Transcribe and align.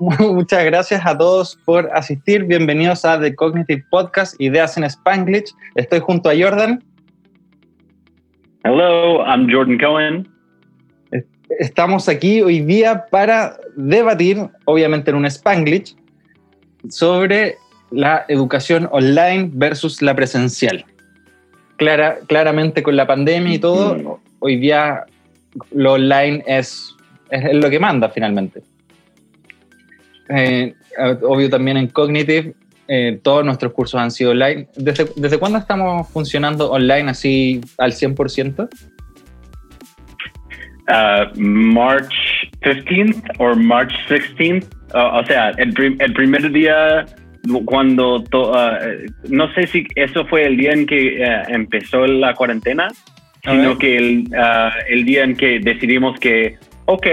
Muchas 0.18 0.64
gracias 0.64 1.04
a 1.04 1.16
todos 1.16 1.58
por 1.66 1.90
asistir. 1.92 2.44
Bienvenidos 2.44 3.04
a 3.04 3.20
The 3.20 3.34
Cognitive 3.34 3.84
Podcast, 3.90 4.34
Ideas 4.40 4.78
en 4.78 4.84
Spanglish. 4.84 5.52
Estoy 5.74 6.00
junto 6.00 6.30
a 6.30 6.32
Jordan. 6.34 6.82
Hello, 8.64 9.22
I'm 9.26 9.46
Jordan 9.52 9.76
Cohen. 9.78 10.26
Estamos 11.58 12.08
aquí 12.08 12.40
hoy 12.40 12.60
día 12.60 13.04
para 13.10 13.58
debatir, 13.76 14.38
obviamente 14.64 15.10
en 15.10 15.18
un 15.18 15.26
Spanglish, 15.26 15.94
sobre 16.88 17.56
la 17.90 18.24
educación 18.28 18.88
online 18.92 19.50
versus 19.52 20.00
la 20.00 20.14
presencial. 20.14 20.82
Clara, 21.76 22.20
claramente 22.26 22.82
con 22.82 22.96
la 22.96 23.06
pandemia 23.06 23.54
y 23.54 23.58
todo, 23.58 23.96
mm. 23.96 24.20
hoy 24.38 24.56
día 24.56 25.04
lo 25.72 25.92
online 25.92 26.42
es, 26.46 26.96
es 27.30 27.54
lo 27.54 27.68
que 27.68 27.78
manda 27.78 28.08
finalmente. 28.08 28.62
Eh, 30.30 30.74
obvio 31.22 31.50
también 31.50 31.76
en 31.76 31.88
Cognitive, 31.88 32.54
eh, 32.88 33.20
todos 33.22 33.44
nuestros 33.44 33.72
cursos 33.72 34.00
han 34.00 34.10
sido 34.10 34.32
online. 34.32 34.68
¿Desde, 34.76 35.06
¿Desde 35.16 35.38
cuándo 35.38 35.58
estamos 35.58 36.08
funcionando 36.08 36.70
online 36.70 37.10
así 37.10 37.60
al 37.78 37.92
100%? 37.92 38.68
Uh, 40.88 41.40
March 41.40 42.12
15th 42.62 43.22
o 43.38 43.54
March 43.54 43.92
16th. 44.08 44.66
o 44.92 45.24
sea, 45.24 45.50
el, 45.50 45.72
el, 46.00 46.12
primer 46.14 46.50
día 46.50 47.06
cuando, 47.64 48.16
uh, 48.16 48.54
no 49.28 49.54
sé 49.54 49.66
si 49.68 49.86
eso 49.94 50.26
fue 50.26 50.46
el 50.46 50.56
día 50.56 50.72
en 50.72 50.86
que 50.86 51.22
uh, 51.22 51.54
empezó 51.54 52.06
la 52.06 52.34
cuarentena, 52.34 52.88
sino 53.44 53.78
que 53.78 53.96
el, 53.96 54.24
uh, 54.30 54.70
el 54.88 55.04
día 55.04 55.22
en 55.22 55.36
que 55.36 55.60
decidimos 55.60 56.18
que, 56.18 56.58
ok, 56.86 57.06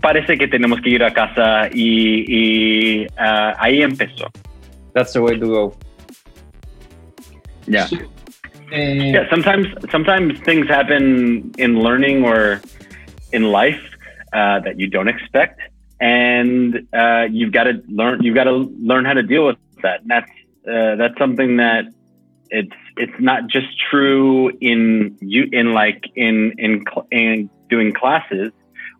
parece 0.00 0.38
que 0.38 0.46
tenemos 0.46 0.80
que 0.80 0.90
ir 0.90 1.02
a 1.02 1.12
casa 1.12 1.68
y, 1.72 2.24
y 2.28 3.06
uh, 3.18 3.54
ahí 3.58 3.82
empezó. 3.82 4.30
That's 4.94 5.12
the 5.12 5.20
way 5.20 5.38
to 5.38 5.46
go. 5.46 5.76
Yeah. 7.66 7.88
Uh, 8.72 8.76
yeah. 8.76 9.28
Sometimes, 9.30 9.66
sometimes 9.90 10.40
things 10.40 10.68
happen 10.68 11.52
in 11.58 11.80
learning 11.80 12.24
or 12.24 12.60
in 13.32 13.50
life 13.50 13.82
uh, 14.32 14.60
that 14.60 14.78
you 14.78 14.86
don't 14.86 15.08
expect, 15.08 15.60
and 16.00 16.86
uh, 16.92 17.26
you've 17.30 17.52
got 17.52 17.64
to 17.64 17.82
learn. 17.88 18.22
You've 18.22 18.34
got 18.34 18.44
to 18.44 18.70
learn 18.80 19.04
how 19.04 19.14
to 19.14 19.22
deal 19.22 19.46
with 19.46 19.56
that. 19.82 20.02
And 20.02 20.10
that's 20.10 20.30
uh, 20.66 20.96
that's 20.96 21.18
something 21.18 21.56
that 21.56 21.86
it's 22.50 22.76
it's 22.96 23.20
not 23.20 23.46
just 23.48 23.66
true 23.90 24.50
in 24.60 25.16
you 25.20 25.48
in 25.52 25.74
like 25.74 26.04
in 26.14 26.52
in 26.58 26.84
in 27.10 27.50
doing 27.68 27.92
classes 27.92 28.52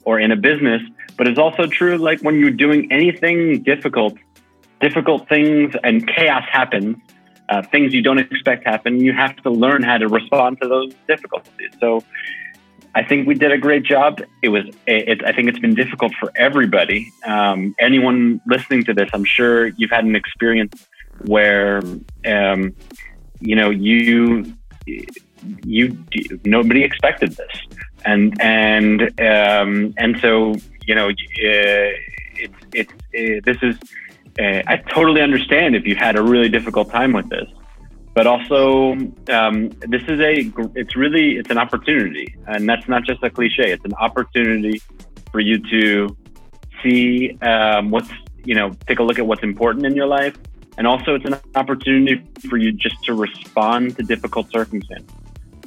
or 0.04 0.18
in 0.20 0.30
a 0.32 0.36
business, 0.36 0.82
but 1.16 1.27
it's 1.28 1.38
also 1.38 1.66
true 1.66 1.96
like 1.96 2.20
when 2.20 2.38
you're 2.38 2.50
doing 2.50 2.91
anything 2.92 3.62
difficult, 3.62 4.14
difficult 4.80 5.28
things 5.28 5.74
and 5.82 6.06
chaos 6.08 6.44
happens, 6.50 6.96
uh, 7.48 7.62
things 7.62 7.92
you 7.92 8.02
don't 8.02 8.18
expect 8.18 8.66
happen, 8.66 9.00
you 9.00 9.12
have 9.12 9.36
to 9.36 9.50
learn 9.50 9.82
how 9.82 9.98
to 9.98 10.08
respond 10.08 10.60
to 10.60 10.68
those 10.68 10.92
difficulties. 11.06 11.70
So 11.80 12.05
I 12.94 13.02
think 13.05 13.27
we 13.27 13.34
did 13.34 13.52
a 13.52 13.58
great 13.58 13.84
job. 13.84 14.22
It 14.42 14.48
was, 14.48 14.64
it, 14.86 15.24
I 15.24 15.32
think 15.32 15.48
it's 15.48 15.58
been 15.58 15.74
difficult 15.74 16.12
for 16.20 16.33
everybody. 16.36 17.12
Um, 17.24 17.74
anyone 17.78 18.40
listening 18.46 18.84
to 18.84 18.94
this, 18.94 19.08
I'm 19.12 19.24
sure 19.24 19.68
you've 19.68 19.90
had 19.90 20.05
an 20.05 20.16
experience 20.16 20.86
where, 21.24 21.83
um, 22.27 22.74
you 23.40 23.56
know, 23.56 23.70
you, 23.70 24.52
you, 25.64 25.97
nobody 26.44 26.83
expected 26.83 27.33
this 27.33 27.56
and 28.05 28.41
and 28.41 29.03
um, 29.20 29.95
and 29.97 30.19
so 30.20 30.55
you 30.89 30.95
know, 30.95 31.08
uh, 31.08 31.91
it's 32.45 32.61
it's 32.72 32.92
uh, 32.92 33.41
this 33.45 33.58
is. 33.62 33.77
Uh, 34.41 34.62
I 34.67 34.77
totally 34.95 35.20
understand 35.20 35.75
if 35.75 35.84
you 35.84 35.97
had 35.97 36.17
a 36.17 36.22
really 36.22 36.48
difficult 36.48 36.91
time 36.91 37.12
with 37.12 37.28
this, 37.28 37.48
but 38.14 38.27
also 38.27 38.92
um, 39.30 39.69
this 39.95 40.03
is 40.08 40.19
a. 40.20 40.50
It's 40.75 40.97
really 40.97 41.36
it's 41.36 41.51
an 41.51 41.58
opportunity, 41.58 42.35
and 42.46 42.68
that's 42.68 42.89
not 42.89 43.05
just 43.05 43.23
a 43.23 43.30
cliche. 43.30 43.70
It's 43.73 43.85
an 43.85 43.95
opportunity 43.95 44.80
for 45.30 45.41
you 45.41 45.58
to 45.70 46.17
see 46.83 47.36
um, 47.42 47.91
what's 47.91 48.11
you 48.45 48.55
know 48.55 48.70
take 48.86 49.01
a 49.01 49.02
look 49.02 49.18
at 49.18 49.27
what's 49.27 49.42
important 49.42 49.85
in 49.85 49.95
your 49.95 50.07
life, 50.07 50.36
and 50.79 50.86
also 50.86 51.17
it's 51.17 51.27
an 51.27 51.36
opportunity 51.55 52.23
for 52.48 52.57
you 52.57 52.73
just 52.73 52.96
to 53.05 53.12
respond 53.12 53.96
to 53.96 54.02
difficult 54.02 54.51
circumstances. 54.51 55.11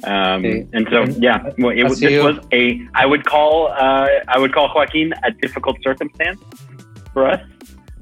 Um, 0.04 0.42
sí. 0.42 0.68
And 0.72 0.88
so, 0.90 1.04
yeah, 1.20 1.50
well, 1.58 1.70
it, 1.70 1.88
this 2.00 2.22
was 2.22 2.38
a 2.52 2.80
I 2.94 3.06
would 3.06 3.24
call 3.24 3.68
uh, 3.68 4.08
I 4.28 4.38
would 4.38 4.52
call 4.52 4.68
Joaquin 4.74 5.12
a 5.22 5.30
difficult 5.30 5.76
circumstance 5.82 6.40
for 7.12 7.26
us. 7.26 7.40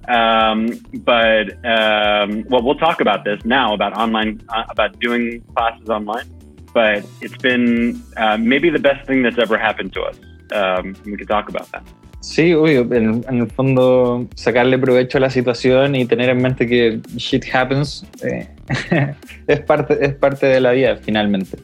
Um, 0.09 0.81
but 1.05 1.53
um, 1.65 2.45
well, 2.49 2.63
we'll 2.63 2.79
talk 2.79 3.01
about 3.01 3.25
this 3.25 3.45
now 3.45 3.75
about 3.75 3.93
online 3.97 4.43
uh, 4.49 4.65
about 4.71 4.99
doing 5.01 5.43
classes 5.55 5.89
online. 5.89 6.29
But 6.73 7.05
it's 7.21 7.37
been 7.37 8.01
uh, 8.17 8.37
maybe 8.39 8.71
the 8.71 8.79
best 8.79 9.07
thing 9.07 9.23
that's 9.23 9.39
ever 9.39 9.59
happened 9.59 9.93
to 9.95 10.03
us. 10.03 10.17
Um, 10.53 10.97
we 11.05 11.17
could 11.17 11.29
talk 11.29 11.49
about 11.49 11.71
that. 11.73 11.85
Sí, 12.21 12.53
obvio, 12.53 12.83
en, 12.93 13.25
en, 13.29 13.41
el 13.41 13.51
fondo 13.51 14.29
sacarle 14.35 14.79
provecho 14.79 15.17
a 15.17 15.23
la 15.23 15.31
situación 15.31 15.95
y 15.95 16.05
tener 16.05 16.29
en 16.29 16.43
mente 16.43 16.67
que 16.67 17.01
shit 17.17 17.47
happens 17.51 18.07
eh, 18.23 18.47
es, 19.47 19.61
parte, 19.61 19.97
es 20.05 20.15
parte 20.15 20.47
de 20.47 20.61
la 20.61 20.73
vida 20.73 20.97
finalmente. 20.97 21.57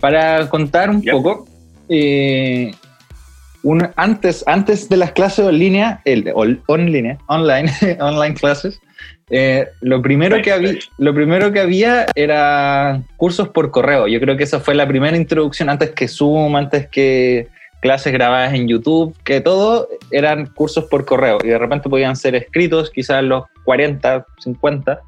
Para 0.00 0.48
contar 0.48 0.90
un 0.90 1.02
poco, 1.02 1.46
eh, 1.88 2.72
antes, 3.96 4.44
antes 4.46 4.88
de 4.88 4.96
las 4.96 5.12
clases 5.12 5.46
en 5.46 5.58
línea, 5.58 6.00
el, 6.04 6.32
on 6.34 6.92
línea, 6.92 7.18
online, 7.26 7.72
online 8.00 8.34
clases, 8.34 8.80
eh, 9.30 9.66
lo, 9.80 10.00
primero 10.00 10.40
que 10.40 10.52
había, 10.52 10.74
lo 10.96 11.14
primero 11.14 11.52
que 11.52 11.60
había 11.60 12.06
era 12.14 13.02
cursos 13.16 13.48
por 13.48 13.70
correo. 13.70 14.06
Yo 14.06 14.20
creo 14.20 14.36
que 14.36 14.44
esa 14.44 14.60
fue 14.60 14.74
la 14.74 14.86
primera 14.86 15.16
introducción 15.16 15.68
antes 15.68 15.90
que 15.90 16.08
Zoom, 16.08 16.56
antes 16.56 16.88
que 16.88 17.48
clases 17.80 18.12
grabadas 18.12 18.54
en 18.54 18.68
YouTube, 18.68 19.14
que 19.24 19.40
todo 19.40 19.88
eran 20.10 20.46
cursos 20.46 20.84
por 20.84 21.04
correo. 21.04 21.38
Y 21.42 21.48
de 21.48 21.58
repente 21.58 21.88
podían 21.88 22.16
ser 22.16 22.34
escritos, 22.34 22.90
quizás 22.90 23.22
los 23.22 23.44
40, 23.64 24.26
50, 24.38 25.00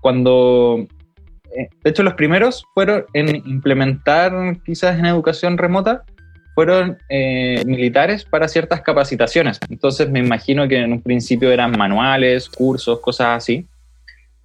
cuando 0.00 0.86
de 1.54 1.90
hecho, 1.90 2.02
los 2.02 2.14
primeros 2.14 2.64
fueron 2.74 3.04
en 3.12 3.36
implementar 3.36 4.32
quizás 4.64 4.98
en 4.98 5.06
educación 5.06 5.58
remota, 5.58 6.04
fueron 6.54 6.98
eh, 7.08 7.62
militares 7.66 8.24
para 8.24 8.48
ciertas 8.48 8.82
capacitaciones. 8.82 9.58
Entonces 9.70 10.10
me 10.10 10.18
imagino 10.18 10.68
que 10.68 10.76
en 10.76 10.92
un 10.92 11.02
principio 11.02 11.50
eran 11.50 11.72
manuales, 11.76 12.48
cursos, 12.48 13.00
cosas 13.00 13.38
así. 13.38 13.66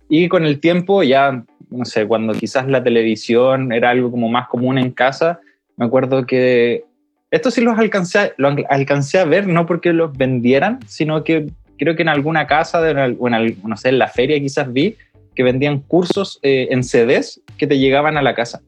Y 0.09 0.29
con 0.29 0.45
el 0.45 0.59
tiempo 0.59 1.03
ya, 1.03 1.43
no 1.69 1.85
sé, 1.85 2.07
cuando 2.07 2.33
quizás 2.33 2.67
la 2.67 2.83
televisión 2.83 3.73
era 3.73 3.89
algo 3.89 4.09
como 4.09 4.29
más 4.29 4.47
común 4.47 4.77
en 4.77 4.91
casa, 4.91 5.41
me 5.75 5.85
acuerdo 5.85 6.25
que 6.25 6.85
esto 7.29 7.51
sí 7.51 7.59
los 7.61 7.77
alcancé, 7.77 8.33
lo 8.37 8.55
alcancé 8.69 9.19
a 9.19 9.25
ver, 9.25 9.47
no 9.47 9.65
porque 9.65 9.91
los 9.91 10.17
vendieran, 10.17 10.79
sino 10.87 11.25
que 11.25 11.47
creo 11.77 11.95
que 11.95 12.03
en 12.03 12.09
alguna 12.09 12.47
casa, 12.47 12.81
de, 12.81 12.91
en, 12.91 13.57
no 13.63 13.77
sé, 13.77 13.89
en 13.89 13.99
la 13.99 14.07
feria 14.07 14.39
quizás 14.39 14.71
vi, 14.71 14.95
que 15.37 15.43
vendían 15.43 15.81
cursos 15.81 16.39
eh, 16.41 16.67
en 16.71 16.83
CDs 16.83 17.39
que 17.59 17.67
te 17.67 17.77
llegaban 17.77 18.17
a 18.17 18.23
la 18.23 18.33
casa. 18.33 18.63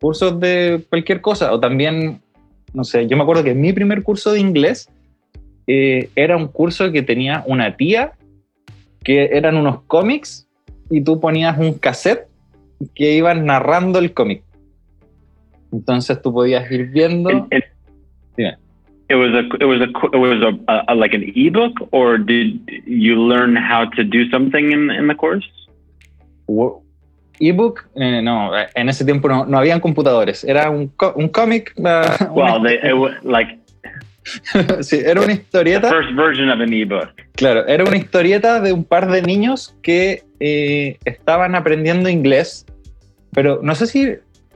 Cursos 0.00 0.38
de 0.38 0.84
cualquier 0.88 1.20
cosa, 1.20 1.52
o 1.52 1.58
también, 1.58 2.20
no 2.72 2.84
sé, 2.84 3.08
yo 3.08 3.16
me 3.16 3.24
acuerdo 3.24 3.42
que 3.42 3.54
mi 3.54 3.72
primer 3.72 4.04
curso 4.04 4.30
de 4.30 4.38
inglés 4.38 4.88
eh, 5.66 6.08
era 6.14 6.36
un 6.36 6.46
curso 6.46 6.92
que 6.92 7.02
tenía 7.02 7.42
una 7.44 7.76
tía, 7.76 8.12
que 9.02 9.30
eran 9.32 9.56
unos 9.56 9.82
cómics, 9.88 10.46
y 10.90 11.00
tú 11.00 11.18
ponías 11.18 11.58
un 11.58 11.74
cassette 11.74 12.28
que 12.94 13.16
iban 13.16 13.44
narrando 13.44 13.98
el 13.98 14.14
cómic. 14.14 14.44
Entonces 15.72 16.22
tú 16.22 16.32
podías 16.32 16.70
ir 16.70 16.86
viendo. 16.86 17.30
It, 17.30 17.64
it, 18.38 18.54
it 19.08 19.16
was 19.16 19.34
a 19.34 19.42
it 19.60 19.66
was 19.66 19.80
a 19.80 19.88
it 20.12 20.20
was 20.20 20.40
a, 20.40 20.84
a, 20.86 20.94
like 20.94 21.14
an 21.14 21.32
ebook, 21.34 21.72
or 21.90 22.16
did 22.16 22.60
you 22.86 23.16
learn 23.16 23.56
how 23.56 23.86
to 23.96 24.04
do 24.04 24.30
something 24.30 24.70
in 24.70 24.88
in 24.90 25.08
the 25.08 25.16
course? 25.16 25.44
Ebook, 27.40 27.88
eh, 27.96 28.20
no, 28.22 28.50
en 28.74 28.88
ese 28.88 29.04
tiempo 29.04 29.28
no, 29.28 29.46
no 29.46 29.58
habían 29.58 29.80
computadores, 29.80 30.44
era 30.44 30.70
un, 30.70 30.92
un 31.14 31.28
cómic. 31.28 31.74
Uh, 31.80 32.32
well, 32.32 32.62
they, 32.62 32.76
it, 32.76 33.24
like, 33.24 33.58
sí, 34.80 35.00
era 35.04 35.20
una 35.20 35.32
historieta. 35.32 35.88
The 35.88 35.94
first 35.94 36.14
version 36.14 36.50
of 36.50 36.60
an 36.60 36.72
ebook. 36.72 37.08
Claro, 37.34 37.66
era 37.66 37.84
una 37.84 37.96
historieta 37.96 38.60
de 38.60 38.72
un 38.72 38.84
par 38.84 39.10
de 39.10 39.22
niños 39.22 39.74
que 39.82 40.24
eh, 40.40 40.98
estaban 41.04 41.54
aprendiendo 41.54 42.08
inglés, 42.08 42.66
pero 43.32 43.60
no 43.62 43.74
sé 43.74 43.86
si 43.86 44.14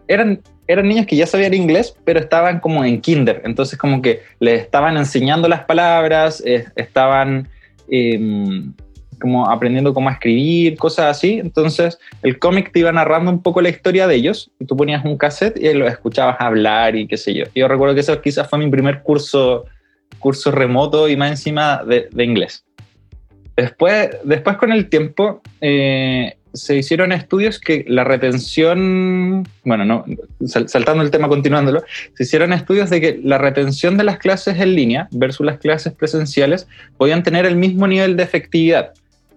eran, 0.08 0.40
eran 0.66 0.88
niños 0.88 1.06
que 1.06 1.16
ya 1.16 1.26
sabían 1.26 1.54
inglés, 1.54 1.96
pero 2.04 2.20
estaban 2.20 2.60
como 2.60 2.84
en 2.84 3.00
kinder, 3.00 3.42
entonces 3.44 3.78
como 3.78 4.02
que 4.02 4.22
les 4.40 4.60
estaban 4.62 4.96
enseñando 4.96 5.48
las 5.48 5.64
palabras, 5.64 6.42
eh, 6.44 6.66
estaban 6.76 7.48
eh, 7.88 8.64
como 9.24 9.48
aprendiendo 9.48 9.94
cómo 9.94 10.10
escribir, 10.10 10.76
cosas 10.76 11.16
así. 11.16 11.38
Entonces, 11.38 11.98
el 12.22 12.38
cómic 12.38 12.70
te 12.72 12.80
iba 12.80 12.92
narrando 12.92 13.30
un 13.30 13.42
poco 13.42 13.62
la 13.62 13.70
historia 13.70 14.06
de 14.06 14.16
ellos 14.16 14.50
y 14.60 14.66
tú 14.66 14.76
ponías 14.76 15.02
un 15.02 15.16
cassette 15.16 15.56
y 15.56 15.72
los 15.72 15.90
escuchabas 15.90 16.36
hablar 16.40 16.94
y 16.94 17.06
qué 17.06 17.16
sé 17.16 17.32
yo. 17.32 17.46
Yo 17.54 17.66
recuerdo 17.66 17.94
que 17.94 18.02
eso 18.02 18.20
quizás 18.20 18.50
fue 18.50 18.58
mi 18.58 18.68
primer 18.70 19.02
curso, 19.02 19.64
curso 20.18 20.50
remoto 20.50 21.08
y 21.08 21.16
más 21.16 21.30
encima 21.30 21.82
de, 21.84 22.06
de 22.12 22.22
inglés. 22.22 22.66
Después, 23.56 24.10
después 24.24 24.58
con 24.58 24.72
el 24.72 24.90
tiempo, 24.90 25.40
eh, 25.62 26.34
se 26.54 26.76
hicieron 26.76 27.12
estudios 27.12 27.58
que 27.58 27.84
la 27.88 28.04
retención, 28.04 29.46
bueno, 29.64 29.84
no, 29.84 30.04
saltando 30.46 31.02
el 31.02 31.10
tema, 31.10 31.28
continuándolo, 31.28 31.82
se 32.14 32.22
hicieron 32.22 32.52
estudios 32.52 32.90
de 32.90 33.00
que 33.00 33.20
la 33.22 33.38
retención 33.38 33.96
de 33.96 34.04
las 34.04 34.18
clases 34.18 34.60
en 34.60 34.74
línea 34.74 35.08
versus 35.10 35.44
las 35.44 35.58
clases 35.58 35.92
presenciales 35.92 36.68
podían 36.96 37.24
tener 37.24 37.44
el 37.44 37.56
mismo 37.56 37.88
nivel 37.88 38.16
de 38.16 38.22
efectividad. 38.22 38.92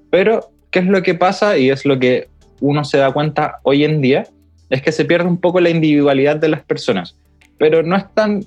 Pero, 0.10 0.50
¿qué 0.72 0.80
es 0.80 0.86
lo 0.86 1.02
que 1.04 1.16
pasa? 1.16 1.58
Y 1.58 1.70
es 1.70 1.86
lo 1.86 2.00
que 2.00 2.28
uno 2.60 2.84
se 2.84 2.98
da 2.98 3.12
cuenta 3.12 3.60
hoy 3.64 3.84
en 3.84 4.02
día, 4.02 4.28
es 4.70 4.82
que 4.82 4.92
se 4.92 5.06
pierde 5.06 5.28
un 5.28 5.38
poco 5.38 5.60
la 5.60 5.70
individualidad 5.70 6.38
de 6.38 6.50
las 6.50 6.64
personas. 6.64 7.16
Pero 7.58 7.84
no 7.84 7.96
es 7.96 8.06
tan 8.14 8.46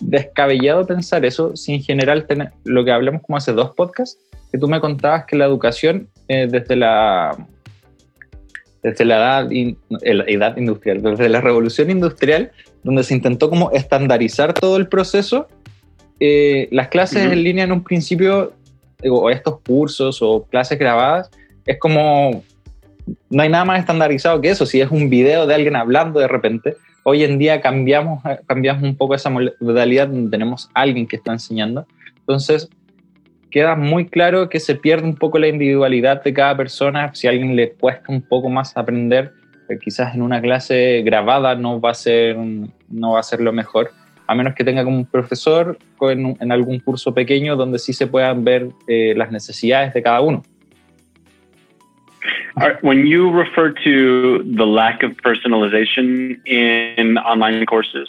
descabellado 0.00 0.86
pensar 0.86 1.24
eso 1.24 1.56
si 1.56 1.74
en 1.74 1.82
general 1.82 2.26
lo 2.64 2.84
que 2.84 2.92
hablamos 2.92 3.22
como 3.22 3.36
hace 3.36 3.52
dos 3.52 3.74
podcasts, 3.74 4.18
que 4.50 4.58
tú 4.58 4.68
me 4.68 4.80
contabas 4.80 5.26
que 5.26 5.36
la 5.36 5.44
educación 5.44 6.08
eh, 6.28 6.46
desde 6.50 6.76
la 6.76 7.36
desde 8.82 9.04
la 9.04 9.16
edad, 9.16 9.50
la 10.02 10.24
edad 10.24 10.56
industrial, 10.56 11.02
desde 11.02 11.28
la 11.28 11.40
revolución 11.40 11.90
industrial, 11.90 12.52
donde 12.84 13.02
se 13.02 13.14
intentó 13.14 13.50
como 13.50 13.72
estandarizar 13.72 14.54
todo 14.54 14.76
el 14.76 14.88
proceso, 14.88 15.48
eh, 16.20 16.68
las 16.70 16.88
clases 16.88 17.30
en 17.30 17.42
línea 17.42 17.64
en 17.64 17.72
un 17.72 17.82
principio, 17.82 18.52
o 19.04 19.30
estos 19.30 19.60
cursos 19.60 20.20
o 20.22 20.44
clases 20.44 20.78
grabadas, 20.78 21.30
es 21.66 21.78
como, 21.78 22.42
no 23.30 23.42
hay 23.42 23.48
nada 23.48 23.64
más 23.64 23.80
estandarizado 23.80 24.40
que 24.40 24.50
eso, 24.50 24.66
si 24.66 24.80
es 24.80 24.90
un 24.90 25.08
video 25.08 25.46
de 25.46 25.54
alguien 25.54 25.76
hablando 25.76 26.20
de 26.20 26.28
repente, 26.28 26.76
hoy 27.04 27.24
en 27.24 27.38
día 27.38 27.60
cambiamos, 27.60 28.22
cambiamos 28.46 28.82
un 28.82 28.96
poco 28.96 29.14
esa 29.14 29.30
modalidad 29.30 30.08
donde 30.08 30.30
tenemos 30.30 30.70
alguien 30.74 31.06
que 31.06 31.16
está 31.16 31.32
enseñando, 31.32 31.86
entonces 32.18 32.68
queda 33.50 33.76
muy 33.76 34.06
claro 34.06 34.48
que 34.48 34.60
se 34.60 34.74
pierde 34.74 35.06
un 35.06 35.16
poco 35.16 35.38
la 35.38 35.48
individualidad 35.48 36.22
de 36.22 36.34
cada 36.34 36.56
persona. 36.56 37.14
Si 37.14 37.26
a 37.26 37.30
alguien 37.30 37.56
le 37.56 37.72
cuesta 37.72 38.04
un 38.08 38.22
poco 38.22 38.48
más 38.48 38.76
aprender, 38.76 39.32
eh, 39.68 39.78
quizás 39.78 40.14
en 40.14 40.22
una 40.22 40.40
clase 40.40 41.02
grabada 41.04 41.54
no 41.54 41.80
va 41.80 41.90
a 41.92 41.94
ser, 41.94 42.36
no 42.36 43.12
va 43.12 43.20
a 43.20 43.22
ser 43.22 43.40
lo 43.40 43.52
mejor, 43.52 43.90
a 44.28 44.34
menos 44.34 44.54
que 44.54 44.62
tenga 44.62 44.84
como 44.84 44.98
un 44.98 45.06
profesor 45.06 45.78
en, 46.02 46.36
en 46.38 46.52
algún 46.52 46.78
curso 46.80 47.12
pequeño 47.14 47.56
donde 47.56 47.78
sí 47.78 47.92
se 47.92 48.06
puedan 48.06 48.44
ver 48.44 48.68
eh, 48.86 49.14
las 49.16 49.32
necesidades 49.32 49.94
de 49.94 50.02
cada 50.02 50.20
uno. 50.20 50.42
When 52.82 53.06
you 53.06 53.30
refer 53.30 53.72
to 53.84 54.42
the 54.42 54.66
lack 54.66 55.02
of 55.02 55.12
personalization 55.22 56.40
in 56.44 57.16
online 57.18 57.64
courses, 57.66 58.08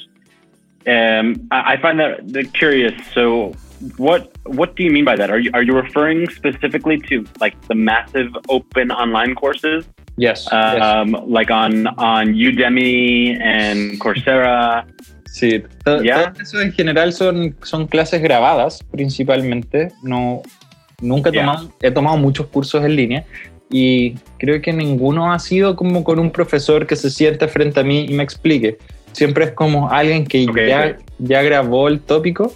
um, 0.88 1.48
I 1.52 1.78
find 1.78 2.00
that 2.00 2.54
curious. 2.54 2.94
So, 3.14 3.54
what 3.98 4.32
what 4.46 4.76
do 4.76 4.84
you 4.84 4.92
mean 4.92 5.06
by 5.06 5.16
that? 5.18 5.30
Are 5.30 5.38
you 5.38 5.52
are 5.54 5.62
you 5.62 5.76
referring 5.76 6.28
specifically 6.32 6.98
to 7.10 7.26
like 7.40 7.56
the 7.68 7.76
massive 7.76 8.36
open 8.50 8.92
online 8.92 9.36
courses? 9.36 9.86
Yes. 10.18 10.52
Um, 10.52 11.12
yes. 11.12 11.24
like 11.28 11.52
on 11.52 11.86
on 12.00 12.34
Udemy 12.34 13.40
and 13.40 14.00
Coursera. 14.02 14.84
Sí, 15.32 15.64
todo, 15.84 16.02
yeah. 16.02 16.34
todo, 16.34 16.44
eso 16.44 16.62
en 16.62 16.72
general 16.74 17.14
son, 17.14 17.56
son 17.64 17.88
clases 17.88 18.22
grabadas 18.22 18.84
principalmente. 18.92 19.90
No, 20.04 20.42
nunca 21.02 21.30
he 21.30 21.34
tomado, 21.34 21.74
he 21.82 21.92
tomado 21.92 22.18
muchos 22.18 22.48
cursos 22.48 22.84
en 22.84 22.96
línea 22.96 23.26
y 23.72 24.16
creo 24.38 24.62
que 24.62 24.74
ninguno 24.74 25.32
ha 25.32 25.40
sido 25.40 25.76
como 25.76 26.04
con 26.04 26.20
un 26.20 26.32
profesor 26.32 26.88
que 26.88 26.96
se 26.96 27.10
siente 27.10 27.48
frente 27.48 27.80
a 27.80 27.84
mí 27.84 28.06
y 28.10 28.14
me 28.14 28.24
explique. 28.24 28.78
Siempre 29.12 29.46
es 29.46 29.52
como 29.52 29.90
alguien 29.90 30.26
que 30.26 30.48
okay, 30.50 30.68
ya, 30.68 30.80
okay. 30.80 30.94
ya 31.20 31.42
grabó 31.44 31.88
el 31.88 32.00
tópico 32.00 32.54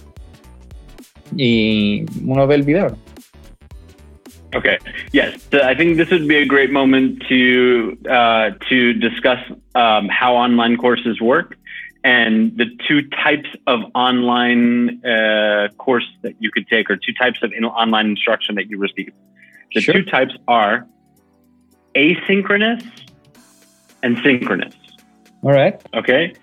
y 1.36 2.04
uno 2.24 2.46
ve 2.46 2.56
el 2.56 2.62
video. 2.62 2.96
Okay. 4.54 4.78
Yes, 5.12 5.34
so 5.50 5.58
I 5.62 5.74
think 5.74 5.96
this 5.96 6.10
would 6.10 6.28
be 6.28 6.36
a 6.36 6.46
great 6.46 6.70
moment 6.70 7.24
to 7.28 7.96
uh, 8.08 8.50
to 8.68 8.92
discuss 8.94 9.38
um, 9.74 10.08
how 10.08 10.36
online 10.36 10.76
courses 10.76 11.20
work 11.20 11.56
and 12.04 12.56
the 12.58 12.66
two 12.86 13.08
types 13.08 13.48
of 13.66 13.80
online 13.94 15.04
uh, 15.04 15.68
course 15.78 16.06
that 16.22 16.34
you 16.38 16.50
could 16.50 16.68
take, 16.68 16.90
or 16.90 16.96
two 16.96 17.14
types 17.14 17.42
of 17.42 17.52
in 17.52 17.64
online 17.64 18.06
instruction 18.06 18.54
that 18.56 18.68
you 18.68 18.78
receive. 18.78 19.12
The 19.74 19.80
sure. 19.80 19.94
two 19.94 20.04
types 20.04 20.34
are 20.46 20.86
asynchronous 21.94 22.86
and 24.02 24.18
synchronous. 24.22 24.74
All 25.42 25.52
right. 25.52 25.82
Okay. 25.94 26.34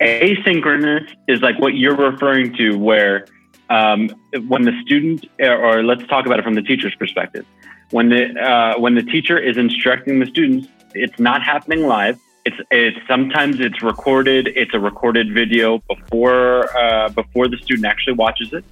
Asynchronous 0.00 1.08
is 1.28 1.40
like 1.40 1.58
what 1.60 1.74
you're 1.74 1.96
referring 1.96 2.52
to, 2.56 2.76
where 2.76 3.26
um, 3.70 4.08
when 4.48 4.62
the 4.62 4.72
student, 4.82 5.26
or 5.40 5.84
let's 5.84 6.04
talk 6.08 6.26
about 6.26 6.40
it 6.40 6.42
from 6.44 6.54
the 6.54 6.62
teacher's 6.62 6.94
perspective, 6.96 7.46
when 7.90 8.08
the 8.08 8.34
uh, 8.40 8.78
when 8.80 8.96
the 8.96 9.02
teacher 9.02 9.38
is 9.38 9.56
instructing 9.56 10.18
the 10.18 10.26
students, 10.26 10.66
it's 10.94 11.20
not 11.20 11.42
happening 11.42 11.86
live. 11.86 12.18
It's, 12.44 12.56
it's 12.70 12.98
sometimes 13.08 13.58
it's 13.60 13.82
recorded. 13.82 14.48
It's 14.48 14.74
a 14.74 14.78
recorded 14.78 15.32
video 15.32 15.78
before 15.88 16.76
uh, 16.76 17.08
before 17.08 17.48
the 17.48 17.56
student 17.56 17.86
actually 17.86 18.14
watches 18.14 18.52
it. 18.52 18.64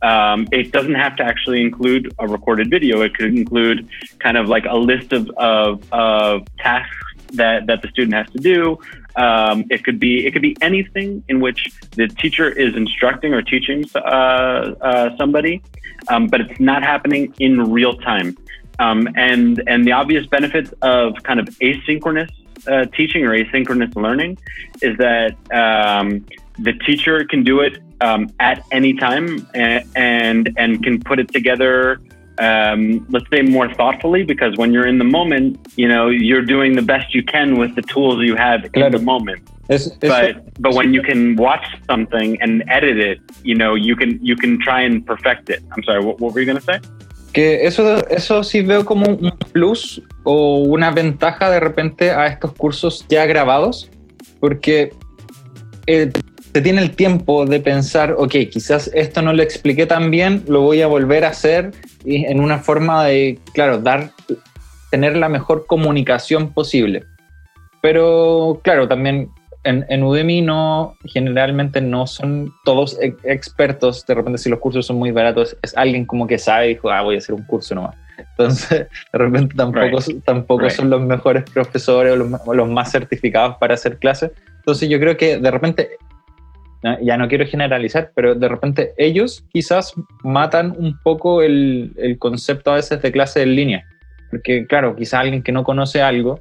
Um, 0.00 0.46
it 0.52 0.72
doesn't 0.72 0.94
have 0.94 1.16
to 1.16 1.24
actually 1.24 1.60
include 1.60 2.14
a 2.18 2.26
recorded 2.26 2.70
video. 2.70 3.02
It 3.02 3.14
could 3.14 3.36
include 3.36 3.88
kind 4.20 4.36
of 4.36 4.48
like 4.48 4.64
a 4.64 4.76
list 4.76 5.12
of, 5.12 5.28
of, 5.30 5.92
of 5.92 6.46
tasks 6.58 6.94
that, 7.32 7.66
that 7.66 7.82
the 7.82 7.88
student 7.88 8.14
has 8.14 8.30
to 8.30 8.38
do. 8.38 8.78
Um, 9.16 9.64
it 9.68 9.84
could 9.84 9.98
be 9.98 10.24
it 10.26 10.30
could 10.32 10.42
be 10.42 10.56
anything 10.60 11.22
in 11.28 11.40
which 11.40 11.70
the 11.96 12.06
teacher 12.08 12.48
is 12.48 12.76
instructing 12.76 13.34
or 13.34 13.42
teaching 13.42 13.84
uh, 13.94 13.98
uh, 13.98 15.16
somebody, 15.18 15.60
um, 16.08 16.28
but 16.28 16.40
it's 16.40 16.60
not 16.60 16.82
happening 16.82 17.34
in 17.40 17.70
real 17.70 17.94
time. 17.94 18.38
Um, 18.78 19.08
and 19.16 19.62
and 19.66 19.84
the 19.84 19.92
obvious 19.92 20.24
benefits 20.26 20.72
of 20.82 21.14
kind 21.24 21.40
of 21.40 21.46
asynchronous 21.58 22.30
uh, 22.66 22.84
teaching 22.86 23.24
or 23.24 23.30
asynchronous 23.30 23.94
learning 23.94 24.38
is 24.82 24.96
that 24.98 25.32
um, 25.52 26.24
the 26.58 26.72
teacher 26.86 27.24
can 27.24 27.44
do 27.44 27.60
it 27.60 27.78
um, 28.00 28.28
at 28.40 28.64
any 28.72 28.94
time 28.94 29.46
and, 29.54 29.84
and 29.96 30.54
and 30.56 30.82
can 30.82 31.00
put 31.00 31.18
it 31.18 31.28
together 31.32 32.00
um, 32.38 33.04
let's 33.10 33.28
say 33.30 33.42
more 33.42 33.72
thoughtfully 33.74 34.22
because 34.22 34.56
when 34.56 34.72
you're 34.72 34.86
in 34.86 34.98
the 34.98 35.04
moment, 35.04 35.58
you 35.76 35.88
know, 35.88 36.08
you're 36.08 36.44
doing 36.44 36.76
the 36.76 36.82
best 36.82 37.14
you 37.14 37.22
can 37.22 37.58
with 37.58 37.74
the 37.74 37.82
tools 37.82 38.22
you 38.22 38.36
have 38.36 38.70
claro. 38.72 38.86
in 38.86 38.92
the 38.92 38.98
moment. 39.00 39.48
Es, 39.68 39.88
but 40.00 40.36
but 40.62 40.74
when 40.74 40.94
you 40.94 41.02
can 41.02 41.36
watch 41.36 41.66
something 41.86 42.40
and 42.40 42.64
edit 42.68 42.96
it, 42.96 43.18
you 43.42 43.54
know, 43.54 43.74
you 43.74 43.94
can 43.96 44.24
you 44.24 44.34
can 44.34 44.58
try 44.60 44.80
and 44.80 45.04
perfect 45.04 45.50
it. 45.50 45.62
I'm 45.72 45.82
sorry, 45.82 46.02
what, 46.02 46.20
what 46.20 46.32
were 46.32 46.40
you 46.40 46.46
going 46.46 46.58
to 46.58 46.64
say? 46.64 46.80
Que 47.38 47.68
eso, 47.68 48.04
eso 48.08 48.42
sí 48.42 48.62
veo 48.62 48.84
como 48.84 49.06
un 49.06 49.30
plus 49.52 50.02
o 50.24 50.58
una 50.58 50.90
ventaja 50.90 51.48
de 51.48 51.60
repente 51.60 52.10
a 52.10 52.26
estos 52.26 52.52
cursos 52.52 53.06
ya 53.08 53.26
grabados, 53.26 53.88
porque 54.40 54.92
eh, 55.86 56.10
tiene 56.64 56.82
el 56.82 56.96
tiempo 56.96 57.46
de 57.46 57.60
pensar, 57.60 58.16
ok, 58.18 58.34
quizás 58.50 58.90
esto 58.92 59.22
no 59.22 59.32
lo 59.32 59.44
expliqué 59.44 59.86
tan 59.86 60.10
bien, 60.10 60.42
lo 60.48 60.62
voy 60.62 60.82
a 60.82 60.88
volver 60.88 61.24
a 61.24 61.28
hacer 61.28 61.70
y 62.04 62.24
en 62.24 62.40
una 62.40 62.58
forma 62.58 63.04
de, 63.04 63.38
claro, 63.54 63.78
dar, 63.78 64.10
tener 64.90 65.16
la 65.16 65.28
mejor 65.28 65.64
comunicación 65.66 66.52
posible. 66.52 67.04
Pero 67.80 68.60
claro, 68.64 68.88
también 68.88 69.28
en, 69.68 69.84
en 69.90 70.02
Udemy 70.02 70.40
no, 70.40 70.96
generalmente 71.04 71.82
no 71.82 72.06
son 72.06 72.54
todos 72.64 72.98
expertos, 73.22 74.04
de 74.06 74.14
repente 74.14 74.38
si 74.38 74.48
los 74.48 74.60
cursos 74.60 74.86
son 74.86 74.96
muy 74.96 75.10
baratos, 75.10 75.56
es 75.62 75.76
alguien 75.76 76.06
como 76.06 76.26
que 76.26 76.38
sabe 76.38 76.66
y 76.66 76.68
dijo, 76.70 76.90
ah, 76.90 77.02
voy 77.02 77.16
a 77.16 77.18
hacer 77.18 77.34
un 77.34 77.42
curso 77.42 77.74
nomás. 77.74 77.94
Entonces, 78.16 78.88
de 79.12 79.18
repente 79.18 79.54
tampoco, 79.54 79.98
right. 79.98 80.24
tampoco 80.24 80.62
right. 80.62 80.70
son 80.70 80.88
los 80.88 81.02
mejores 81.02 81.44
profesores 81.50 82.14
o 82.14 82.16
los, 82.16 82.40
o 82.46 82.54
los 82.54 82.68
más 82.68 82.90
certificados 82.90 83.56
para 83.58 83.74
hacer 83.74 83.98
clases. 83.98 84.32
Entonces 84.56 84.88
yo 84.88 84.98
creo 84.98 85.18
que 85.18 85.38
de 85.38 85.50
repente 85.50 85.90
ya 87.02 87.18
no 87.18 87.28
quiero 87.28 87.44
generalizar, 87.46 88.12
pero 88.14 88.34
de 88.34 88.48
repente 88.48 88.92
ellos 88.96 89.44
quizás 89.52 89.92
matan 90.22 90.74
un 90.78 90.98
poco 91.02 91.42
el, 91.42 91.92
el, 91.98 92.18
concepto 92.18 92.70
a 92.70 92.76
veces 92.76 93.02
de 93.02 93.12
clase 93.12 93.42
en 93.42 93.54
línea. 93.54 93.84
Porque 94.30 94.66
claro, 94.66 94.96
quizás 94.96 95.20
alguien 95.20 95.42
que 95.42 95.52
no 95.52 95.62
conoce 95.62 96.00
algo, 96.00 96.40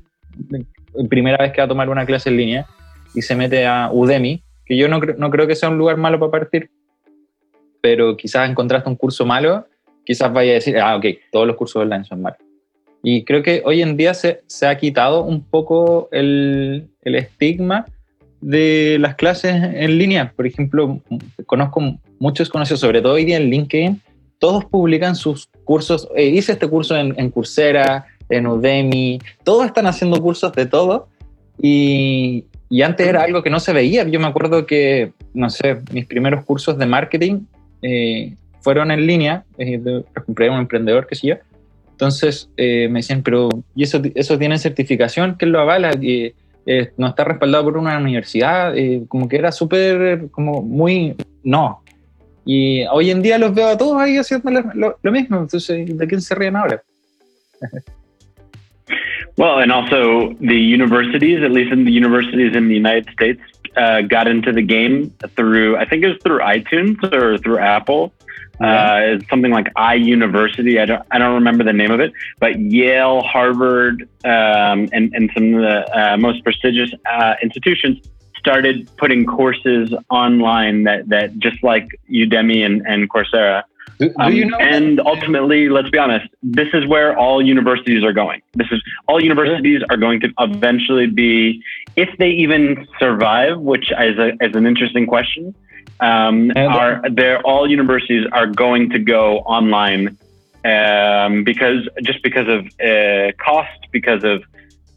primera 1.09 1.37
vez 1.37 1.51
que 1.51 1.59
va 1.59 1.65
a 1.65 1.67
tomar 1.67 1.89
una 1.89 2.05
clase 2.05 2.29
en 2.29 2.37
línea 2.37 2.67
y 3.13 3.21
se 3.21 3.35
mete 3.35 3.65
a 3.65 3.89
Udemy, 3.91 4.43
que 4.65 4.77
yo 4.77 4.87
no, 4.87 4.99
no 4.99 5.29
creo 5.29 5.47
que 5.47 5.55
sea 5.55 5.69
un 5.69 5.77
lugar 5.77 5.97
malo 5.97 6.19
para 6.19 6.31
partir, 6.31 6.69
pero 7.81 8.17
quizás 8.17 8.49
encontraste 8.49 8.89
un 8.89 8.95
curso 8.95 9.25
malo, 9.25 9.65
quizás 10.05 10.31
vaya 10.31 10.51
a 10.51 10.55
decir, 10.55 10.77
ah, 10.77 10.95
ok, 10.95 11.05
todos 11.31 11.47
los 11.47 11.55
cursos 11.55 11.81
online 11.81 12.05
son 12.05 12.21
malos. 12.21 12.39
Y 13.03 13.23
creo 13.23 13.43
que 13.43 13.61
hoy 13.65 13.81
en 13.81 13.95
día 13.95 14.13
se, 14.13 14.41
se 14.47 14.67
ha 14.67 14.77
quitado 14.77 15.23
un 15.23 15.43
poco 15.43 16.09
el, 16.11 16.89
el 17.03 17.15
estigma 17.15 17.85
de 18.41 18.97
las 18.99 19.15
clases 19.15 19.55
en 19.55 19.97
línea. 19.97 20.33
Por 20.35 20.47
ejemplo, 20.47 21.01
conozco 21.45 21.81
muchos 22.19 22.49
conocidos, 22.49 22.81
sobre 22.81 23.01
todo 23.01 23.13
hoy 23.13 23.25
día 23.25 23.37
en 23.37 23.49
LinkedIn, 23.49 24.01
todos 24.39 24.65
publican 24.65 25.15
sus 25.15 25.49
cursos. 25.63 26.07
Eh, 26.15 26.27
hice 26.27 26.53
este 26.53 26.67
curso 26.67 26.95
en, 26.95 27.13
en, 27.17 27.31
Coursera, 27.31 28.05
en 28.29 28.47
Udemy, 28.47 29.19
todos 29.43 29.65
están 29.65 29.87
haciendo 29.87 30.21
cursos 30.21 30.51
de 30.53 30.65
todo. 30.65 31.07
Y, 31.59 32.45
y, 32.69 32.81
antes 32.81 33.07
era 33.07 33.23
algo 33.23 33.43
que 33.43 33.49
no 33.49 33.59
se 33.59 33.73
veía. 33.73 34.07
Yo 34.07 34.19
me 34.19 34.27
acuerdo 34.27 34.65
que, 34.65 35.11
no 35.33 35.49
sé, 35.49 35.77
mis 35.91 36.05
primeros 36.05 36.45
cursos 36.45 36.77
de 36.77 36.85
marketing 36.85 37.41
eh, 37.81 38.35
fueron 38.61 38.91
en 38.91 39.05
línea. 39.05 39.43
Eh, 39.57 39.81
compré 40.25 40.49
un 40.49 40.57
emprendedor, 40.57 41.07
qué 41.07 41.15
sé 41.15 41.27
yo. 41.27 41.35
Entonces 41.91 42.49
eh, 42.57 42.87
me 42.89 42.99
decían, 42.99 43.23
pero 43.23 43.49
¿y 43.75 43.83
eso, 43.83 44.01
eso 44.13 44.37
tiene 44.37 44.57
certificación? 44.59 45.35
¿Quién 45.39 45.51
lo 45.51 45.59
avala? 45.59 45.91
Eh, 46.01 46.33
no 46.97 47.07
está 47.07 47.23
respaldado 47.23 47.63
por 47.63 47.77
una 47.77 47.97
universidad, 47.97 48.73
como 49.07 49.29
que 49.29 49.37
era 49.37 49.53
súper, 49.53 50.29
como 50.31 50.61
muy, 50.61 51.15
no. 51.43 51.81
Y 52.45 52.83
hoy 52.87 53.09
en 53.09 53.21
día 53.21 53.37
los 53.37 53.55
veo 53.55 53.69
a 53.69 53.77
todos 53.77 54.01
ahí 54.01 54.17
haciendo 54.17 54.51
lo, 54.51 54.97
lo 55.01 55.11
mismo, 55.13 55.37
entonces, 55.37 55.97
¿de 55.97 56.07
quién 56.07 56.21
se 56.21 56.35
ríen 56.35 56.57
ahora? 56.57 56.83
Well, 59.37 59.59
and 59.59 59.71
also 59.71 60.33
the 60.39 60.57
universities, 60.57 61.43
at 61.43 61.51
least 61.51 61.71
in 61.71 61.85
the 61.85 61.91
universities 61.91 62.55
in 62.55 62.67
the 62.67 62.73
United 62.73 63.07
States, 63.11 63.39
uh, 63.75 64.01
got 64.01 64.27
into 64.27 64.51
the 64.51 64.63
game 64.63 65.13
through, 65.35 65.77
I 65.77 65.85
think 65.85 66.03
it 66.03 66.07
was 66.07 66.17
through 66.23 66.39
iTunes 66.39 67.13
or 67.13 67.37
through 67.37 67.59
Apple. 67.59 68.13
Uh, 68.59 69.01
it's 69.03 69.29
something 69.29 69.51
like 69.51 69.71
iUniversity. 69.75 70.81
I 70.81 70.85
don't, 70.85 71.05
I 71.11 71.19
don't 71.19 71.35
remember 71.35 71.63
the 71.63 71.73
name 71.73 71.91
of 71.91 71.99
it, 71.99 72.11
but 72.39 72.59
Yale, 72.59 73.21
Harvard, 73.21 74.09
um, 74.25 74.89
and, 74.91 75.13
and 75.13 75.29
some 75.35 75.53
of 75.53 75.61
the 75.61 75.85
uh, 75.95 76.17
most 76.17 76.43
prestigious 76.43 76.91
uh, 77.07 77.35
institutions 77.43 77.99
started 78.39 78.89
putting 78.97 79.27
courses 79.27 79.93
online 80.09 80.83
that, 80.85 81.07
that 81.09 81.37
just 81.37 81.61
like 81.61 81.87
Udemy 82.09 82.65
and, 82.65 82.81
and 82.87 83.07
Coursera 83.11 83.63
do, 83.99 84.09
do 84.09 84.15
um, 84.19 84.33
you 84.33 84.45
know 84.45 84.57
and 84.57 84.99
ultimately, 84.99 85.69
let's 85.69 85.89
be 85.89 85.97
honest, 85.97 86.27
this 86.43 86.67
is 86.73 86.85
where 86.87 87.17
all 87.17 87.45
universities 87.45 88.03
are 88.03 88.13
going. 88.13 88.41
This 88.53 88.67
is 88.71 88.81
all 89.07 89.21
universities 89.23 89.81
are 89.89 89.97
going 89.97 90.19
to 90.21 90.33
eventually 90.39 91.07
be, 91.07 91.63
if 91.95 92.09
they 92.17 92.29
even 92.29 92.87
survive, 92.99 93.59
which 93.59 93.91
is, 93.91 94.17
a, 94.17 94.33
is 94.41 94.55
an 94.55 94.65
interesting 94.65 95.05
question. 95.07 95.55
Um, 95.99 96.51
are 96.55 97.01
there 97.09 97.41
all 97.41 97.67
universities 97.67 98.27
are 98.31 98.45
going 98.45 98.91
to 98.91 98.99
go 98.99 99.39
online 99.39 100.17
um, 100.63 101.43
because 101.43 101.87
just 102.03 102.21
because 102.21 102.47
of 102.47 102.67
uh, 102.79 103.31
cost, 103.43 103.87
because 103.91 104.23
of 104.23 104.43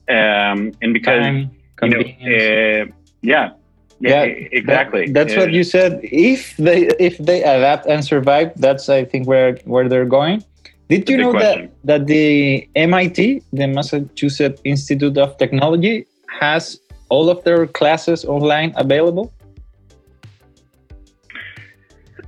um, 0.08 0.72
and 0.82 0.92
because 0.92 1.22
Time, 1.22 1.50
you 1.82 1.88
know, 1.88 2.00
uh, 2.00 2.86
yeah, 3.22 3.52
yeah, 4.00 4.22
exactly. 4.22 5.06
That, 5.06 5.14
that's 5.14 5.32
yeah. 5.32 5.40
what 5.40 5.52
you 5.52 5.64
said. 5.64 6.00
If 6.02 6.56
they 6.56 6.88
if 6.98 7.18
they 7.18 7.42
adapt 7.42 7.86
and 7.86 8.04
survive, 8.04 8.52
that's 8.56 8.88
I 8.88 9.04
think 9.04 9.26
where 9.26 9.56
where 9.64 9.88
they're 9.88 10.06
going. 10.06 10.44
Did 10.88 11.08
you 11.08 11.18
know 11.18 11.32
that 11.32 11.70
that 11.84 12.06
the 12.06 12.68
MIT, 12.74 13.42
the 13.52 13.66
Massachusetts 13.66 14.60
Institute 14.64 15.16
of 15.18 15.36
Technology, 15.38 16.06
has 16.40 16.80
all 17.10 17.28
of 17.30 17.44
their 17.44 17.66
classes 17.66 18.24
online 18.24 18.72
available? 18.76 19.32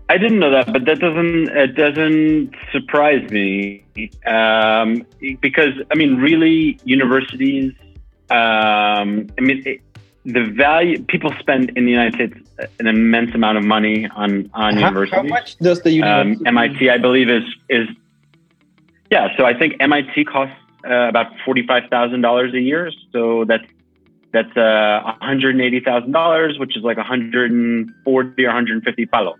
I 0.08 0.18
didn't 0.18 0.40
know 0.40 0.50
that, 0.50 0.70
but 0.72 0.84
that 0.84 1.00
doesn't 1.00 1.48
it 1.48 1.74
doesn't 1.74 2.54
surprise 2.70 3.28
me 3.30 3.82
um, 4.26 5.06
because 5.40 5.72
I 5.90 5.94
mean, 5.94 6.18
really, 6.18 6.78
universities. 6.84 7.72
Um, 8.30 9.26
I 9.38 9.40
mean, 9.40 9.62
it, 9.64 9.80
the 10.24 10.44
value 10.44 11.02
people 11.04 11.32
spend 11.40 11.70
in 11.76 11.84
the 11.84 11.90
United 11.90 12.14
States 12.14 12.68
an 12.78 12.86
immense 12.86 13.34
amount 13.34 13.58
of 13.58 13.64
money 13.64 14.08
on 14.14 14.50
on 14.54 14.74
how, 14.74 14.88
universities. 14.88 15.16
How 15.16 15.22
much 15.22 15.58
does 15.58 15.82
the 15.82 16.02
um, 16.02 16.28
university? 16.28 16.48
Um, 16.48 16.58
MIT, 16.58 16.90
I 16.90 16.98
believe, 16.98 17.28
is 17.28 17.44
is 17.68 17.88
yeah. 19.10 19.36
So 19.36 19.44
I 19.44 19.54
think 19.58 19.76
MIT 19.80 20.24
costs 20.24 20.54
uh, 20.88 21.08
about 21.08 21.32
forty 21.44 21.66
five 21.66 21.84
thousand 21.90 22.20
dollars 22.20 22.54
a 22.54 22.60
year. 22.60 22.90
So 23.12 23.44
that's 23.44 23.66
that's 24.32 24.56
uh, 24.56 25.02
one 25.04 25.16
hundred 25.20 25.60
eighty 25.60 25.80
thousand 25.80 26.12
dollars, 26.12 26.58
which 26.58 26.76
is 26.76 26.84
like 26.84 26.98
one 26.98 27.06
hundred 27.06 27.50
and 27.50 27.90
forty 28.04 28.44
or 28.44 28.48
one 28.48 28.54
hundred 28.54 28.74
and 28.74 28.84
fifty 28.84 29.06
palos. 29.06 29.38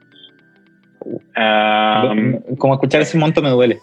Um, 1.37 2.43
Como 2.59 2.77
escuchar 2.77 3.01
ese 3.01 3.15
monto 3.15 3.43
me 3.43 3.51
duele. 3.51 3.81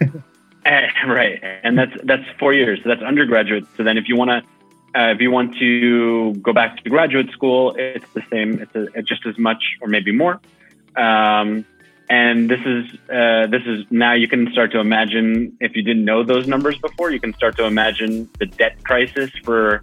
Eh, 0.66 0.88
right, 1.06 1.42
and 1.62 1.76
that's 1.76 1.92
that's 2.04 2.24
four 2.38 2.54
years. 2.54 2.80
So 2.82 2.88
that's 2.88 3.02
undergraduate. 3.02 3.66
So 3.76 3.84
then, 3.84 3.98
if 3.98 4.08
you 4.08 4.16
want 4.16 4.30
to 4.30 4.42
uh, 4.94 5.12
if 5.14 5.20
you 5.20 5.30
want 5.30 5.56
to 5.58 6.34
go 6.34 6.52
back 6.52 6.82
to 6.82 6.90
graduate 6.90 7.30
school, 7.30 7.74
it's 7.76 8.06
the 8.12 8.22
same. 8.30 8.60
It's, 8.60 8.74
a, 8.74 8.86
it's 8.94 9.08
just 9.08 9.26
as 9.26 9.36
much 9.38 9.62
or 9.80 9.88
maybe 9.88 10.12
more. 10.12 10.40
Um, 10.96 11.64
and 12.08 12.50
this 12.50 12.60
is 12.66 12.84
uh, 13.08 13.46
this 13.46 13.62
is 13.66 13.84
now 13.90 14.12
you 14.12 14.28
can 14.28 14.52
start 14.52 14.70
to 14.72 14.78
imagine 14.78 15.56
if 15.60 15.74
you 15.74 15.82
didn't 15.82 16.04
know 16.04 16.22
those 16.22 16.46
numbers 16.46 16.78
before, 16.78 17.10
you 17.10 17.18
can 17.18 17.32
start 17.34 17.56
to 17.56 17.64
imagine 17.64 18.28
the 18.38 18.46
debt 18.46 18.82
crisis 18.84 19.30
for 19.42 19.82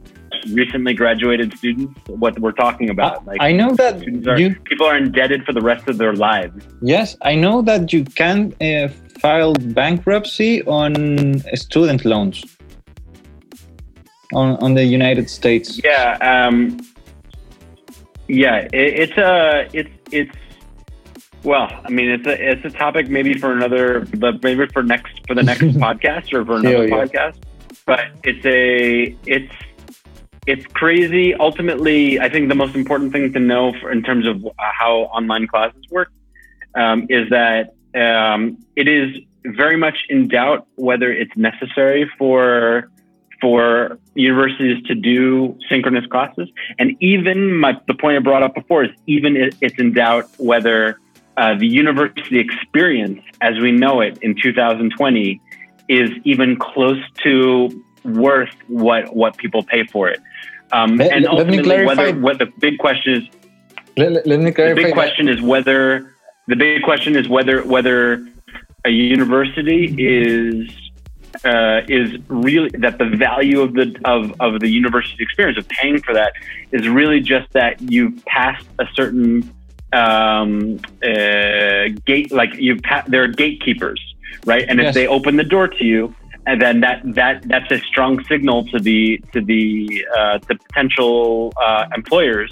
recently 0.52 0.94
graduated 0.94 1.58
students. 1.58 2.00
What 2.08 2.40
we're 2.40 2.52
talking 2.52 2.90
about. 2.90 3.26
Like 3.26 3.42
I 3.42 3.52
know 3.52 3.76
that 3.76 3.96
are, 4.28 4.40
you, 4.40 4.56
people 4.64 4.86
are 4.86 4.98
indebted 4.98 5.46
for 5.46 5.54
the 5.54 5.62
rest 5.62 5.88
of 5.88 5.98
their 5.98 6.14
lives. 6.14 6.64
Yes, 6.82 7.18
I 7.24 7.36
know 7.36 7.64
that 7.64 7.92
you 7.92 8.06
can 8.06 8.54
uh, 8.62 8.88
file 9.20 9.54
bankruptcy 9.54 10.64
on 10.64 11.40
student 11.56 12.06
loans 12.06 12.46
on, 14.34 14.58
on 14.58 14.74
the 14.74 14.84
United 14.84 15.30
States? 15.30 15.80
Yeah, 15.84 16.18
um, 16.22 16.80
yeah, 18.28 18.68
it, 18.72 18.72
it's 18.74 19.18
a 19.18 19.68
it's 19.74 19.90
it's 20.12 20.36
well, 21.44 21.70
I 21.84 21.90
mean, 21.90 22.10
it's 22.10 22.28
a 22.28 22.52
it's 22.52 22.66
a 22.66 22.70
topic 22.70 23.10
maybe 23.10 23.34
for 23.34 23.52
another, 23.52 24.08
but 24.18 24.44
maybe 24.44 24.68
for 24.68 24.84
next 24.84 25.26
for 25.28 25.36
the 25.36 25.44
next 25.44 25.62
podcast 25.86 26.34
or 26.34 26.46
for 26.46 26.58
another 26.58 26.88
yeah, 26.88 26.96
podcast. 26.96 27.38
But 27.86 28.12
it's 28.24 28.46
a 28.46 29.16
it's 29.26 29.54
it's 30.48 30.66
crazy. 30.68 31.34
Ultimately, 31.36 32.20
I 32.20 32.30
think 32.30 32.50
the 32.50 32.56
most 32.56 32.76
important 32.76 33.12
thing 33.12 33.34
to 33.34 33.40
know 33.40 33.74
for, 33.80 33.92
in 33.92 34.04
terms 34.04 34.28
of 34.28 34.48
how 34.58 35.10
online 35.14 35.48
classes 35.48 35.84
work 35.90 36.12
um, 36.76 37.08
is 37.10 37.30
that 37.30 37.74
um, 37.96 38.58
it 38.76 38.88
is 38.88 39.18
very 39.44 39.78
much 39.78 40.06
in 40.10 40.28
doubt 40.28 40.68
whether 40.76 41.12
it's 41.12 41.36
necessary 41.36 42.10
for 42.18 42.91
for 43.42 43.98
universities 44.16 44.84
to 44.86 44.96
do 44.96 45.58
synchronous 45.68 46.06
classes. 46.06 46.48
And 46.78 46.96
even 47.02 47.56
my, 47.56 47.78
the 47.88 47.96
point 47.96 48.18
I 48.18 48.20
brought 48.20 48.44
up 48.44 48.54
before 48.54 48.84
is 48.84 48.92
even 49.08 49.36
it's 49.36 49.80
in 49.80 49.94
doubt 49.94 50.30
whether 50.38 51.00
uh, 51.38 51.58
the 51.58 51.68
university 51.68 52.40
experience 52.40 53.22
as 53.42 53.60
we 53.60 53.72
know 53.72 54.02
it 54.02 54.20
in 54.22 54.36
2020 54.40 55.42
is 55.90 56.12
even 56.24 56.56
close 56.58 57.02
to 57.24 57.84
worth 58.06 58.54
what, 58.68 59.16
what 59.16 59.38
people 59.38 59.64
pay 59.64 59.86
for 59.86 60.08
it. 60.10 60.20
Um, 60.72 60.98
let, 60.98 61.12
and 61.12 61.28
ultimately, 61.28 61.86
whether, 61.86 62.14
what 62.14 62.40
the 62.40 62.46
big 62.46 62.78
question 62.78 63.14
is, 63.14 63.28
let, 63.98 64.26
let 64.26 64.40
me 64.40 64.52
clarify. 64.52 64.76
The 64.76 64.84
big 64.84 64.94
question 64.94 65.28
is 65.28 65.42
whether 65.42 66.16
the 66.48 66.56
big 66.56 66.82
question 66.84 67.16
is 67.16 67.28
whether 67.28 67.62
whether 67.64 68.26
a 68.86 68.90
university 68.90 69.94
is 69.98 70.70
uh, 71.44 71.82
is 71.88 72.18
really 72.28 72.70
that 72.80 72.98
the 72.98 73.06
value 73.06 73.62
of 73.62 73.74
the 73.74 73.96
of, 74.06 74.34
of 74.40 74.60
the 74.60 74.70
university 74.70 75.24
experience 75.24 75.58
of 75.58 75.68
paying 75.70 76.00
for 76.02 76.14
that 76.14 76.34
is 76.72 76.88
really 76.88 77.20
just 77.20 77.52
that 77.54 77.82
you've 77.82 78.24
passed 78.26 78.68
a 78.80 78.86
certain 78.94 79.50
um, 79.94 80.80
uh, 81.04 81.88
gate 82.06 82.32
like 82.32 82.54
you've 82.56 82.82
pa- 82.84 83.04
there 83.08 83.24
are 83.24 83.28
gatekeepers 83.28 84.00
right 84.46 84.66
and 84.70 84.80
yes. 84.80 84.90
if 84.90 84.94
they 84.94 85.08
open 85.08 85.36
the 85.36 85.44
door 85.44 85.68
to 85.68 85.84
you 85.84 86.14
and 86.46 86.62
then 86.62 86.80
that 86.80 87.02
that 87.06 87.42
that's 87.48 87.72
a 87.72 87.80
strong 87.80 88.24
signal 88.26 88.66
to 88.68 88.80
the 88.80 89.22
to 89.34 89.42
the 89.42 90.06
uh, 90.18 90.38
to 90.40 90.56
potential 90.56 91.54
uh, 91.62 91.86
employers 91.96 92.52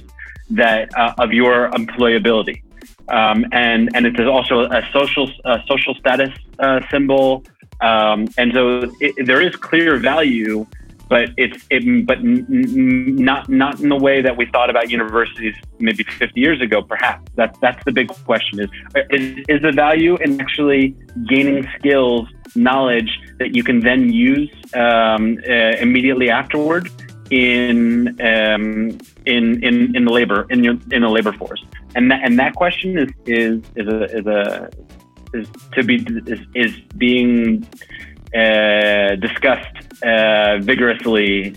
that 0.49 0.95
uh, 0.97 1.13
of 1.19 1.31
your 1.31 1.69
employability 1.71 2.61
um, 3.09 3.45
and 3.51 3.89
and 3.95 4.05
it 4.05 4.19
is 4.19 4.27
also 4.27 4.61
a 4.61 4.81
social 4.91 5.29
a 5.45 5.59
social 5.67 5.93
status 5.95 6.31
uh, 6.59 6.81
symbol 6.91 7.43
um, 7.81 8.27
and 8.37 8.51
so 8.53 8.91
it, 8.99 9.25
there 9.25 9.41
is 9.41 9.55
clear 9.55 9.97
value, 9.97 10.65
but 11.07 11.29
it's 11.37 11.65
it, 11.69 12.05
but 12.05 12.17
n- 12.19 12.45
n- 12.49 13.15
not 13.15 13.49
not 13.49 13.79
in 13.79 13.89
the 13.89 13.95
way 13.95 14.21
that 14.21 14.35
we 14.35 14.45
thought 14.47 14.69
about 14.69 14.89
universities 14.89 15.55
maybe 15.79 16.03
50 16.03 16.39
years 16.39 16.61
ago. 16.61 16.81
Perhaps 16.81 17.31
that's 17.35 17.57
that's 17.59 17.83
the 17.85 17.91
big 17.91 18.09
question: 18.25 18.59
is 18.59 18.69
is, 19.09 19.45
is 19.47 19.61
the 19.61 19.71
value 19.71 20.15
in 20.17 20.39
actually 20.41 20.95
gaining 21.27 21.67
skills, 21.77 22.27
knowledge 22.55 23.19
that 23.39 23.55
you 23.55 23.63
can 23.63 23.79
then 23.79 24.11
use 24.11 24.51
um, 24.73 25.39
uh, 25.47 25.53
immediately 25.79 26.29
afterward 26.29 26.89
in 27.31 28.09
um, 28.21 28.97
in 29.25 29.63
in 29.63 29.95
in 29.95 30.05
the 30.05 30.11
labor 30.11 30.45
in 30.49 30.63
your 30.63 30.75
in 30.91 31.01
the 31.01 31.09
labor 31.09 31.31
force, 31.31 31.63
and 31.95 32.11
that 32.11 32.21
and 32.23 32.37
that 32.39 32.55
question 32.55 32.97
is 32.97 33.09
is 33.25 33.61
is 33.75 33.87
a 33.87 34.03
is 34.17 34.25
a 34.25 34.69
is 35.33 35.47
to 35.73 35.83
be 35.83 35.95
is, 36.27 36.39
is 36.55 36.73
being 36.97 37.65
uh, 38.35 39.15
discussed 39.15 39.77
uh, 40.03 40.57
vigorously, 40.59 41.51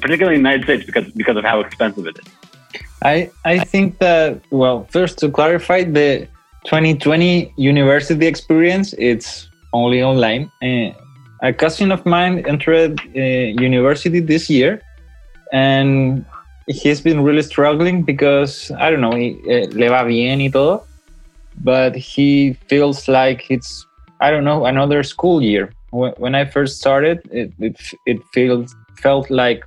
particularly 0.00 0.36
in 0.36 0.42
the 0.42 0.50
United 0.50 0.64
States 0.64 0.84
because 0.84 1.10
because 1.12 1.36
of 1.36 1.44
how 1.44 1.60
expensive 1.60 2.06
it 2.06 2.18
is. 2.18 2.26
I 3.02 3.30
I 3.44 3.58
think 3.58 3.98
that 3.98 4.40
well, 4.50 4.86
first 4.90 5.18
to 5.18 5.30
clarify 5.30 5.84
the 5.84 6.28
2020 6.64 7.54
university 7.56 8.26
experience, 8.26 8.94
it's 8.98 9.48
only 9.72 10.02
online. 10.02 10.50
Uh, 10.62 10.90
a 11.42 11.52
cousin 11.52 11.92
of 11.92 12.04
mine 12.04 12.44
entered 12.46 13.00
uh, 13.16 13.20
university 13.20 14.20
this 14.20 14.50
year, 14.50 14.82
and 15.52 16.24
he's 16.66 17.00
been 17.00 17.22
really 17.22 17.42
struggling 17.42 18.02
because 18.02 18.70
I 18.72 18.90
don't 18.90 19.00
know, 19.00 19.14
he, 19.14 19.38
uh, 19.46 19.68
le 19.72 19.88
va 19.88 20.04
bien 20.04 20.40
y 20.40 20.50
todo, 20.50 20.84
but 21.62 21.94
he 21.96 22.54
feels 22.68 23.08
like 23.08 23.44
it's 23.50 23.86
I 24.20 24.30
don't 24.30 24.44
know 24.44 24.66
another 24.66 25.02
school 25.02 25.42
year 25.42 25.72
when 25.90 26.34
I 26.34 26.44
first 26.44 26.78
started, 26.78 27.20
it, 27.30 27.52
it, 27.58 27.76
it 28.06 28.20
feels, 28.32 28.74
felt 29.00 29.30
like 29.30 29.64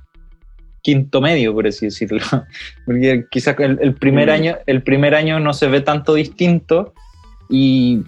quinto 0.82 1.20
medio, 1.20 1.52
por 1.54 1.66
así 1.66 1.86
decirlo. 1.86 2.20
Porque 2.86 3.24
quizás 3.30 3.58
el, 3.58 3.78
el 3.80 3.94
primer, 3.94 4.28
mm. 4.28 4.32
año, 4.32 4.58
el 4.66 4.82
primer 4.82 5.14
año 5.14 5.40
no 5.40 5.52
se 5.52 5.68
ve 5.68 5.80
tanto 5.80 6.14
distinto 6.14 6.92
y, 7.48 8.02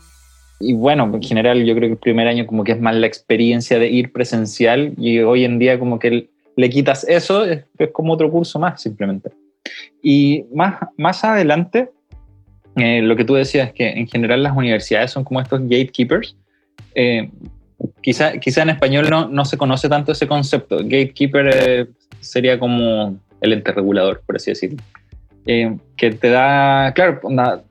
y, 0.61 0.75
bueno, 0.75 1.11
en 1.13 1.23
general 1.23 1.65
yo 1.65 1.75
creo 1.75 1.89
que 1.89 1.93
el 1.95 1.99
primer 1.99 2.29
año 2.29 2.47
como 2.47 2.65
que 2.65 2.73
es 2.73 2.81
más 2.81 2.95
la 2.95 3.07
experiencia 3.07 3.79
de 3.79 3.89
ir 3.89 4.13
presencial 4.13 4.95
y 4.97 5.21
hoy 5.21 5.45
en 5.45 5.59
día 5.59 5.79
como 5.79 5.99
que 5.99 6.31
le 6.57 6.71
quitas 6.71 7.05
eso, 7.05 7.45
es, 7.45 7.65
como 7.93 8.13
otro 8.13 8.31
curso 8.31 8.59
más 8.59 8.81
simplemente. 8.81 9.31
Y 10.03 10.45
más, 10.55 10.79
más 10.97 11.25
adelante, 11.25 11.91
eh, 12.77 13.03
lo 13.03 13.17
que 13.17 13.25
tú 13.25 13.35
decías 13.35 13.69
es 13.69 13.75
que 13.75 13.89
en 13.89 14.07
general 14.09 14.43
las 14.43 14.57
universidades 14.57 15.11
son 15.11 15.25
como 15.25 15.41
estos 15.41 15.61
gatekeepers. 15.61 16.37
Eh, 16.95 17.31
quizá, 18.01 18.39
quizá 18.39 18.63
en 18.63 18.71
español 18.71 19.09
no, 19.11 19.29
no 19.29 19.45
se 19.45 19.57
conoce 19.57 19.89
tanto 19.89 20.13
ese 20.13 20.27
concepto. 20.27 20.79
Gatekeeper 20.79 21.51
eh, 21.53 21.87
sería 22.21 22.59
como 22.59 23.19
el 23.41 23.53
ente 23.53 23.73
regulador, 23.73 24.23
por 24.27 24.37
así 24.37 24.51
decirlo. 24.51 24.83
Eh, 25.47 25.77
que 25.97 26.11
te 26.11 26.31
da, 26.31 26.93
claro, 26.95 27.21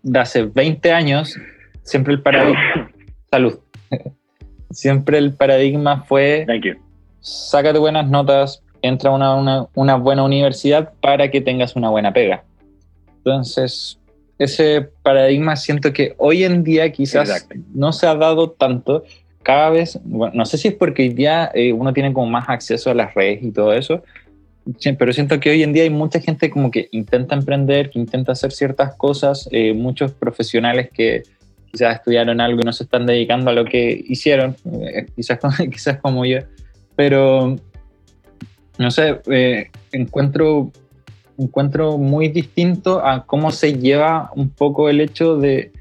de 0.04 0.20
hace 0.20 0.44
20 0.44 0.92
años, 0.92 1.38
siempre 1.82 2.14
el 2.14 2.22
paradigma, 2.22 2.92
salud, 3.32 3.60
siempre 4.72 5.18
el 5.18 5.34
paradigma 5.34 6.04
fue, 6.04 6.46
Thank 6.48 6.66
you. 6.66 6.74
sácate 7.20 7.80
buenas 7.80 8.08
notas, 8.08 8.62
entra 8.84 9.10
a 9.10 9.14
una, 9.16 9.36
una, 9.36 9.68
una, 9.74 9.96
buena 9.96 10.24
universidad 10.24 10.94
para 11.02 11.32
que 11.32 11.42
tengas 11.42 11.76
una 11.76 11.90
buena 11.90 12.14
pega. 12.14 12.44
Entonces, 13.18 14.00
ese 14.44 14.90
paradigma 15.02 15.56
siento 15.56 15.94
que 15.94 16.16
hoy 16.18 16.44
en 16.44 16.64
día 16.64 16.92
quizás 16.92 17.30
Exacto. 17.30 17.56
no 17.74 17.92
se 17.92 18.08
ha 18.08 18.16
dado 18.16 18.52
tanto, 18.52 19.04
cada 19.44 19.70
vez, 19.70 20.00
bueno, 20.04 20.34
no 20.36 20.46
sé 20.46 20.58
si 20.58 20.70
es 20.70 20.74
porque 20.74 21.04
hoy 21.04 21.10
día 21.10 21.52
eh, 21.54 21.74
uno 21.74 21.94
tiene 21.94 22.14
como 22.14 22.28
más 22.28 22.48
acceso 22.48 22.92
a 22.92 22.94
las 22.94 23.14
redes 23.14 23.44
y 23.44 23.52
todo 23.52 23.74
eso, 23.74 24.04
pero 24.98 25.12
siento 25.12 25.40
que 25.40 25.50
hoy 25.50 25.64
en 25.64 25.74
día 25.74 25.84
hay 25.84 25.90
mucha 25.90 26.20
gente 26.20 26.50
como 26.50 26.72
que 26.72 26.88
intenta 26.92 27.36
emprender, 27.36 27.90
que 27.90 28.00
intenta 28.00 28.32
hacer 28.32 28.52
ciertas 28.52 28.96
cosas, 28.96 29.48
eh, 29.52 29.74
muchos 29.74 30.14
profesionales 30.14 30.90
que 30.94 31.24
quizás 31.72 31.98
estudiaron 31.98 32.40
algo 32.40 32.62
y 32.62 32.64
no 32.64 32.72
se 32.72 32.84
están 32.84 33.06
dedicando 33.06 33.50
a 33.50 33.54
lo 33.54 33.66
que 33.66 34.04
hicieron, 34.08 34.56
eh, 34.84 35.08
quizás, 35.16 35.40
quizás 35.72 35.98
como 35.98 36.26
yo, 36.26 36.40
pero 36.96 37.58
no 38.78 38.92
sé, 38.92 39.22
eh, 39.32 39.70
encuentro, 39.92 40.72
encuentro 41.38 41.98
muy 41.98 42.28
distinto 42.30 43.06
a 43.06 43.26
cómo 43.26 43.52
se 43.52 43.74
lleva 43.74 44.32
un 44.36 44.50
poco 44.50 44.90
el 44.90 45.02
hecho 45.02 45.38
de, 45.38 45.72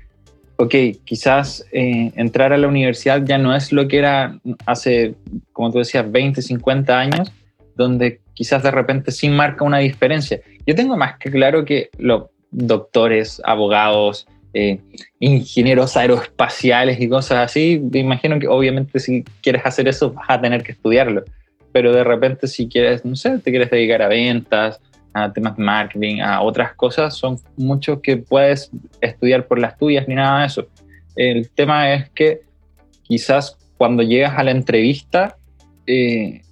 ok, 0.57 0.75
quizás 1.05 1.67
eh, 1.73 2.13
entrar 2.17 2.53
a 2.53 2.59
la 2.59 2.69
universidad 2.69 3.23
ya 3.25 3.39
no 3.39 3.55
es 3.55 3.73
lo 3.73 3.89
que 3.89 3.99
era 3.99 4.39
hace, 4.67 5.15
como 5.53 5.71
tú 5.71 5.79
decías, 5.79 6.11
20, 6.11 6.43
50 6.43 6.99
años, 6.99 7.33
donde 7.77 8.21
quizás 8.35 8.63
de 8.63 8.71
repente 8.71 9.13
sí 9.13 9.29
marca 9.29 9.65
una 9.65 9.79
diferencia. 9.79 10.41
Yo 10.67 10.75
tengo 10.75 10.97
más 10.97 11.19
que 11.19 11.31
claro 11.31 11.65
que 11.65 11.91
los 11.99 12.25
doctores, 12.51 13.41
abogados, 13.45 14.27
eh, 14.55 14.79
ingenieros 15.19 15.97
aeroespaciales 15.97 17.01
y 17.01 17.09
cosas 17.09 17.39
así, 17.39 17.81
me 17.91 18.01
imagino 18.01 18.39
que 18.39 18.47
obviamente 18.47 19.01
si 19.01 19.25
quieres 19.43 19.63
hacer 19.65 19.89
eso 19.89 20.13
vas 20.13 20.27
a 20.29 20.41
tener 20.41 20.63
que 20.63 20.73
estudiarlo, 20.73 21.25
pero 21.73 21.93
de 21.95 22.05
repente 22.05 22.47
si 22.47 22.69
quieres, 22.69 23.03
no 23.03 23.17
sé, 23.17 23.39
te 23.39 23.51
quieres 23.51 23.71
dedicar 23.71 24.03
a 24.03 24.09
ventas, 24.09 24.79
a 25.15 25.33
temas 25.33 25.59
marketing, 25.59 26.21
a 26.21 26.41
otras 26.43 26.75
cosas, 26.75 27.15
son 27.15 27.39
muchos 27.57 28.01
que 28.01 28.17
puedes 28.17 28.71
estudiar 29.01 29.47
por 29.47 29.59
las 29.59 29.77
tuyas 29.77 30.09
ni 30.09 30.15
nada 30.15 30.41
de 30.41 30.47
eso. 30.47 30.67
El 31.17 31.51
tema 31.51 31.93
es 31.93 32.11
que 32.11 32.41
quizás 33.03 33.59
cuando 33.77 34.03
llegas 34.03 34.39
a 34.39 34.45
la 34.45 34.53
entrevista, 34.53 35.37
eh, 35.87 36.43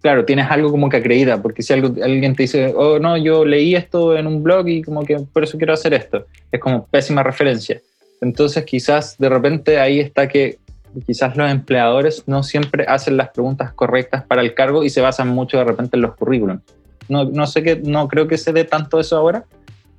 claro, 0.00 0.24
tienes 0.24 0.50
algo 0.50 0.70
como 0.70 0.88
que 0.88 0.98
acredita, 0.98 1.40
porque 1.40 1.62
si 1.62 1.72
alguien 1.72 2.34
te 2.34 2.42
dice, 2.42 2.72
oh, 2.76 2.98
no, 2.98 3.16
yo 3.16 3.44
leí 3.44 3.74
esto 3.74 4.16
en 4.16 4.26
un 4.26 4.42
blog 4.42 4.68
y 4.68 4.82
como 4.82 5.04
que 5.04 5.16
por 5.32 5.44
eso 5.44 5.56
quiero 5.56 5.72
hacer 5.72 5.94
esto, 5.94 6.26
es 6.50 6.60
como 6.60 6.86
pésima 6.86 7.22
referencia. 7.22 7.80
Entonces 8.20 8.64
quizás 8.64 9.16
de 9.18 9.28
repente 9.28 9.78
ahí 9.78 10.00
está 10.00 10.28
que 10.28 10.58
quizás 11.06 11.36
los 11.36 11.50
empleadores 11.50 12.24
no 12.26 12.42
siempre 12.42 12.84
hacen 12.88 13.16
las 13.16 13.30
preguntas 13.30 13.72
correctas 13.72 14.24
para 14.24 14.42
el 14.42 14.54
cargo 14.54 14.82
y 14.84 14.90
se 14.90 15.00
basan 15.00 15.28
mucho 15.28 15.58
de 15.58 15.64
repente 15.64 15.96
en 15.96 16.02
los 16.02 16.16
currículums. 16.16 16.62
No, 17.10 17.24
no 17.24 17.46
sé 17.46 17.62
que, 17.62 17.76
no 17.76 18.08
creo 18.08 18.26
que 18.26 18.38
se 18.38 18.52
dé 18.52 18.64
tanto 18.64 18.98
eso 19.00 19.16
ahora, 19.16 19.44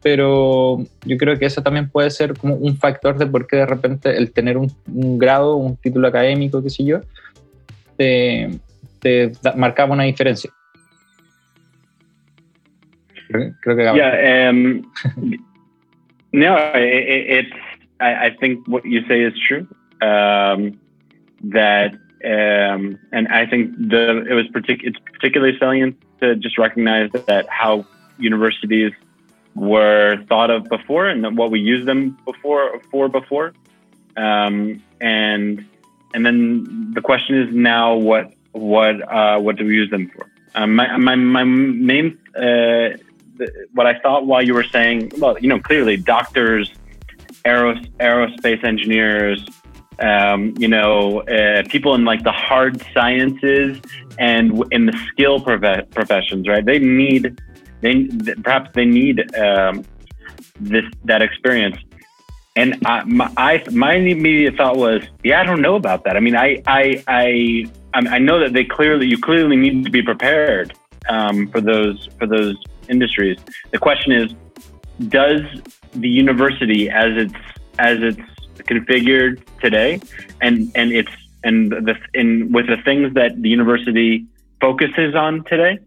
pero 0.01 0.79
yo 1.05 1.17
creo 1.17 1.37
que 1.37 1.45
eso 1.45 1.61
también 1.61 1.89
puede 1.89 2.09
ser 2.09 2.33
como 2.33 2.55
un 2.55 2.75
factor 2.77 3.17
de 3.17 3.27
por 3.27 3.45
qué 3.45 3.57
de 3.57 3.65
repente 3.67 4.17
el 4.17 4.31
tener 4.31 4.57
un, 4.57 4.71
un 4.87 5.19
grado, 5.19 5.55
un 5.55 5.77
título 5.77 6.07
académico, 6.07 6.63
qué 6.63 6.69
sé 6.69 6.83
yo, 6.83 7.01
te, 7.97 8.49
te 8.99 9.31
marcaba 9.55 9.93
una 9.93 10.03
diferencia. 10.03 10.51
Creo 13.61 13.77
que 13.77 13.83
yeah, 13.95 14.49
um, 14.49 14.81
no, 16.33 16.57
it, 16.75 17.45
it's. 17.45 17.55
I, 18.01 18.27
I, 18.27 18.37
think 18.39 18.67
what 18.67 18.83
you 18.83 19.01
say 19.07 19.23
is 19.23 19.33
true. 19.47 19.67
Um, 20.01 20.79
that 21.43 21.93
um, 22.25 22.99
and 23.11 23.27
I 23.29 23.45
think 23.45 23.71
the 23.77 24.25
it 24.29 24.33
was 24.33 24.47
partic- 24.47 24.83
it's 24.83 24.99
particularly 25.13 25.57
salient 25.59 25.95
to 26.21 26.35
just 26.35 26.57
recognize 26.57 27.11
that 27.11 27.47
how 27.49 27.85
universities 28.17 28.91
were 29.55 30.23
thought 30.29 30.49
of 30.49 30.63
before 30.65 31.07
and 31.07 31.37
what 31.37 31.51
we 31.51 31.59
used 31.59 31.87
them 31.87 32.17
before 32.25 32.81
for 32.91 33.09
before, 33.09 33.53
um, 34.15 34.81
and 34.99 35.65
and 36.13 36.25
then 36.25 36.93
the 36.93 37.01
question 37.01 37.41
is 37.41 37.53
now 37.53 37.95
what 37.95 38.33
what 38.51 39.01
uh, 39.11 39.39
what 39.39 39.57
do 39.57 39.65
we 39.65 39.75
use 39.75 39.89
them 39.89 40.09
for? 40.09 40.29
Um, 40.55 40.75
my, 40.75 40.97
my 40.97 41.15
my 41.15 41.43
main 41.43 42.17
uh, 42.35 42.97
what 43.73 43.87
I 43.87 43.99
thought 43.99 44.25
while 44.25 44.41
you 44.41 44.53
were 44.53 44.63
saying, 44.63 45.13
well, 45.17 45.37
you 45.39 45.47
know, 45.47 45.59
clearly 45.59 45.97
doctors, 45.97 46.71
aeros, 47.45 47.89
aerospace 47.97 48.63
engineers, 48.63 49.45
um, 50.01 50.53
you 50.57 50.67
know, 50.67 51.21
uh, 51.21 51.63
people 51.69 51.95
in 51.95 52.03
like 52.05 52.23
the 52.23 52.31
hard 52.31 52.81
sciences 52.93 53.79
and 54.19 54.63
in 54.71 54.85
the 54.85 54.97
skill 55.09 55.39
prof- 55.39 55.89
professions, 55.91 56.47
right? 56.47 56.65
They 56.65 56.79
need, 56.79 57.39
they 57.81 58.05
perhaps 58.43 58.71
they 58.73 58.85
need 58.85 59.35
um, 59.35 59.85
this 60.59 60.85
that 61.05 61.21
experience. 61.21 61.77
And 62.55 62.85
I, 62.85 63.03
my, 63.05 63.31
I, 63.37 63.63
my 63.71 63.95
immediate 63.95 64.57
thought 64.57 64.75
was, 64.75 65.03
yeah, 65.23 65.39
I 65.39 65.45
don't 65.45 65.61
know 65.61 65.75
about 65.75 66.03
that. 66.03 66.17
I 66.17 66.19
mean, 66.19 66.35
I, 66.35 66.61
I, 66.67 67.01
I 67.07 67.65
I 67.93 68.19
know 68.19 68.39
that 68.39 68.53
they 68.53 68.63
clearly 68.63 69.07
you 69.07 69.17
clearly 69.17 69.55
need 69.55 69.83
to 69.83 69.91
be 69.91 70.01
prepared 70.01 70.73
um, 71.09 71.47
for 71.47 71.61
those 71.61 72.07
for 72.17 72.27
those 72.27 72.55
industries. 72.89 73.37
The 73.71 73.77
question 73.77 74.11
is, 74.11 74.33
does 75.09 75.41
the 75.93 76.07
university 76.07 76.89
as 76.89 77.11
it's 77.17 77.33
as 77.79 77.97
it's 78.01 78.30
configured 78.71 79.41
today, 79.61 79.99
and 80.41 80.71
and 80.75 80.91
it's 80.91 81.11
and 81.43 81.71
the 81.71 81.95
in 82.13 82.51
with 82.51 82.67
the 82.67 82.77
things 82.77 83.13
that 83.15 83.41
the 83.41 83.49
university 83.49 84.25
focuses 84.59 85.15
on 85.15 85.43
today, 85.43 85.79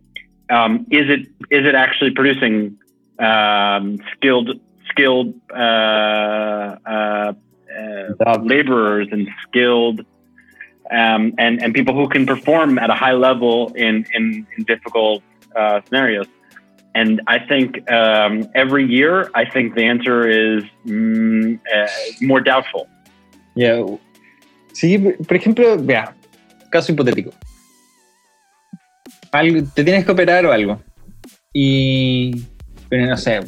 um, 0.51 0.87
is 0.91 1.09
it 1.09 1.21
is 1.51 1.67
it 1.67 1.75
actually 1.75 2.11
producing 2.11 2.79
um, 3.19 3.99
skilled 4.13 4.61
skilled 4.91 5.35
uh, 5.51 6.77
uh, 6.95 7.33
uh, 8.27 8.39
laborers 8.43 9.09
and 9.11 9.29
skilled 9.43 10.01
um, 10.91 11.33
and 11.39 11.63
and 11.63 11.75
people 11.75 11.95
who 11.95 12.09
can 12.09 12.27
perform 12.27 12.79
at 12.79 12.91
a 12.91 12.95
high 12.95 13.13
level 13.13 13.73
in 13.75 14.07
in, 14.15 14.47
in 14.57 14.65
difficult 14.65 15.23
uh, 15.57 15.81
scenarios. 15.87 16.27
And 16.95 17.21
I 17.27 17.39
think 17.39 17.91
um, 17.91 18.49
every 18.55 18.87
year, 18.87 19.31
I 19.35 19.45
think 19.45 19.75
the 19.75 19.85
answer 19.85 20.29
is 20.29 20.65
mm, 20.87 21.59
uh, 21.75 21.89
more 22.21 22.41
doubtful. 22.41 22.87
Yeah. 23.55 23.85
Sí, 24.73 24.99
por 24.99 25.37
ejemplo, 25.37 25.77
vea, 25.79 26.15
caso 26.71 26.93
hipotético. 26.93 27.33
Algo, 29.33 29.67
te 29.75 29.85
tienes 29.85 30.05
que 30.05 30.13
operar 30.13 30.47
o 30.47 30.53
algo. 30.53 30.81
Y, 31.53 32.45
no 32.91 33.17
sé, 33.17 33.41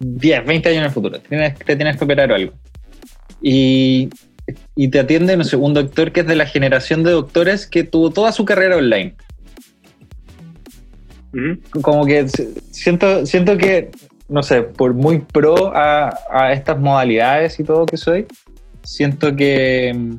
10, 0.00 0.46
20 0.46 0.68
años 0.68 0.78
en 0.78 0.84
el 0.84 0.90
futuro, 0.90 1.20
te 1.20 1.28
tienes, 1.28 1.58
te 1.58 1.76
tienes 1.76 1.96
que 1.96 2.04
operar 2.04 2.30
o 2.32 2.34
algo. 2.34 2.52
Y 3.40 4.08
y 4.74 4.88
te 4.88 5.00
atiende, 5.00 5.36
no 5.36 5.44
sé, 5.44 5.56
un 5.56 5.74
doctor 5.74 6.12
que 6.12 6.20
es 6.20 6.26
de 6.26 6.36
la 6.36 6.46
generación 6.46 7.02
de 7.02 7.10
doctores 7.10 7.66
que 7.66 7.84
tuvo 7.84 8.10
toda 8.10 8.32
su 8.32 8.44
carrera 8.44 8.76
online. 8.76 9.14
Como 11.82 12.06
que 12.06 12.26
siento, 12.70 13.26
siento 13.26 13.56
que, 13.56 13.90
no 14.28 14.42
sé, 14.42 14.62
por 14.62 14.94
muy 14.94 15.18
pro 15.18 15.74
a, 15.74 16.16
a, 16.30 16.52
estas 16.52 16.78
modalidades 16.78 17.60
y 17.60 17.64
todo 17.64 17.86
que 17.86 17.96
soy, 17.96 18.26
siento 18.82 19.36
que 19.36 19.92
mm, 19.94 20.16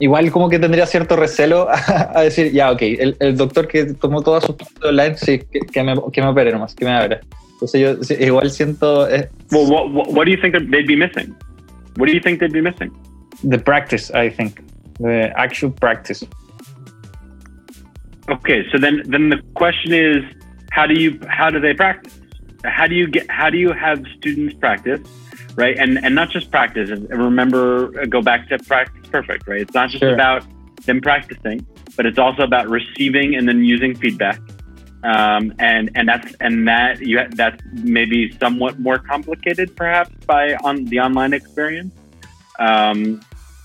igual 0.00 0.30
como 0.30 0.48
que 0.48 0.58
tendría 0.58 0.86
cierto 0.86 1.16
recelo 1.16 1.68
a, 2.14 2.22
decir, 2.22 2.52
ya, 2.52 2.72
ok, 2.72 2.82
el, 2.82 3.16
el, 3.20 3.36
doctor 3.36 3.68
que 3.68 3.84
tomó 3.94 4.22
toda 4.22 4.40
su 4.40 4.56
online, 4.82 5.16
sí, 5.16 5.40
que, 5.50 5.60
que, 5.60 5.82
me, 5.82 5.94
que 6.12 6.20
me 6.20 6.28
opere 6.28 6.52
nomás, 6.52 6.74
que 6.74 6.84
me 6.84 6.92
abra. 6.92 7.20
Entonces 7.52 7.80
yo 7.80 8.14
igual 8.16 8.50
siento... 8.50 9.08
Eh, 9.08 9.28
well, 9.52 9.70
what, 9.70 10.08
what 10.08 10.24
do 10.24 10.30
you 10.32 10.40
think 10.40 10.54
they'd 10.70 10.86
be 10.86 10.96
missing? 10.96 11.34
What 11.96 12.06
do 12.06 12.12
you 12.12 12.20
think 12.20 12.40
they'd 12.40 12.52
be 12.52 12.60
missing? 12.60 12.90
The 13.48 13.58
practice, 13.58 14.10
I 14.12 14.28
think. 14.30 14.60
the 14.98 15.32
actual 15.36 15.70
practice. 15.70 16.24
Okay, 18.28 18.64
so 18.72 18.78
then 18.78 19.02
then 19.06 19.28
the 19.28 19.42
question 19.54 19.92
is, 19.92 20.24
how 20.70 20.86
do 20.86 20.94
you 20.94 21.20
how 21.28 21.50
do 21.50 21.60
they 21.60 21.74
practice? 21.74 22.20
How 22.64 22.86
do 22.86 22.94
you 22.94 23.06
get 23.06 23.30
how 23.30 23.50
do 23.50 23.58
you 23.58 23.72
have 23.72 24.02
students 24.16 24.54
practice, 24.54 25.00
right? 25.56 25.76
And 25.78 26.02
and 26.04 26.14
not 26.14 26.30
just 26.30 26.50
practice. 26.50 26.90
And 26.90 27.08
Remember, 27.10 27.88
go 28.06 28.22
back 28.22 28.48
to 28.48 28.58
practice 28.58 29.06
perfect, 29.10 29.46
right? 29.46 29.60
It's 29.60 29.74
not 29.74 29.90
just 29.90 30.00
sure. 30.00 30.14
about 30.14 30.44
them 30.86 31.00
practicing, 31.00 31.66
but 31.96 32.06
it's 32.06 32.18
also 32.18 32.42
about 32.42 32.68
receiving 32.68 33.34
and 33.36 33.46
then 33.46 33.64
using 33.64 33.94
feedback. 33.94 34.40
Um, 35.02 35.52
and 35.58 35.90
and 35.94 36.08
that's 36.08 36.34
and 36.40 36.66
that 36.66 37.00
you 37.02 37.20
that's 37.32 37.62
maybe 37.72 38.34
somewhat 38.40 38.78
more 38.78 38.98
complicated 38.98 39.76
perhaps 39.76 40.14
by 40.24 40.54
on 40.64 40.86
the 40.86 41.00
online 41.00 41.34
experience. 41.34 41.92
Um, 42.58 43.20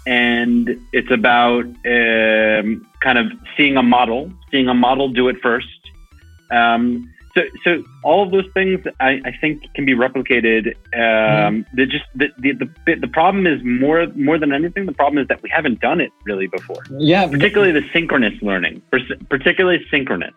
and 0.06 0.78
it's 0.92 1.12
about 1.12 1.66
um, 1.66 2.86
kind 3.00 3.18
of 3.18 3.28
seeing 3.56 3.78
a 3.78 3.84
model, 3.84 4.32
seeing 4.52 4.68
a 4.68 4.74
model 4.74 5.10
do 5.10 5.28
it 5.30 5.38
first. 5.42 5.68
Um, 6.52 7.10
so, 7.36 7.42
so 7.64 7.84
all 8.04 8.24
of 8.24 8.32
those 8.32 8.48
things 8.54 8.80
I, 9.00 9.22
I 9.24 9.38
think 9.40 9.64
can 9.76 9.86
be 9.86 9.94
replicated. 9.94 10.76
Um, 10.94 11.66
mm. 11.76 11.90
just 11.90 12.06
the, 12.16 12.30
the, 12.40 12.54
the 12.86 12.96
the 12.96 13.08
problem 13.08 13.46
is 13.46 13.62
more 13.64 14.08
more 14.16 14.38
than 14.40 14.52
anything. 14.52 14.86
The 14.86 14.94
problem 14.94 15.22
is 15.22 15.28
that 15.28 15.42
we 15.44 15.50
haven't 15.50 15.80
done 15.80 16.02
it 16.02 16.12
really 16.26 16.48
before. 16.48 16.84
Yeah, 16.98 17.28
particularly 17.28 17.72
the 17.72 17.88
synchronous 17.94 18.42
learning, 18.42 18.82
particularly 19.30 19.86
synchronous. 19.92 20.34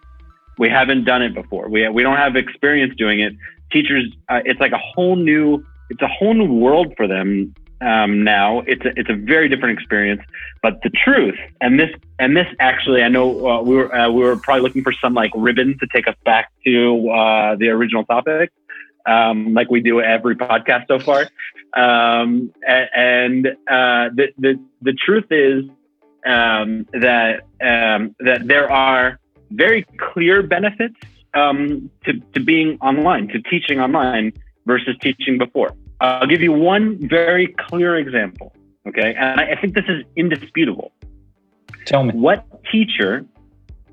We 0.59 0.69
haven't 0.69 1.05
done 1.05 1.23
it 1.23 1.35
before. 1.35 1.69
We 1.69 1.89
we 1.89 2.03
don't 2.03 2.19
have 2.19 2.37
experience 2.37 2.95
doing 2.97 3.21
it. 3.21 3.33
Teachers, 3.71 4.05
uh, 4.29 4.41
it's 4.45 4.61
like 4.61 4.73
a 4.73 4.79
whole 4.79 5.17
new 5.17 5.65
it's 5.89 6.03
a 6.03 6.09
whole 6.09 6.35
new 6.35 6.53
world 6.53 6.93
for 6.97 7.09
them 7.09 7.55
um, 7.83 8.23
now. 8.25 8.61
It's 8.61 8.85
a, 8.85 8.99
it's 8.99 9.11
a 9.11 9.15
very 9.15 9.49
different 9.49 9.79
experience. 9.79 10.23
But 10.63 10.81
the 10.83 10.91
truth, 10.91 11.39
and 11.61 11.79
this 11.79 11.91
and 12.19 12.37
this 12.37 12.47
actually, 12.61 13.03
I 13.03 13.09
know 13.09 13.47
uh, 13.47 13.63
we 13.63 13.77
were 13.77 13.95
uh, 13.95 14.11
we 14.11 14.23
were 14.23 14.37
probably 14.37 14.63
looking 14.63 14.83
for 14.83 14.93
some 14.93 15.15
like 15.15 15.33
ribbon 15.35 15.79
to 15.79 15.87
take 15.93 16.07
us 16.07 16.17
back 16.25 16.53
to 16.65 17.11
uh, 17.11 17.57
the 17.57 17.69
original 17.69 18.05
topic, 18.05 18.53
um, 19.07 19.55
like 19.55 19.71
we 19.71 19.81
do 19.81 20.01
every 20.01 20.37
podcast 20.37 20.87
so 20.89 20.99
far. 20.99 21.29
Um, 21.75 22.53
and 22.67 23.47
uh, 23.47 24.11
the 24.15 24.29
the 24.39 24.61
the 24.83 24.93
truth 24.93 25.27
is 25.31 25.65
um, 26.25 26.87
that 26.93 27.43
um, 27.61 28.15
that 28.21 28.47
there 28.47 28.71
are 28.71 29.19
very 29.51 29.85
clear 30.13 30.43
benefits 30.43 30.97
um, 31.35 31.91
to 32.05 32.21
to 32.35 32.41
being 32.41 32.79
online, 32.81 33.29
to 33.29 33.41
teaching 33.43 33.81
online 33.81 34.33
versus 34.67 34.97
teaching 35.01 35.39
before. 35.39 35.75
I'll 36.03 36.27
give 36.27 36.43
you 36.43 36.53
one 36.53 36.99
very 37.09 37.47
clear 37.47 37.97
example. 37.97 38.53
Okay. 38.89 39.15
And 39.17 39.41
I, 39.41 39.53
I 39.53 39.61
think 39.61 39.75
this 39.75 39.85
is 39.89 40.05
indisputable. 40.17 40.91
Tell 41.87 42.03
me. 42.03 42.13
What 42.13 42.45
teacher, 42.71 43.25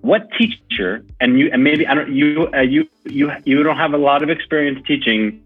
what 0.02 0.28
teacher, 0.36 1.06
and 1.22 1.40
you, 1.40 1.52
and 1.54 1.64
maybe 1.64 1.86
I 1.86 1.94
don't, 1.94 2.12
you, 2.12 2.50
uh, 2.52 2.62
you, 2.62 2.90
you, 3.06 3.32
you 3.46 3.62
don't 3.62 3.78
have 3.78 3.94
a 3.94 3.98
lot 3.98 4.24
of 4.24 4.30
experience 4.32 4.80
teaching, 4.88 5.44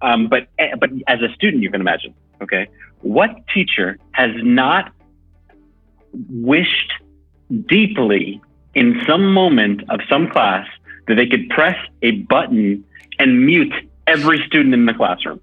um, 0.00 0.28
but, 0.28 0.48
eh, 0.58 0.74
but 0.80 0.88
as 1.06 1.20
a 1.20 1.30
student, 1.34 1.62
you 1.62 1.70
can 1.70 1.82
imagine. 1.82 2.14
Okay. 2.42 2.66
What 3.02 3.30
teacher 3.52 3.98
has 4.12 4.30
not 4.36 4.92
wished 6.30 6.92
deeply 7.66 8.40
in 8.74 9.02
some 9.06 9.34
moment 9.34 9.82
of 9.90 10.00
some 10.08 10.30
class 10.30 10.66
that 11.08 11.16
they 11.16 11.26
could 11.26 11.50
press 11.50 11.76
a 12.00 12.12
button 12.12 12.84
and 13.18 13.44
mute 13.44 13.74
every 14.06 14.42
student 14.46 14.72
in 14.72 14.86
the 14.86 14.94
classroom? 14.94 15.40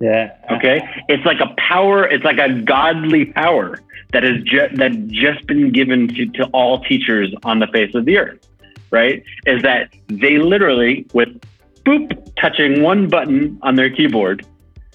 Yeah. 0.00 0.36
Okay. 0.50 0.80
It's 1.08 1.24
like 1.24 1.40
a 1.40 1.54
power. 1.56 2.04
It's 2.04 2.24
like 2.24 2.38
a 2.38 2.52
godly 2.62 3.26
power 3.26 3.78
that 4.12 4.22
has 4.22 4.42
just 4.42 4.76
that 4.76 5.08
just 5.08 5.46
been 5.46 5.72
given 5.72 6.08
to, 6.08 6.26
to 6.26 6.44
all 6.52 6.80
teachers 6.80 7.34
on 7.44 7.58
the 7.58 7.66
face 7.68 7.94
of 7.94 8.04
the 8.04 8.18
earth. 8.18 8.46
Right? 8.90 9.22
Is 9.46 9.62
that 9.62 9.90
they 10.08 10.38
literally 10.38 11.06
with 11.12 11.40
boop 11.84 12.34
touching 12.40 12.82
one 12.82 13.08
button 13.08 13.58
on 13.62 13.76
their 13.76 13.90
keyboard, 13.90 14.44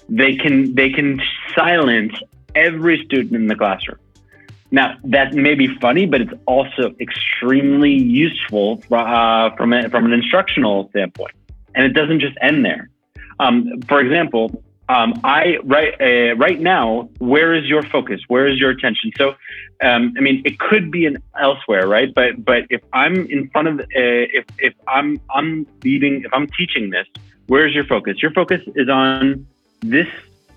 they 0.08 0.36
can 0.36 0.74
they 0.74 0.90
can 0.90 1.20
silence 1.54 2.12
every 2.54 3.02
student 3.04 3.34
in 3.34 3.46
the 3.46 3.56
classroom. 3.56 3.98
Now 4.70 4.96
that 5.04 5.34
may 5.34 5.54
be 5.54 5.68
funny, 5.80 6.06
but 6.06 6.20
it's 6.20 6.32
also 6.46 6.94
extremely 7.00 7.92
useful 7.92 8.82
uh, 8.90 9.50
from 9.56 9.72
a, 9.72 9.88
from 9.90 10.06
an 10.06 10.12
instructional 10.12 10.88
standpoint, 10.90 11.34
and 11.74 11.84
it 11.84 11.94
doesn't 11.94 12.20
just 12.20 12.36
end 12.40 12.64
there. 12.64 12.88
Um, 13.40 13.80
for 13.88 14.00
example, 14.00 14.62
um, 14.92 15.20
I 15.24 15.58
right 15.64 15.94
uh, 16.00 16.36
right 16.36 16.60
now, 16.60 17.08
where 17.18 17.54
is 17.54 17.64
your 17.66 17.82
focus? 17.82 18.20
Where 18.28 18.46
is 18.46 18.58
your 18.58 18.70
attention? 18.70 19.10
So, 19.16 19.30
um, 19.82 20.14
I 20.18 20.20
mean, 20.20 20.42
it 20.44 20.58
could 20.58 20.90
be 20.90 21.06
in 21.06 21.16
elsewhere, 21.40 21.86
right? 21.86 22.12
But 22.12 22.44
but 22.44 22.64
if 22.68 22.82
I'm 22.92 23.26
in 23.26 23.48
front 23.50 23.68
of, 23.68 23.80
uh, 23.80 23.84
if 24.38 24.44
if 24.58 24.74
I'm 24.86 25.20
I'm 25.34 25.66
leading, 25.82 26.24
if 26.24 26.32
I'm 26.32 26.46
teaching 26.58 26.90
this, 26.90 27.06
where 27.46 27.66
is 27.66 27.74
your 27.74 27.84
focus? 27.84 28.20
Your 28.20 28.32
focus 28.32 28.60
is 28.74 28.88
on 28.88 29.46
this 29.80 30.08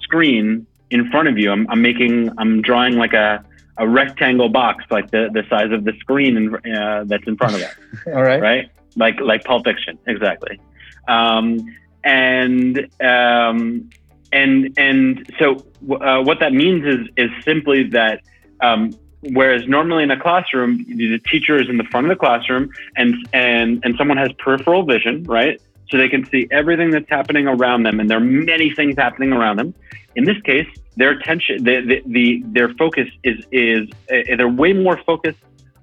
screen 0.01 0.67
in 0.89 1.09
front 1.11 1.27
of 1.27 1.37
you. 1.37 1.51
I'm, 1.51 1.67
I'm 1.69 1.81
making, 1.81 2.31
I'm 2.37 2.61
drawing 2.61 2.95
like 2.95 3.13
a 3.13 3.43
a 3.77 3.87
rectangle 3.87 4.49
box, 4.49 4.85
like 4.89 5.11
the 5.11 5.29
the 5.33 5.43
size 5.49 5.71
of 5.71 5.83
the 5.83 5.93
screen 5.99 6.37
in, 6.37 6.73
uh, 6.73 7.03
that's 7.05 7.27
in 7.27 7.37
front 7.37 7.55
of 7.55 7.61
us. 7.61 7.75
All 8.07 8.23
right, 8.23 8.41
right, 8.41 8.69
like 8.95 9.19
like 9.19 9.43
Pulp 9.43 9.65
Fiction, 9.65 9.97
exactly. 10.07 10.59
Um, 11.07 11.73
and 12.03 12.87
um, 13.01 13.89
and 14.31 14.73
and 14.77 15.31
so 15.39 15.63
uh, 16.01 16.21
what 16.21 16.39
that 16.39 16.53
means 16.53 16.85
is 16.85 17.07
is 17.17 17.29
simply 17.43 17.83
that 17.83 18.21
um, 18.61 18.91
whereas 19.33 19.67
normally 19.67 20.03
in 20.03 20.11
a 20.11 20.19
classroom 20.19 20.85
the 20.87 21.19
teacher 21.19 21.61
is 21.61 21.69
in 21.69 21.77
the 21.77 21.83
front 21.85 22.05
of 22.07 22.09
the 22.09 22.15
classroom 22.15 22.69
and 22.95 23.15
and 23.33 23.81
and 23.83 23.95
someone 23.97 24.17
has 24.17 24.31
peripheral 24.33 24.83
vision 24.83 25.23
right? 25.23 25.61
So 25.89 25.97
they 25.97 26.09
can 26.09 26.25
see 26.25 26.47
everything 26.51 26.89
that's 26.89 27.09
happening 27.09 27.47
around 27.47 27.83
them 27.83 27.99
and 27.99 28.09
there 28.09 28.17
are 28.17 28.21
many 28.21 28.73
things 28.73 28.95
happening 28.97 29.31
around 29.31 29.57
them. 29.57 29.73
In 30.15 30.23
this 30.25 30.41
case 30.41 30.67
their 30.97 31.11
attention 31.11 31.63
the, 31.63 31.81
the, 31.81 32.01
the 32.07 32.43
their 32.47 32.69
focus 32.75 33.07
is 33.23 33.45
is 33.51 33.89
uh, 34.11 34.35
they're 34.37 34.47
way 34.47 34.73
more 34.73 34.99
focused 35.05 35.39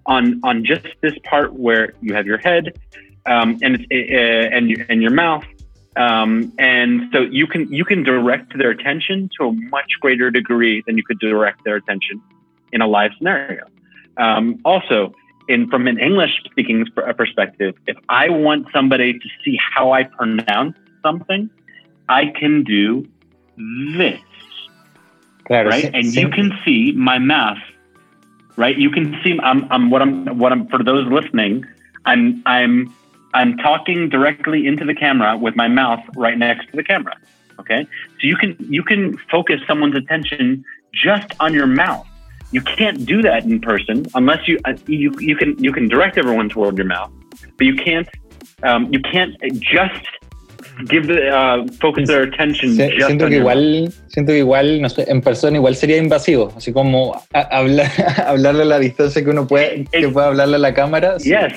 on 0.06 0.40
on 0.42 0.64
just 0.64 0.86
this 1.00 1.14
part 1.24 1.52
where 1.52 1.94
you 2.00 2.14
have 2.14 2.26
your 2.26 2.38
head 2.38 2.78
um, 3.26 3.58
and 3.62 3.86
uh, 3.90 3.94
and 3.94 4.84
and 4.88 5.02
your 5.02 5.12
mouth 5.12 5.44
um, 5.96 6.52
and 6.58 7.02
so 7.12 7.20
you 7.20 7.46
can 7.46 7.70
you 7.72 7.84
can 7.84 8.02
direct 8.02 8.56
their 8.56 8.70
attention 8.70 9.28
to 9.38 9.48
a 9.48 9.52
much 9.52 9.92
greater 10.00 10.30
degree 10.30 10.82
than 10.86 10.96
you 10.96 11.04
could 11.04 11.18
direct 11.18 11.64
their 11.64 11.76
attention 11.76 12.22
in 12.72 12.80
a 12.80 12.86
live 12.86 13.10
scenario. 13.18 13.66
Um, 14.16 14.60
also, 14.64 15.14
in 15.48 15.68
from 15.68 15.86
an 15.86 15.98
English 15.98 16.30
speaking 16.44 16.86
perspective, 17.16 17.74
if 17.86 17.96
I 18.08 18.30
want 18.30 18.68
somebody 18.72 19.18
to 19.18 19.28
see 19.44 19.58
how 19.74 19.92
I 19.92 20.04
pronounce 20.04 20.76
something, 21.02 21.50
I 22.08 22.26
can 22.26 22.64
do 22.64 23.06
this, 23.86 24.20
right? 25.66 25.90
And 25.92 26.06
you 26.06 26.28
can 26.30 26.58
see 26.64 26.92
my 26.92 27.18
mouth, 27.18 27.58
right? 28.56 28.76
You 28.78 28.90
can 28.90 29.20
see 29.22 29.38
I'm, 29.42 29.70
I'm 29.70 29.90
what 29.90 30.00
I'm 30.00 30.38
what 30.38 30.52
I'm 30.52 30.68
for 30.68 30.82
those 30.82 31.06
listening. 31.12 31.66
I'm 32.06 32.42
I'm 32.46 32.94
I'm 33.34 33.56
talking 33.56 34.08
directly 34.08 34.66
into 34.66 34.84
the 34.84 34.94
camera 34.94 35.36
with 35.36 35.56
my 35.56 35.68
mouth 35.68 36.00
right 36.16 36.36
next 36.36 36.70
to 36.70 36.76
the 36.76 36.84
camera. 36.84 37.16
Okay. 37.58 37.86
So 38.20 38.26
you 38.26 38.36
can 38.36 38.56
you 38.58 38.82
can 38.82 39.16
focus 39.30 39.60
someone's 39.66 39.96
attention 39.96 40.64
just 40.92 41.28
on 41.40 41.54
your 41.54 41.66
mouth. 41.66 42.06
You 42.50 42.60
can't 42.60 43.06
do 43.06 43.22
that 43.22 43.44
in 43.44 43.60
person 43.60 44.06
unless 44.14 44.46
you 44.48 44.58
uh, 44.64 44.74
you 44.86 45.14
you 45.18 45.36
can 45.36 45.56
you 45.58 45.72
can 45.72 45.88
direct 45.88 46.18
everyone 46.18 46.48
toward 46.48 46.76
your 46.76 46.86
mouth, 46.86 47.10
but 47.56 47.66
you 47.66 47.76
can't 47.76 48.08
um, 48.62 48.92
you 48.92 49.00
can't 49.00 49.34
just 49.60 50.06
give 50.86 51.06
the, 51.06 51.28
uh, 51.28 51.66
focus 51.80 52.08
their 52.08 52.22
attention. 52.22 52.76
Se, 52.76 52.90
just 52.90 53.06
siento 53.06 53.28
que 53.28 53.36
igual 53.36 53.92
siento 54.08 54.32
que 54.32 54.38
igual 54.38 54.80
no 54.80 54.88
sé, 54.88 55.10
en 55.10 55.20
persona 55.20 55.56
igual 55.56 55.76
sería 55.76 55.96
invasivo, 55.96 56.52
así 56.56 56.72
como 56.72 57.22
a, 57.32 57.40
hablar 57.40 57.90
hablarle 58.26 58.62
a 58.62 58.66
la 58.66 58.78
distancia 58.78 59.22
que 59.22 59.30
uno 59.30 59.46
puede 59.46 59.86
que 59.90 60.08
pueda 60.08 60.28
hablarle 60.28 60.56
a 60.56 60.60
la 60.60 60.74
cámara. 60.74 61.16
Yes. 61.18 61.54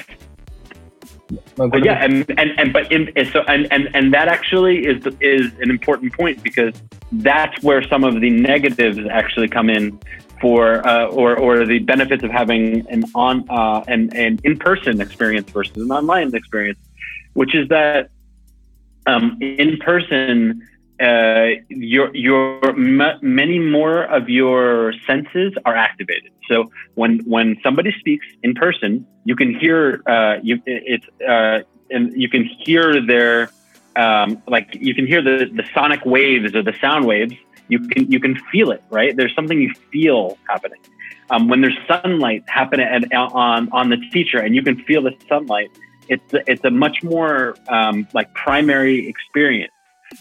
Yeah, 1.57 2.03
and, 2.03 2.29
and, 2.37 2.51
and 2.57 2.73
but 2.73 2.91
in, 2.91 3.11
so 3.31 3.41
and, 3.47 3.71
and 3.71 3.89
and 3.95 4.13
that 4.13 4.27
actually 4.27 4.85
is 4.85 5.05
is 5.21 5.51
an 5.59 5.69
important 5.69 6.13
point 6.13 6.43
because 6.43 6.73
that's 7.11 7.61
where 7.63 7.81
some 7.87 8.03
of 8.03 8.19
the 8.19 8.29
negatives 8.29 8.99
actually 9.09 9.47
come 9.47 9.69
in 9.69 9.99
for 10.41 10.85
uh, 10.85 11.05
or 11.07 11.37
or 11.37 11.65
the 11.65 11.79
benefits 11.79 12.23
of 12.23 12.31
having 12.31 12.85
an 12.89 13.05
on 13.15 13.49
uh, 13.49 13.83
an 13.87 14.11
an 14.15 14.39
in 14.43 14.57
person 14.57 14.99
experience 14.99 15.49
versus 15.49 15.77
an 15.77 15.91
online 15.91 16.33
experience, 16.35 16.79
which 17.33 17.55
is 17.55 17.69
that 17.69 18.09
um, 19.05 19.37
in 19.41 19.77
person 19.77 20.67
uh, 20.99 21.49
your 21.69 22.15
your 22.15 22.69
m- 22.69 23.19
many 23.21 23.59
more 23.59 24.03
of 24.03 24.29
your 24.29 24.93
senses 25.05 25.53
are 25.65 25.75
activated. 25.75 26.31
So 26.49 26.71
when 26.95 27.19
when 27.25 27.57
somebody 27.63 27.91
speaks 27.99 28.25
in 28.43 28.53
person, 28.53 29.05
you 29.25 29.35
can 29.35 29.57
hear 29.59 30.01
uh, 30.07 30.37
you 30.41 30.61
it's 30.65 31.05
uh, 31.27 31.61
and 31.91 32.13
you 32.15 32.29
can 32.29 32.45
hear 32.45 33.05
their 33.05 33.49
um, 33.95 34.41
like 34.47 34.75
you 34.79 34.95
can 34.95 35.05
hear 35.05 35.21
the 35.21 35.49
the 35.53 35.65
sonic 35.73 36.05
waves 36.05 36.55
or 36.55 36.63
the 36.63 36.75
sound 36.79 37.05
waves. 37.05 37.33
You 37.67 37.79
can 37.79 38.09
you 38.09 38.19
can 38.19 38.35
feel 38.51 38.71
it 38.71 38.81
right. 38.89 39.15
There's 39.15 39.35
something 39.35 39.59
you 39.59 39.73
feel 39.91 40.37
happening. 40.47 40.79
Um, 41.29 41.47
when 41.47 41.61
there's 41.61 41.77
sunlight 41.87 42.43
happening 42.47 42.85
at, 42.85 43.11
on 43.13 43.69
on 43.71 43.89
the 43.89 43.97
teacher, 44.11 44.37
and 44.37 44.55
you 44.55 44.61
can 44.61 44.77
feel 44.83 45.01
the 45.01 45.13
sunlight, 45.27 45.71
it's 46.07 46.33
it's 46.47 46.63
a 46.63 46.71
much 46.71 47.03
more 47.03 47.55
um, 47.67 48.07
like 48.13 48.33
primary 48.33 49.09
experience. 49.09 49.73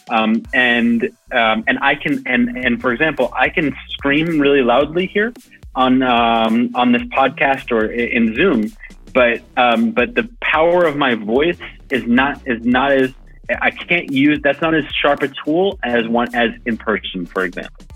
Um, 0.09 0.43
and 0.53 1.05
um, 1.33 1.65
and 1.67 1.79
I 1.81 1.95
can 1.95 2.23
and 2.27 2.57
and 2.57 2.81
for 2.81 2.93
example, 2.93 3.33
I 3.37 3.49
can 3.49 3.75
scream 3.91 4.39
really 4.39 4.63
loudly 4.63 5.07
here 5.07 5.33
on 5.75 6.03
um, 6.03 6.71
on 6.75 6.93
this 6.93 7.03
podcast 7.03 7.71
or 7.71 7.87
in 7.87 8.35
Zoom, 8.35 8.73
but 9.13 9.43
um, 9.57 9.91
but 9.93 10.15
the 10.15 10.29
power 10.41 10.85
of 10.85 10.97
my 10.97 11.15
voice 11.15 11.59
is 11.91 12.07
not 12.07 12.41
is 12.47 12.65
not 12.65 12.93
as 12.93 13.13
I 13.61 13.71
can't 13.71 14.11
use 14.11 14.41
that's 14.43 14.61
not 14.61 14.75
as 14.75 14.85
sharp 14.87 15.23
a 15.23 15.29
tool 15.29 15.79
as 15.83 16.07
one 16.09 16.35
as 16.35 16.51
in 16.67 16.77
person, 16.77 17.27
for 17.27 17.45
example. 17.45 17.87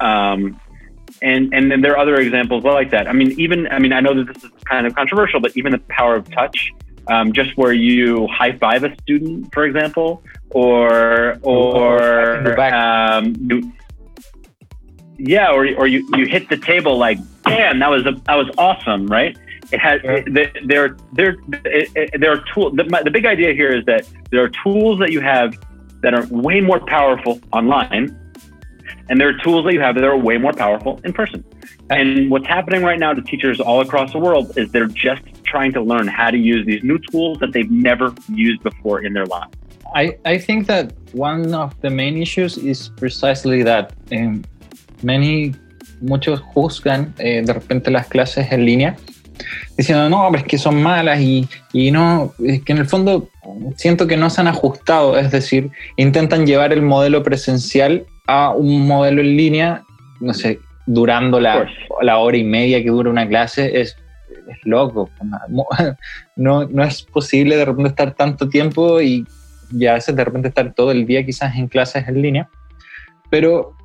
Um, 0.00 0.60
and 1.22 1.52
and 1.52 1.70
then 1.70 1.80
there 1.80 1.92
are 1.92 1.98
other 1.98 2.16
examples 2.16 2.64
like 2.64 2.90
that. 2.90 3.08
I 3.08 3.12
mean, 3.12 3.32
even 3.40 3.66
I 3.68 3.78
mean, 3.78 3.92
I 3.92 4.00
know 4.00 4.14
that 4.14 4.32
this 4.32 4.44
is 4.44 4.50
kind 4.64 4.86
of 4.86 4.94
controversial, 4.94 5.40
but 5.40 5.56
even 5.56 5.72
the 5.72 5.78
power 5.88 6.14
of 6.16 6.30
touch, 6.30 6.70
um, 7.08 7.32
just 7.32 7.56
where 7.56 7.72
you 7.72 8.26
high 8.28 8.56
five 8.58 8.84
a 8.84 8.94
student, 9.02 9.52
for 9.52 9.64
example, 9.64 10.22
or 10.50 11.38
or 11.42 12.60
um, 12.60 13.34
you, 13.38 13.72
yeah, 15.18 15.50
or 15.50 15.66
or 15.76 15.86
you 15.86 16.08
you 16.14 16.26
hit 16.26 16.48
the 16.48 16.56
table 16.56 16.96
like, 16.96 17.18
damn, 17.44 17.78
that 17.80 17.90
was 17.90 18.06
a, 18.06 18.12
that 18.26 18.34
was 18.34 18.48
awesome, 18.56 19.06
right? 19.06 19.36
It 19.70 19.80
has 19.80 20.00
there 20.32 20.96
there 21.12 21.36
there 22.18 22.32
are 22.32 22.44
tools. 22.54 22.74
The, 22.76 23.02
the 23.04 23.10
big 23.10 23.26
idea 23.26 23.52
here 23.52 23.74
is 23.76 23.84
that 23.86 24.08
there 24.30 24.42
are 24.42 24.50
tools 24.64 24.98
that 25.00 25.12
you 25.12 25.20
have 25.20 25.54
that 26.02 26.14
are 26.14 26.26
way 26.28 26.60
more 26.60 26.80
powerful 26.86 27.40
online, 27.52 28.16
and 29.08 29.20
there 29.20 29.28
are 29.28 29.38
tools 29.38 29.64
that 29.64 29.74
you 29.74 29.80
have 29.80 29.94
that 29.96 30.04
are 30.04 30.16
way 30.16 30.38
more 30.38 30.52
powerful 30.52 31.00
in 31.04 31.12
person. 31.12 31.44
And 31.90 32.30
what's 32.30 32.46
happening 32.46 32.82
right 32.82 32.98
now 32.98 33.14
to 33.14 33.22
teachers 33.22 33.60
all 33.60 33.80
across 33.80 34.12
the 34.12 34.18
world 34.18 34.56
is 34.56 34.70
they're 34.72 34.86
just 34.86 35.22
trying 35.44 35.72
to 35.72 35.80
learn 35.80 36.06
how 36.06 36.30
to 36.30 36.36
use 36.36 36.66
these 36.66 36.82
new 36.84 36.98
tools 37.10 37.38
that 37.38 37.52
they've 37.52 37.70
never 37.70 38.14
used 38.28 38.62
before 38.62 39.00
in 39.00 39.14
their 39.14 39.26
lives. 39.26 39.54
I, 39.94 40.16
I 40.24 40.38
think 40.38 40.66
that 40.66 40.92
one 41.12 41.54
of 41.54 41.74
the 41.80 41.90
main 41.90 42.20
issues 42.20 42.56
is 42.58 42.90
precisely 42.96 43.62
that 43.64 43.92
um, 44.12 44.44
many, 45.02 45.54
muchos 46.00 46.40
juzgan 46.54 47.14
eh, 47.18 47.42
de 47.44 47.52
repente 47.52 47.90
las 47.90 48.06
clases 48.06 48.52
en 48.52 48.64
línea 48.64 48.96
diciendo, 49.76 50.08
no, 50.08 50.26
pero 50.30 50.42
es 50.42 50.48
que 50.48 50.58
son 50.58 50.82
malas 50.82 51.20
y, 51.20 51.48
y 51.72 51.90
no, 51.90 52.34
es 52.44 52.62
que 52.62 52.72
en 52.72 52.78
el 52.78 52.86
fondo 52.86 53.28
siento 53.76 54.06
que 54.06 54.16
no 54.16 54.30
se 54.30 54.40
han 54.40 54.48
ajustado, 54.48 55.18
es 55.18 55.30
decir, 55.30 55.70
intentan 55.96 56.46
llevar 56.46 56.72
el 56.72 56.82
modelo 56.82 57.22
presencial 57.22 58.04
a 58.26 58.50
un 58.50 58.86
modelo 58.86 59.20
en 59.20 59.36
línea, 59.36 59.84
no 60.20 60.34
sé, 60.34 60.58
durando 60.86 61.40
la, 61.40 61.68
la 62.02 62.18
hora 62.18 62.36
y 62.36 62.44
media 62.44 62.82
que 62.82 62.90
dura 62.90 63.10
una 63.10 63.28
clase, 63.28 63.80
es, 63.80 63.96
es 64.48 64.58
loco. 64.64 65.10
No, 66.36 66.68
no 66.70 66.84
es 66.84 67.02
posible 67.02 67.56
de 67.56 67.64
repente 67.64 67.88
estar 67.88 68.14
tanto 68.14 68.48
tiempo 68.48 69.00
y, 69.00 69.26
y 69.72 69.86
a 69.86 69.94
veces 69.94 70.14
de 70.14 70.24
repente 70.24 70.48
estar 70.48 70.74
todo 70.74 70.90
el 70.90 71.06
día 71.06 71.24
quizás 71.24 71.56
en 71.56 71.68
clases 71.68 72.06
en 72.08 72.22
línea. 72.22 72.48
Pero 73.30 73.76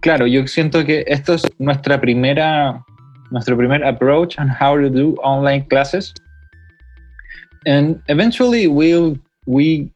claro, 0.00 0.26
yo 0.26 0.46
siento 0.46 0.84
que 0.84 1.04
esto 1.06 1.34
es 1.34 1.42
nuestra 1.58 2.00
primera 2.00 2.84
nuestro 3.32 3.56
primer 3.56 3.82
approach 3.82 4.38
on 4.38 4.48
how 4.48 4.76
to 4.76 4.88
do 4.88 5.16
online 5.22 5.64
classes. 5.64 6.12
And 7.66 8.00
eventually 8.08 8.68
we'll, 8.68 9.16
we, 9.46 9.90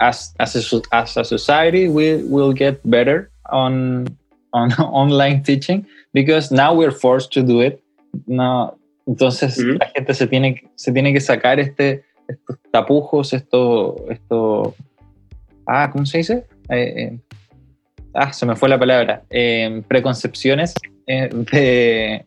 as, 0.00 0.34
as, 0.40 0.56
a, 0.56 0.82
as 0.92 1.16
a 1.16 1.24
society, 1.24 1.88
we 1.88 2.22
will 2.24 2.52
get 2.52 2.78
better 2.90 3.30
on, 3.50 4.08
on 4.52 4.72
online 4.80 5.42
teaching 5.42 5.86
because 6.12 6.50
now 6.50 6.74
we're 6.74 6.90
forced 6.90 7.32
to 7.32 7.42
do 7.42 7.60
it. 7.60 7.82
No, 8.26 8.76
entonces 9.06 9.58
mm 9.58 9.64
-hmm. 9.64 9.78
la 9.78 9.86
gente 9.94 10.14
se 10.14 10.26
tiene, 10.26 10.62
se 10.74 10.92
tiene 10.92 11.12
que 11.12 11.20
sacar 11.20 11.60
este, 11.60 12.02
estos 12.30 12.58
tapujos, 12.70 13.32
esto, 13.32 13.96
esto, 14.08 14.74
ah, 15.66 15.90
¿cómo 15.92 16.06
se 16.06 16.18
dice? 16.18 16.46
Eh, 16.68 16.94
eh, 16.96 17.18
ah, 18.14 18.32
se 18.32 18.46
me 18.46 18.56
fue 18.56 18.68
la 18.68 18.78
palabra, 18.78 19.22
eh, 19.30 19.82
preconcepciones 19.88 20.74
eh, 21.06 21.28
de, 21.52 22.26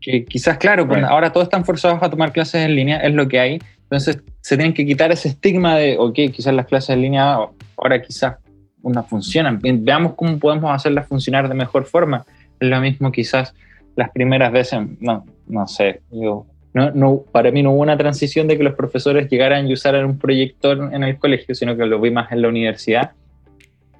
que 0.00 0.24
quizás, 0.24 0.58
claro, 0.58 0.86
pues 0.86 1.02
ahora 1.02 1.32
todos 1.32 1.46
están 1.46 1.64
forzados 1.64 2.02
a 2.02 2.10
tomar 2.10 2.32
clases 2.32 2.64
en 2.64 2.76
línea, 2.76 2.98
es 2.98 3.14
lo 3.14 3.26
que 3.26 3.40
hay. 3.40 3.58
Entonces 3.82 4.22
se 4.40 4.56
tienen 4.56 4.74
que 4.74 4.86
quitar 4.86 5.10
ese 5.12 5.28
estigma 5.28 5.76
de, 5.76 5.96
ok, 5.98 6.14
quizás 6.32 6.54
las 6.54 6.66
clases 6.66 6.90
en 6.90 7.02
línea 7.02 7.38
ahora 7.76 8.02
quizás 8.02 8.36
no 8.82 9.02
funcionan. 9.04 9.58
Veamos 9.60 10.14
cómo 10.14 10.38
podemos 10.38 10.72
hacerlas 10.72 11.08
funcionar 11.08 11.48
de 11.48 11.54
mejor 11.54 11.86
forma. 11.86 12.24
Es 12.60 12.68
lo 12.68 12.80
mismo 12.80 13.10
quizás 13.10 13.54
las 13.96 14.10
primeras 14.10 14.52
veces, 14.52 14.80
no, 15.00 15.24
no 15.48 15.66
sé, 15.66 16.02
yo, 16.10 16.46
no, 16.76 16.90
no, 16.90 17.24
para 17.32 17.50
mí 17.50 17.62
no 17.62 17.72
hubo 17.72 17.80
una 17.80 17.96
transición 17.96 18.46
de 18.46 18.58
que 18.58 18.62
los 18.62 18.74
profesores 18.74 19.30
llegaran 19.30 19.66
y 19.66 19.72
usaran 19.72 20.04
un 20.04 20.18
proyector 20.18 20.90
en 20.92 21.02
el 21.04 21.16
colegio, 21.16 21.54
sino 21.54 21.74
que 21.74 21.86
lo 21.86 21.98
vi 21.98 22.10
más 22.10 22.30
en 22.32 22.42
la 22.42 22.48
universidad. 22.48 23.12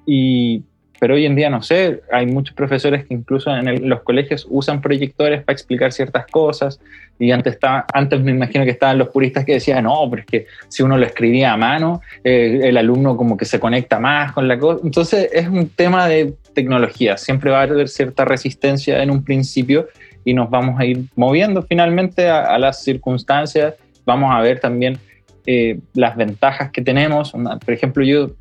Y 0.05 0.61
pero 0.99 1.15
hoy 1.15 1.25
en 1.25 1.35
día 1.35 1.49
no 1.49 1.63
sé, 1.63 2.01
hay 2.11 2.27
muchos 2.27 2.55
profesores 2.55 3.05
que 3.05 3.15
incluso 3.15 3.55
en 3.55 3.89
los 3.89 4.01
colegios 4.01 4.45
usan 4.47 4.79
proyectores 4.81 5.43
para 5.43 5.53
explicar 5.53 5.91
ciertas 5.91 6.27
cosas 6.27 6.79
y 7.17 7.31
antes, 7.31 7.53
estaba, 7.53 7.85
antes 7.93 8.21
me 8.21 8.31
imagino 8.31 8.63
que 8.63 8.71
estaban 8.71 8.99
los 8.99 9.09
puristas 9.09 9.43
que 9.43 9.53
decían, 9.53 9.85
no, 9.85 10.07
pero 10.09 10.21
es 10.21 10.27
que 10.27 10.45
si 10.67 10.83
uno 10.83 10.97
lo 10.97 11.05
escribía 11.05 11.53
a 11.53 11.57
mano, 11.57 12.01
eh, 12.23 12.59
el 12.63 12.77
alumno 12.77 13.17
como 13.17 13.37
que 13.37 13.45
se 13.45 13.59
conecta 13.59 13.99
más 13.99 14.33
con 14.33 14.47
la 14.47 14.59
cosa. 14.59 14.81
Entonces 14.83 15.29
es 15.33 15.47
un 15.47 15.69
tema 15.69 16.07
de 16.07 16.35
tecnología, 16.53 17.17
siempre 17.17 17.49
va 17.49 17.61
a 17.61 17.63
haber 17.63 17.89
cierta 17.89 18.23
resistencia 18.23 19.01
en 19.01 19.09
un 19.09 19.23
principio 19.23 19.87
y 20.25 20.33
nos 20.33 20.49
vamos 20.49 20.79
a 20.79 20.85
ir 20.85 21.05
moviendo 21.15 21.61
finalmente 21.61 22.29
a, 22.29 22.57
las 22.57 22.83
circunstancias, 22.83 23.75
vamos 24.05 24.33
a 24.33 24.41
ver 24.41 24.59
también 24.59 24.97
eh, 25.45 25.79
las 25.93 26.15
ventajas 26.15 26.71
que 26.71 26.81
tenemos. 26.81 27.31
Por 27.31 27.73
ejemplo, 27.73 28.03
yo 28.03 28.31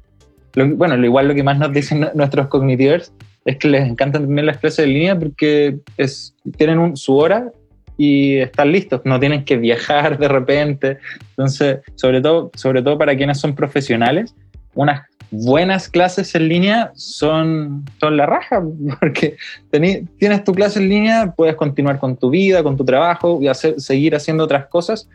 bueno, 0.64 0.96
lo 0.96 1.04
igual 1.04 1.28
lo 1.28 1.34
que 1.34 1.42
más 1.42 1.58
nos 1.58 1.72
dicen 1.72 2.08
nuestros 2.14 2.48
cognitivos 2.48 3.12
es 3.44 3.56
que 3.58 3.68
les 3.68 3.88
encantan 3.88 4.22
también 4.22 4.46
las 4.46 4.58
clases 4.58 4.80
en 4.80 4.92
línea 4.92 5.18
porque 5.18 5.78
es, 5.96 6.34
tienen 6.56 6.96
su 6.96 7.16
hora 7.16 7.52
y 7.98 8.36
están 8.38 8.72
listos, 8.72 9.00
no 9.04 9.18
tienen 9.20 9.44
que 9.44 9.56
viajar 9.56 10.18
de 10.18 10.28
repente. 10.28 10.98
Entonces, 11.30 11.78
sobre 11.94 12.20
todo, 12.20 12.50
sobre 12.54 12.82
todo 12.82 12.98
para 12.98 13.16
quienes 13.16 13.38
son 13.38 13.54
profesionales, 13.54 14.34
unas 14.76 15.02
buenas 15.30 15.88
clases 15.88 16.34
en 16.34 16.48
línea 16.48 16.92
son, 16.94 17.84
son 17.98 18.16
la 18.16 18.26
raja, 18.26 18.62
porque 19.00 19.36
tienes 19.70 20.44
tu 20.44 20.52
clase 20.52 20.78
en 20.78 20.88
línea, 20.88 21.34
puedes 21.36 21.56
continuar 21.56 21.98
con 21.98 22.16
tu 22.16 22.30
vida, 22.30 22.62
con 22.62 22.76
tu 22.76 22.84
trabajo 22.84 23.40
y 23.42 23.48
hacer, 23.48 23.80
seguir 23.80 24.14
haciendo 24.14 24.44
otras 24.44 24.66
cosas 24.66 25.08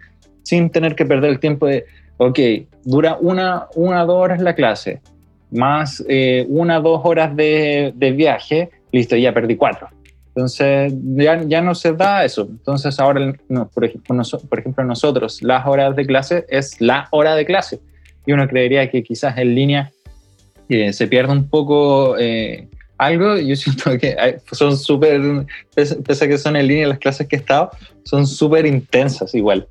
sin 0.44 0.70
tener 0.70 0.96
que 0.96 1.06
perder 1.06 1.32
el 1.32 1.40
tiempo 1.40 1.68
de, 1.68 1.86
ok, 2.18 2.40
dura 2.84 3.18
una, 3.22 3.68
una 3.76 4.04
dos 4.06 4.18
horas 4.18 4.42
la 4.42 4.56
clase, 4.56 5.02
más 5.52 6.04
eh, 6.10 6.46
una 6.50 6.80
dos 6.80 7.02
horas 7.04 7.36
de, 7.36 7.94
de, 7.96 8.12
viaje, 8.12 8.70
listo, 8.92 9.16
ya 9.16 9.34
perdí 9.34 9.56
cuatro. 9.56 9.88
Entonces 10.34 10.94
ya, 11.16 11.44
ya 11.44 11.62
no 11.62 11.76
se 11.76 11.92
da 11.92 12.24
eso. 12.24 12.48
Entonces 12.50 12.98
ahora, 13.00 13.34
no, 13.50 13.68
por, 13.68 13.84
ejemplo, 13.84 14.16
por 14.50 14.60
ejemplo, 14.60 14.84
nosotros, 14.86 15.44
las 15.44 15.68
horas 15.68 15.96
de 15.96 16.06
clase 16.06 16.46
es 16.48 16.80
la 16.80 17.08
hora 17.12 17.36
de 17.36 17.46
clase. 17.46 17.82
Y 18.26 18.32
uno 18.32 18.48
creería 18.48 18.90
que 18.90 19.04
quizás 19.04 19.38
en 19.38 19.56
línea 19.56 19.92
eh, 20.70 20.94
se 20.94 21.08
pierde 21.08 21.34
un 21.34 21.50
poco 21.50 22.18
eh, 22.18 22.68
algo. 22.98 23.38
Yo 23.38 23.56
siento 23.58 23.98
que 23.98 24.16
son 24.52 24.78
súper, 24.78 25.46
pese 25.76 26.26
a 26.26 26.28
que 26.28 26.38
son 26.38 26.56
en 26.56 26.68
línea 26.68 26.88
las 26.88 27.00
clases 27.00 27.28
que 27.28 27.36
he 27.36 27.40
estado, 27.40 27.72
son 28.04 28.26
súper 28.26 28.66
intensas 28.66 29.34
igual. 29.36 29.68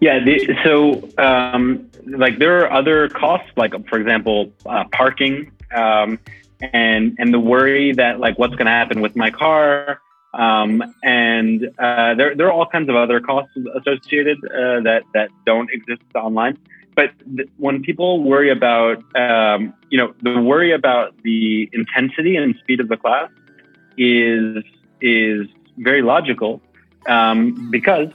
Yeah, 0.00 0.18
the, 0.18 0.56
so 0.64 1.08
um, 1.18 1.88
like 2.04 2.38
there 2.38 2.58
are 2.58 2.72
other 2.72 3.08
costs, 3.08 3.48
like 3.56 3.72
for 3.88 4.00
example, 4.00 4.50
uh, 4.66 4.84
parking, 4.90 5.52
um, 5.72 6.18
and 6.72 7.14
and 7.18 7.32
the 7.32 7.38
worry 7.38 7.92
that 7.92 8.18
like 8.18 8.36
what's 8.36 8.56
going 8.56 8.66
to 8.66 8.72
happen 8.72 9.00
with 9.00 9.14
my 9.14 9.30
car, 9.30 10.01
um, 10.34 10.82
and 11.02 11.70
uh, 11.78 12.14
there 12.14 12.34
there 12.34 12.46
are 12.46 12.52
all 12.52 12.66
kinds 12.66 12.88
of 12.88 12.96
other 12.96 13.20
costs 13.20 13.54
associated 13.74 14.38
uh, 14.44 14.80
that 14.80 15.02
that 15.14 15.30
don't 15.44 15.70
exist 15.70 16.02
online. 16.14 16.58
But 16.94 17.12
th- 17.36 17.48
when 17.56 17.82
people 17.82 18.22
worry 18.22 18.50
about, 18.50 19.02
um, 19.14 19.72
you 19.88 19.96
know, 19.96 20.14
the 20.22 20.40
worry 20.40 20.72
about 20.72 21.14
the 21.22 21.68
intensity 21.72 22.36
and 22.36 22.54
speed 22.56 22.80
of 22.80 22.88
the 22.88 22.96
class 22.96 23.30
is 23.96 24.64
is 25.00 25.48
very 25.78 26.02
logical 26.02 26.60
um, 27.06 27.70
because 27.70 28.08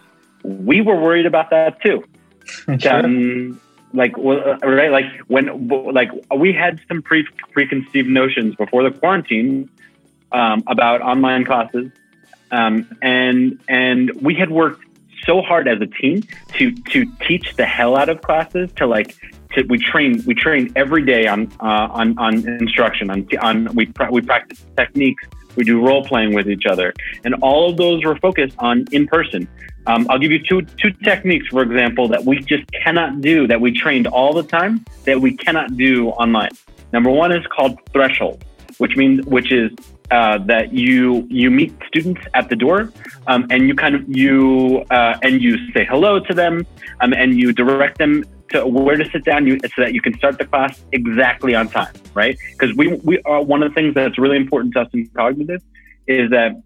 we 0.44 0.82
were 0.82 0.96
worried 0.96 1.26
about 1.26 1.50
that 1.52 1.82
too. 1.82 2.04
Sure. 2.80 3.06
Um, 3.06 3.60
like 3.94 4.18
uh, 4.18 4.58
right 4.64 4.92
like 4.92 5.06
when 5.28 5.68
like 5.68 6.10
we 6.36 6.54
had 6.54 6.80
some 6.88 7.02
pre 7.02 7.28
preconceived 7.52 8.08
notions 8.08 8.56
before 8.56 8.84
the 8.84 8.98
quarantine 8.98 9.70
um, 10.32 10.64
about 10.68 11.02
online 11.02 11.44
classes 11.44 11.92
um, 12.52 12.88
and 13.02 13.60
and 13.68 14.12
we 14.22 14.34
had 14.36 14.50
worked 14.52 14.84
so 15.26 15.42
hard 15.42 15.68
as 15.68 15.80
a 15.82 15.88
team 15.88 16.24
to 16.54 16.72
to 16.72 17.06
teach 17.28 17.56
the 17.56 17.66
hell 17.66 17.96
out 17.98 18.10
of 18.10 18.22
classes 18.22 18.72
to 18.78 18.88
like 18.88 19.16
to, 19.54 19.64
we 19.64 19.78
train 19.78 20.24
we 20.26 20.34
train 20.34 20.72
every 20.76 21.06
day 21.06 21.28
on 21.28 21.52
uh, 21.60 21.88
on 21.92 22.18
on 22.18 22.48
instruction 22.48 23.10
on 23.10 23.28
on 23.42 23.74
we 23.76 23.92
we 24.12 24.22
practice 24.22 24.66
techniques 24.76 25.24
We 25.56 25.64
do 25.64 25.84
role 25.86 26.04
playing 26.06 26.34
with 26.34 26.48
each 26.50 26.66
other, 26.66 26.94
and 27.26 27.34
all 27.42 27.70
of 27.70 27.78
those 27.78 28.04
were 28.06 28.18
focused 28.18 28.56
on 28.60 28.86
in 28.92 29.08
person. 29.08 29.48
Um, 29.88 30.06
I'll 30.10 30.20
give 30.20 30.32
you 30.32 30.44
two 30.44 30.62
two 30.82 30.92
techniques, 31.10 31.48
for 31.48 31.62
example, 31.64 32.08
that 32.10 32.24
we 32.26 32.40
just 32.40 32.66
cannot 32.72 33.22
do 33.22 33.48
that 33.48 33.60
we 33.60 33.72
trained 33.72 34.08
all 34.08 34.34
the 34.34 34.44
time 34.44 34.86
that 35.06 35.20
we 35.20 35.36
cannot 35.36 35.76
do 35.76 36.10
online. 36.10 36.52
Number 36.94 37.10
one 37.10 37.32
is 37.32 37.46
called 37.48 37.80
threshold, 37.92 38.44
which 38.78 38.96
means 38.96 39.26
which 39.26 39.52
is 39.52 39.72
uh, 40.12 40.38
that 40.40 40.74
you 40.74 41.28
you 41.30 41.52
meet 41.52 41.74
students 41.88 42.22
at 42.34 42.50
the 42.50 42.56
door 42.56 42.92
um, 43.28 43.46
and 43.50 43.68
you 43.68 43.76
kind 43.76 43.96
of 43.96 44.08
you 44.08 44.86
uh, 44.90 45.18
and 45.22 45.42
you 45.42 45.58
say 45.74 45.86
hello 45.86 46.20
to 46.20 46.34
them 46.34 46.66
um, 47.02 47.14
and 47.14 47.36
you 47.36 47.52
direct 47.52 47.98
them 47.98 48.24
to 48.50 48.66
where 48.66 48.96
to 48.96 49.10
sit 49.12 49.26
down 49.26 49.46
you, 49.46 49.60
so 49.60 49.82
that 49.82 49.94
you 49.94 50.02
can 50.02 50.18
start 50.18 50.38
the 50.38 50.46
class 50.46 50.82
exactly 50.94 51.54
on 51.54 51.68
time, 51.68 51.94
right? 52.14 52.38
Because 52.54 52.76
we 52.76 52.94
we 53.04 53.22
are 53.24 53.44
one 53.44 53.62
of 53.64 53.70
the 53.70 53.76
things 53.76 53.94
that's 53.94 54.18
really 54.18 54.38
important 54.38 54.74
to 54.74 54.82
us 54.82 54.90
in 54.94 55.08
cognitive 55.10 55.62
is 56.08 56.30
that 56.32 56.62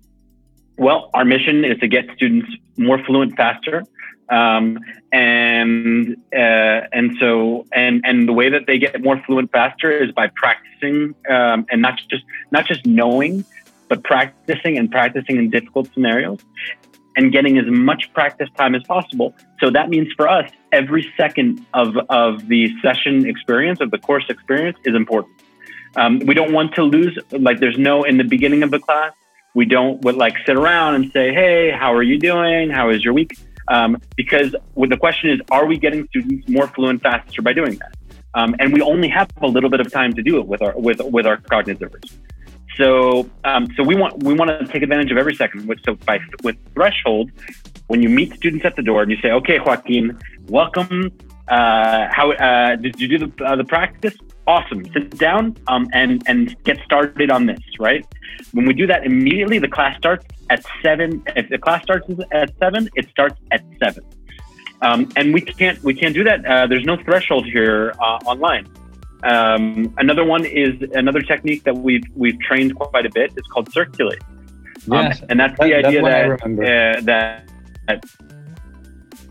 well, 0.78 1.10
our 1.14 1.26
mission 1.26 1.64
is 1.64 1.78
to 1.80 1.88
get 1.88 2.06
students 2.16 2.50
more 2.78 3.04
fluent 3.04 3.36
faster. 3.36 3.84
Um, 4.32 4.80
and 5.12 6.16
uh, 6.34 6.88
and 6.98 7.18
so 7.20 7.66
and 7.74 8.02
and 8.06 8.28
the 8.30 8.34
way 8.34 8.50
that 8.50 8.66
they 8.66 8.80
get 8.80 9.04
more 9.04 9.22
fluent 9.26 9.52
faster 9.52 9.92
is 9.92 10.12
by 10.14 10.28
practicing 10.34 11.14
um, 11.30 11.66
and 11.70 11.82
not 11.82 12.00
just 12.10 12.24
not 12.50 12.66
just 12.66 12.86
knowing, 12.86 13.44
but 13.90 14.04
practicing 14.04 14.78
and 14.78 14.90
practicing 14.90 15.36
in 15.36 15.50
difficult 15.50 15.94
scenarios 15.94 16.40
and 17.18 17.32
getting 17.32 17.58
as 17.58 17.66
much 17.68 18.12
practice 18.14 18.50
time 18.58 18.74
as 18.74 18.84
possible. 18.84 19.36
So 19.60 19.70
that 19.70 19.90
means 19.90 20.08
for 20.16 20.28
us, 20.28 20.50
every 20.72 21.12
second 21.18 21.66
of, 21.74 21.98
of 22.10 22.48
the 22.48 22.74
session 22.82 23.28
experience, 23.28 23.82
of 23.82 23.92
the 23.92 23.98
course 23.98 24.24
experience, 24.30 24.78
is 24.86 24.96
important. 24.96 25.34
Um, 25.98 26.20
we 26.20 26.34
don't 26.34 26.54
want 26.54 26.74
to 26.76 26.84
lose, 26.84 27.18
like, 27.32 27.60
there's 27.60 27.78
no, 27.78 28.04
in 28.04 28.18
the 28.18 28.24
beginning 28.24 28.64
of 28.64 28.72
the 28.72 28.80
class, 28.80 29.12
we 29.54 29.66
don't 29.66 30.02
would 30.06 30.16
like 30.16 30.36
sit 30.46 30.56
around 30.56 30.96
and 30.96 31.12
say, 31.12 31.34
hey, 31.34 31.72
how 31.72 31.94
are 31.94 32.04
you 32.04 32.18
doing? 32.18 32.70
How 32.70 32.90
is 32.90 33.04
your 33.04 33.14
week? 33.14 33.38
Um, 33.72 34.02
because 34.18 34.54
the 34.76 34.98
question 34.98 35.30
is, 35.30 35.40
are 35.50 35.66
we 35.66 35.78
getting 35.78 36.06
students 36.08 36.48
more 36.50 36.68
fluent 36.68 37.02
faster 37.02 37.42
by 37.42 37.54
doing 37.54 37.76
that? 37.76 37.94
Um, 38.34 38.54
and 38.60 38.74
we 38.74 38.82
only 38.82 39.08
have 39.08 39.30
a 39.42 39.48
little 39.48 39.70
bit 39.70 39.80
of 39.80 39.90
time 39.92 40.14
to 40.14 40.22
do 40.22 40.38
it 40.40 40.46
with 40.46 40.62
our 40.62 40.74
with 40.78 41.00
with 41.16 41.26
our 41.26 41.38
cognitivers. 41.38 42.06
So, 42.78 43.30
um, 43.46 43.68
so 43.76 43.84
we 43.84 43.96
want 43.96 44.24
we 44.24 44.34
want 44.34 44.50
to 44.52 44.66
take 44.68 44.84
advantage 44.84 45.12
of 45.12 45.18
every 45.18 45.36
second. 45.36 45.68
With, 45.68 45.80
so, 45.86 45.96
by 45.96 46.20
with 46.44 46.58
threshold, 46.74 47.32
when 47.88 48.02
you 48.04 48.10
meet 48.10 48.34
students 48.36 48.66
at 48.66 48.76
the 48.76 48.82
door 48.82 49.02
and 49.04 49.12
you 49.12 49.18
say, 49.22 49.32
"Okay, 49.32 49.60
Joaquin, 49.60 50.20
welcome. 50.48 51.12
Uh, 51.48 52.08
how 52.12 52.32
uh, 52.32 52.76
did 52.76 53.00
you 53.00 53.08
do 53.08 53.18
the 53.26 53.46
uh, 53.46 53.56
the 53.56 53.66
practice? 53.66 54.16
Awesome. 54.48 54.86
Sit 54.92 55.18
down 55.18 55.56
um, 55.68 55.88
and 55.94 56.24
and 56.28 56.56
get 56.64 56.80
started 56.84 57.30
on 57.32 57.46
this. 57.46 57.60
Right. 57.80 58.06
When 58.54 58.66
we 58.66 58.74
do 58.74 58.88
that, 58.88 59.06
immediately 59.06 59.60
the 59.60 59.68
class 59.68 59.98
starts 59.98 60.26
at 60.50 60.66
seven. 60.82 61.24
If 61.36 61.50
the 61.50 61.58
class 61.58 61.84
starts 61.84 62.08
at 62.32 62.52
seven, 62.58 62.90
it 62.96 63.08
starts 63.10 63.40
at 63.52 63.64
seven. 63.82 64.04
Um, 64.82 65.10
and 65.16 65.34
we 65.34 65.42
can't 65.42 65.82
we 65.84 65.94
can't 65.94 66.14
do 66.14 66.24
that. 66.24 66.46
Uh, 66.46 66.68
there's 66.68 66.86
no 66.86 66.98
threshold 66.98 67.46
here 67.46 67.94
uh, 68.00 68.18
online. 68.26 68.68
Um, 69.24 69.94
another 69.98 70.24
one 70.24 70.46
is 70.46 70.74
another 70.94 71.22
technique 71.22 71.64
that 71.66 71.78
we've 71.78 72.04
we've 72.16 72.40
trained 72.40 72.76
quite 72.76 73.06
a 73.06 73.12
bit. 73.12 73.32
It's 73.38 73.48
called 73.48 73.72
circulate, 73.72 74.24
um, 74.90 75.06
yes, 75.06 75.22
and 75.30 75.40
that's 75.40 75.58
the 75.60 75.76
idea 75.76 76.02
that's 76.02 76.42
that, 76.42 76.98
uh, 76.98 77.02
that, 77.02 77.50
that 77.88 78.06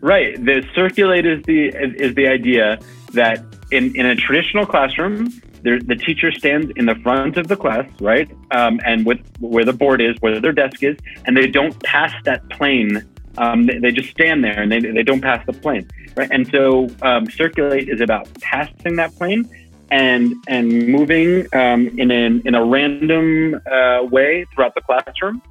right. 0.01 0.45
The 0.45 0.65
circulate 0.77 1.27
is 1.27 1.43
the 1.43 1.69
is 2.07 2.15
the 2.15 2.29
idea 2.29 2.79
that 3.15 3.45
in 3.71 3.95
in 3.97 4.07
a 4.07 4.17
traditional 4.17 4.67
classroom, 4.67 5.33
there, 5.63 5.79
the 5.81 5.97
teacher 5.97 6.33
stands 6.33 6.71
in 6.77 6.87
the 6.87 6.95
front 6.97 7.37
of 7.37 7.49
the 7.49 7.57
class, 7.57 7.89
right, 8.01 8.31
um, 8.51 8.81
and 8.85 9.07
with 9.07 9.21
where 9.41 9.65
the 9.65 9.73
board 9.73 10.01
is, 10.01 10.17
where 10.21 10.41
their 10.41 10.53
desk 10.53 10.83
is, 10.83 10.97
and 11.27 11.37
they 11.37 11.47
don't 11.47 11.81
pass 11.83 12.13
that 12.25 12.49
plane. 12.51 13.05
Um, 13.39 13.67
they, 13.67 13.79
they, 13.79 13.93
just 13.93 14.11
stand 14.11 14.43
there 14.43 14.61
and 14.61 14.73
they, 14.73 14.81
they 14.81 15.05
don't 15.05 15.21
pass 15.21 15.45
the 15.47 15.53
plane, 15.53 15.89
right? 16.17 16.29
And 16.33 16.49
so 16.49 16.89
um, 17.03 17.31
circulate 17.31 17.89
is 17.89 18.01
about 18.01 18.29
passing 18.41 18.97
that 18.97 19.15
plane 19.15 19.49
and 19.91 20.35
and 20.49 20.89
moving 20.89 21.47
um, 21.55 21.89
in 21.99 22.11
an 22.11 22.43
in 22.45 22.55
a 22.55 22.65
random 22.65 23.61
uh, 23.71 24.05
way 24.05 24.47
throughout 24.55 24.75
the 24.75 24.81
classroom, 24.81 25.43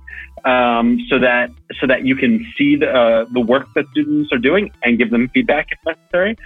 um, 0.46 1.00
so 1.10 1.20
that 1.20 1.52
so 1.80 1.88
that 1.88 2.06
you 2.06 2.16
can 2.16 2.46
see 2.58 2.76
the 2.76 2.90
uh, 2.90 3.26
the 3.32 3.40
work 3.40 3.68
that 3.76 3.86
students 3.92 4.32
are 4.32 4.38
doing 4.38 4.72
and 4.84 4.98
give 4.98 5.10
them 5.12 5.30
feedback 5.30 5.68
if 5.72 5.80
necessary. 5.86 6.38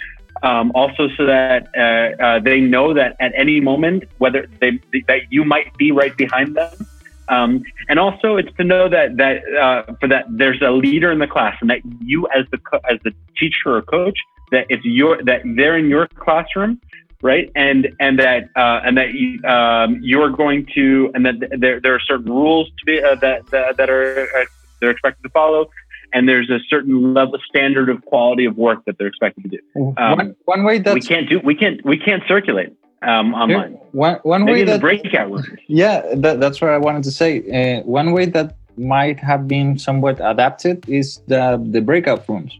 Um, 0.43 0.71
also, 0.75 1.08
so 1.15 1.25
that 1.25 1.69
uh, 1.75 2.21
uh 2.21 2.39
they 2.39 2.60
know 2.60 2.93
that 2.93 3.15
at 3.19 3.32
any 3.36 3.60
moment, 3.62 4.03
whether 4.17 4.45
they 4.60 4.79
that 5.08 5.21
you 5.32 5.45
might 5.45 5.75
be 5.77 5.91
right 5.91 6.15
behind 6.17 6.56
them. 6.56 6.86
Um, 7.29 7.63
and 7.88 7.97
also, 7.97 8.36
it's 8.36 8.53
to 8.58 8.65
know 8.65 8.89
that 8.89 9.17
that 9.17 9.38
uh, 9.56 9.93
for 9.99 10.08
that 10.10 10.25
there's 10.29 10.62
a 10.62 10.71
leader 10.71 11.12
in 11.12 11.19
the 11.19 11.27
class, 11.27 11.56
and 11.62 11.69
that 11.69 11.79
you, 12.01 12.27
as 12.36 12.45
the 12.51 12.60
as 12.89 12.99
the 13.03 13.13
teacher 13.38 13.77
or 13.77 13.82
coach, 13.82 14.19
that 14.51 14.65
it's 14.69 14.84
your 14.84 15.23
that 15.23 15.41
they're 15.45 15.77
in 15.77 15.88
your 15.88 16.08
classroom, 16.08 16.82
right? 17.21 17.49
And 17.56 17.95
and 17.99 18.19
that 18.19 18.49
uh, 18.56 18.82
and 18.86 18.97
that 18.97 19.10
um, 19.49 19.99
you're 20.01 20.29
going 20.29 20.67
to 20.75 21.12
and 21.15 21.25
that 21.25 21.36
there 21.58 21.79
there 21.79 21.95
are 21.95 22.01
certain 22.01 22.32
rules 22.32 22.67
to 22.67 22.86
be 22.86 23.01
uh, 23.01 23.15
that, 23.15 23.47
that, 23.47 23.77
that 23.77 23.89
are 23.89 24.27
uh, 24.38 24.45
they're 24.79 24.91
expected 24.91 25.23
to 25.23 25.29
follow, 25.29 25.69
and 26.13 26.28
there's 26.28 26.49
a 26.49 26.60
certain 26.69 27.13
level 27.13 27.39
standard 27.47 27.89
of 27.89 28.04
quality 28.06 28.45
of 28.45 28.58
work 28.58 28.86
that 28.86 28.97
they're 28.97 29.08
expected 29.08 29.43
to 29.43 29.49
do. 29.49 29.60
Um, 29.97 30.17
one, 30.17 30.36
one 30.45 30.63
way 30.63 30.80
that 30.80 30.93
we 30.93 31.02
can't 31.02 31.28
do 31.30 31.39
we 31.43 31.56
can't 31.56 31.84
we 31.86 31.97
can't 31.97 32.23
circulate. 32.28 32.73
Um, 33.02 33.34
online. 33.34 33.73
One, 33.91 34.15
one 34.23 34.45
Maybe 34.45 34.60
way 34.60 34.63
that 34.63 34.80
breakout 34.80 35.30
rooms. 35.30 35.45
Yeah, 35.67 36.04
that, 36.15 36.39
that's 36.39 36.62
what 36.62 36.69
I 36.69 36.78
wanted 36.78 37.04
to 37.04 37.12
say. 37.12 37.32
Uh, 37.52 37.84
one 37.84 38.13
way 38.13 38.28
that 38.28 38.56
might 38.78 39.19
have 39.19 39.45
been 39.45 39.78
somewhat 39.78 40.21
adapted 40.21 40.88
is 40.88 41.19
the 41.28 41.62
the 41.71 41.82
breakout 41.82 42.28
rooms. 42.30 42.58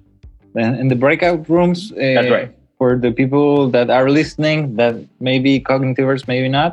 And 0.56 0.78
in 0.78 0.90
the 0.90 0.96
breakout 0.96 1.48
rooms, 1.50 1.94
uh, 1.94 1.96
that's 1.96 2.30
right 2.30 2.52
for 2.84 2.98
the 2.98 3.12
people 3.12 3.70
that 3.70 3.90
are 3.90 4.10
listening 4.10 4.76
that 4.76 4.96
maybe 5.22 5.52
cognitivers, 5.60 6.28
maybe 6.28 6.50
not. 6.50 6.72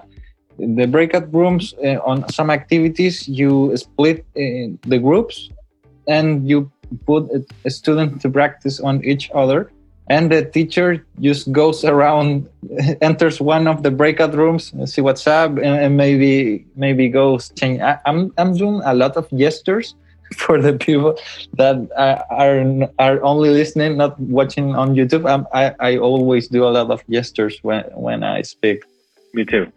The 0.58 0.86
breakout 0.86 1.32
rooms 1.32 1.72
uh, 1.84 2.10
on 2.10 2.28
some 2.28 2.50
activities, 2.50 3.28
you 3.28 3.76
split 3.76 4.18
uh, 4.36 4.74
the 4.92 4.98
groups 4.98 5.48
and 6.10 6.46
you 6.48 6.70
put 7.06 7.30
a 7.64 7.70
student 7.70 8.20
to 8.22 8.28
practice 8.28 8.80
on 8.80 9.02
each 9.04 9.30
other. 9.32 9.70
And 10.10 10.30
the 10.30 10.44
teacher 10.44 11.06
just 11.20 11.52
goes 11.52 11.84
around, 11.84 12.48
enters 13.00 13.40
one 13.40 13.68
of 13.68 13.84
the 13.84 13.92
breakout 13.92 14.34
rooms, 14.34 14.74
uh, 14.74 14.84
see 14.84 15.00
what's 15.00 15.26
up, 15.28 15.52
and, 15.52 15.76
and 15.84 15.96
maybe 15.96 16.66
maybe 16.74 17.08
goes 17.08 17.50
change. 17.50 17.80
I, 17.80 17.96
I'm 18.06 18.34
I'm 18.36 18.56
doing 18.56 18.82
a 18.84 18.92
lot 18.92 19.16
of 19.16 19.30
gestures 19.30 19.94
for 20.36 20.60
the 20.60 20.72
people 20.72 21.14
that 21.54 21.76
are 21.96 22.58
are 22.98 23.22
only 23.22 23.50
listening, 23.50 23.96
not 23.98 24.18
watching 24.18 24.74
on 24.74 24.96
YouTube. 24.96 25.30
I'm, 25.30 25.46
i 25.54 25.74
I 25.78 25.98
always 25.98 26.48
do 26.48 26.66
a 26.66 26.72
lot 26.74 26.90
of 26.90 27.06
gestures 27.06 27.62
when 27.62 27.84
when 27.94 28.24
I 28.24 28.42
speak. 28.42 28.82
Me 29.32 29.44
too. 29.44 29.70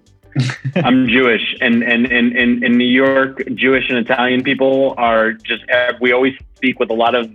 I'm 0.76 1.08
Jewish, 1.08 1.56
and, 1.62 1.84
and 1.84 2.06
and 2.08 2.36
in 2.64 2.78
New 2.78 2.86
York, 2.86 3.44
Jewish 3.54 3.90
and 3.90 3.98
Italian 4.00 4.44
people 4.44 4.96
are 4.98 5.34
just 5.34 5.64
we 6.02 6.12
always 6.12 6.34
speak 6.56 6.80
with 6.80 6.90
a 6.90 6.94
lot 6.94 7.16
of 7.16 7.32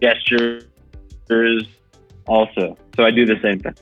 gestures, 0.00 0.64
also. 2.26 2.76
So 2.96 3.04
I 3.04 3.10
do 3.10 3.24
the 3.24 3.38
same 3.42 3.60
thing. 3.60 3.74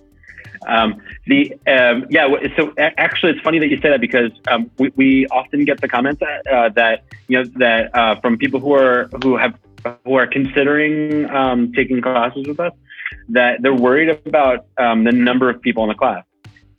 Um, 0.66 1.00
the 1.26 1.52
um, 1.66 2.06
yeah, 2.10 2.28
so 2.56 2.72
actually, 2.78 3.32
it's 3.32 3.40
funny 3.40 3.58
that 3.58 3.68
you 3.68 3.78
say 3.80 3.90
that 3.90 4.00
because 4.00 4.32
um, 4.48 4.70
we, 4.78 4.92
we 4.96 5.26
often 5.28 5.64
get 5.64 5.80
the 5.80 5.88
comments 5.88 6.20
that, 6.20 6.46
uh, 6.46 6.68
that 6.70 7.04
you 7.28 7.38
know 7.38 7.50
that 7.56 7.94
uh, 7.96 8.20
from 8.20 8.38
people 8.38 8.60
who 8.60 8.74
are 8.74 9.08
who 9.22 9.36
have 9.36 9.58
who 10.04 10.14
are 10.14 10.26
considering 10.26 11.30
um, 11.30 11.72
taking 11.72 12.00
classes 12.00 12.46
with 12.46 12.60
us 12.60 12.72
that 13.28 13.62
they're 13.62 13.74
worried 13.74 14.08
about 14.26 14.66
um, 14.76 15.04
the 15.04 15.12
number 15.12 15.48
of 15.48 15.60
people 15.62 15.84
in 15.84 15.88
the 15.88 15.94
class, 15.94 16.24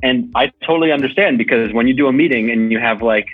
and 0.01 0.31
I 0.35 0.51
totally 0.65 0.91
understand 0.91 1.37
because 1.37 1.73
when 1.73 1.87
you 1.87 1.93
do 1.93 2.07
a 2.07 2.13
meeting 2.13 2.49
and 2.49 2.71
you 2.71 2.79
have 2.79 3.01
like 3.01 3.27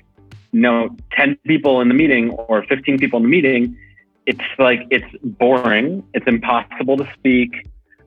you 0.52 0.62
know 0.62 0.96
10 1.12 1.38
people 1.46 1.82
in 1.82 1.88
the 1.88 1.94
meeting 1.94 2.32
or 2.32 2.64
15 2.64 2.98
people 2.98 3.18
in 3.18 3.24
the 3.24 3.30
meeting 3.30 3.78
it's 4.26 4.40
like 4.58 4.88
it's 4.90 5.06
boring 5.24 6.04
it's 6.14 6.28
impossible 6.28 6.98
to 6.98 7.08
speak 7.14 7.66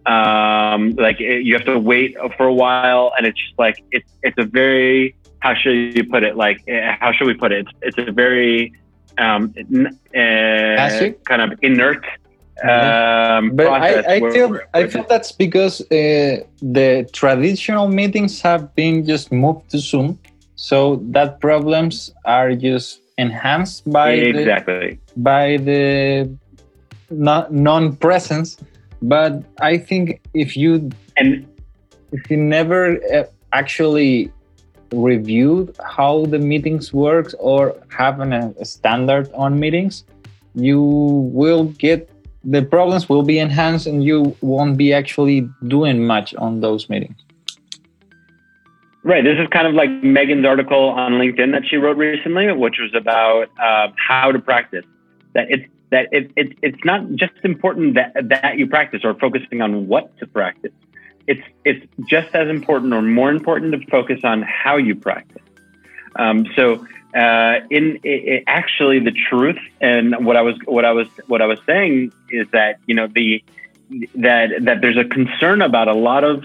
um, 0.09 0.95
like 0.97 1.21
it, 1.21 1.45
you 1.45 1.53
have 1.55 1.67
to 1.67 1.79
wait 1.79 2.17
for 2.37 2.47
a 2.47 2.53
while, 2.53 3.13
and 3.17 3.27
it's 3.27 3.39
just 3.39 3.59
like 3.59 3.85
it's 3.93 4.11
it's 4.23 4.39
a 4.39 4.45
very 4.45 5.15
how 5.41 5.55
should 5.55 5.97
you 5.97 6.05
put 6.05 6.23
it? 6.23 6.35
Like 6.37 6.63
eh, 6.67 6.97
how 6.99 7.13
should 7.13 7.27
we 7.27 7.35
put 7.35 7.53
it? 7.53 7.67
It's, 7.83 7.99
it's 7.99 8.09
a 8.09 8.13
very 8.13 8.73
um, 9.19 9.53
uh, 10.15 11.11
kind 11.25 11.43
of 11.43 11.59
inert 11.63 12.05
um, 12.65 13.55
but 13.55 13.69
I, 13.69 14.17
I 14.17 14.21
feel 14.33 14.59
I 14.75 14.87
feel 14.89 15.05
that's 15.09 15.31
because 15.31 15.81
uh, 15.81 16.43
the 16.61 17.09
traditional 17.13 17.89
meetings 17.89 18.41
have 18.41 18.75
been 18.75 19.07
just 19.07 19.31
moved 19.31 19.71
to 19.71 19.79
Zoom, 19.79 20.19
so 20.57 20.97
that 21.11 21.41
problems 21.41 22.13
are 22.25 22.55
just 22.55 23.01
enhanced 23.17 23.89
by 23.91 24.11
exactly. 24.11 24.99
the, 25.15 25.21
by 25.21 25.57
the 25.59 26.39
non-presence. 27.11 28.57
But 29.03 29.45
I 29.61 29.79
think 29.79 30.21
if 30.35 30.57
you 30.57 30.91
and 31.17 31.47
if 32.13 32.31
you 32.31 32.37
never 32.37 32.99
uh, 33.15 33.25
actually 33.53 34.33
reviewed 34.93 35.77
how 35.85 36.27
the 36.27 36.39
meetings 36.39 36.93
works 36.93 37.35
or 37.39 37.77
have 37.91 38.21
an, 38.21 38.33
a 38.33 38.65
standard 38.65 39.31
on 39.35 39.61
meetings, 39.61 40.05
you 40.55 40.83
will 40.83 41.65
get 41.65 42.11
the 42.51 42.63
problems 42.63 43.09
will 43.09 43.23
be 43.23 43.39
enhanced 43.39 43.87
and 43.87 44.03
you 44.03 44.35
won't 44.41 44.79
be 44.79 44.93
actually 44.95 45.49
doing 45.67 46.07
much 46.07 46.35
on 46.37 46.61
those 46.61 46.89
meetings. 46.89 47.17
Right. 49.03 49.23
This 49.23 49.39
is 49.39 49.47
kind 49.49 49.67
of 49.67 49.75
like 49.75 49.91
Megan's 50.03 50.47
article 50.47 50.89
on 50.89 51.13
LinkedIn 51.13 51.53
that 51.53 51.63
she 51.69 51.77
wrote 51.77 51.99
recently, 51.99 52.51
which 52.53 52.77
was 52.79 52.95
about 52.95 53.49
uh, 53.59 53.89
how 53.97 54.33
to 54.33 54.39
practice. 54.39 54.85
That 55.35 55.51
it's 55.51 55.65
that 55.91 56.09
it, 56.11 56.31
it, 56.37 56.59
it's 56.63 56.85
not 56.85 57.15
just 57.15 57.33
important 57.45 57.95
that 57.95 58.13
that 58.29 58.59
you 58.59 58.67
practice 58.67 59.03
or 59.05 59.15
focusing 59.15 59.61
on 59.61 59.87
what 59.87 60.17
to 60.19 60.27
practice. 60.27 60.73
It's 61.27 61.43
it's 61.65 61.87
just 62.09 62.35
as 62.35 62.49
important 62.49 62.93
or 62.93 63.03
more 63.03 63.31
important 63.31 63.73
to 63.73 63.87
focus 63.91 64.21
on 64.25 64.43
how 64.43 64.77
you 64.77 64.95
practice. 64.95 65.43
Um, 66.17 66.47
so 66.57 66.87
uh, 67.15 67.61
in 67.71 67.99
it, 68.03 68.09
it, 68.09 68.45
actually 68.47 69.01
the 69.01 69.13
truth 69.31 69.59
and 69.81 70.25
what 70.25 70.37
I 70.37 70.43
was 70.43 70.57
what 70.67 70.85
I 70.85 70.93
was 70.93 71.09
what 71.27 71.41
I 71.41 71.47
was 71.47 71.59
saying 71.67 72.13
is 72.31 72.47
that 72.53 72.79
you 72.87 72.95
know 72.95 73.07
the 73.07 73.43
that 74.17 74.51
that 74.61 74.81
there's 74.81 74.99
a 74.99 75.05
concern 75.05 75.63
about 75.63 75.89
a 75.89 75.95
lot 75.95 76.25
of 76.25 76.45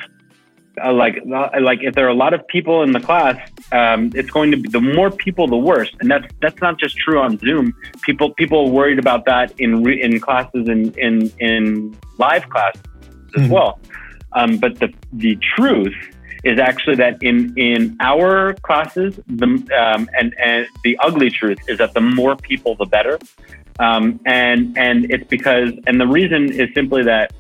uh, 0.84 0.92
like 0.92 1.22
uh, 1.32 1.50
like 1.62 1.84
if 1.84 1.94
there 1.96 2.06
are 2.06 2.10
a 2.10 2.16
lot 2.16 2.34
of 2.34 2.48
people 2.48 2.82
in 2.82 2.94
the 2.94 3.00
class, 3.00 3.38
um, 3.72 4.12
it's 4.16 4.32
going 4.32 4.52
to 4.52 4.58
be 4.58 4.70
the 4.70 4.82
more 4.82 5.12
people, 5.12 5.48
the 5.48 5.58
worse. 5.58 5.92
And 6.00 6.10
that's 6.10 6.26
that's 6.42 6.60
not 6.62 6.80
just 6.80 6.98
true 6.98 7.20
on 7.20 7.38
Zoom. 7.38 7.74
People 8.02 8.34
people 8.34 8.68
are 8.68 8.72
worried 8.72 9.00
about 9.00 9.26
that 9.26 9.54
in 9.60 9.84
re, 9.84 10.02
in 10.02 10.20
classes 10.20 10.68
in 10.68 10.94
in 10.94 11.32
in 11.40 11.98
live 12.18 12.50
classes 12.50 12.82
as 13.36 13.44
mm-hmm. 13.44 13.52
well. 13.52 13.80
Um, 14.32 14.58
but 14.58 14.80
the 14.80 14.92
the 15.12 15.36
truth 15.56 15.94
is 16.44 16.60
actually 16.60 16.96
that 16.96 17.22
in 17.24 17.58
in 17.58 17.96
our 18.00 18.54
classes, 18.56 19.20
the 19.28 19.46
um, 19.46 20.10
and 20.18 20.34
and 20.38 20.68
the 20.84 20.98
ugly 21.02 21.30
truth 21.30 21.60
is 21.68 21.78
that 21.78 21.94
the 21.94 22.02
more 22.02 22.36
people, 22.36 22.76
the 22.76 22.86
better. 22.86 23.18
Um, 23.80 24.20
and 24.26 24.78
and 24.78 25.12
it's 25.12 25.28
because 25.28 25.72
and 25.88 26.00
the 26.00 26.08
reason 26.08 26.52
is 26.52 26.70
simply 26.76 27.04
that 27.04 27.34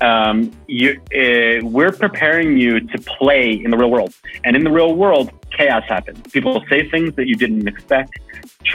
um, 0.00 0.52
you, 0.66 1.00
uh, 1.14 1.64
we're 1.66 1.92
preparing 1.92 2.58
you 2.58 2.80
to 2.80 2.98
play 2.98 3.52
in 3.52 3.70
the 3.70 3.76
real 3.76 3.90
world. 3.90 4.14
And 4.44 4.54
in 4.54 4.64
the 4.64 4.70
real 4.70 4.94
world, 4.94 5.30
chaos 5.56 5.84
happens. 5.84 6.20
People 6.32 6.62
say 6.68 6.88
things 6.88 7.14
that 7.16 7.26
you 7.26 7.34
didn't 7.34 7.66
expect. 7.66 8.18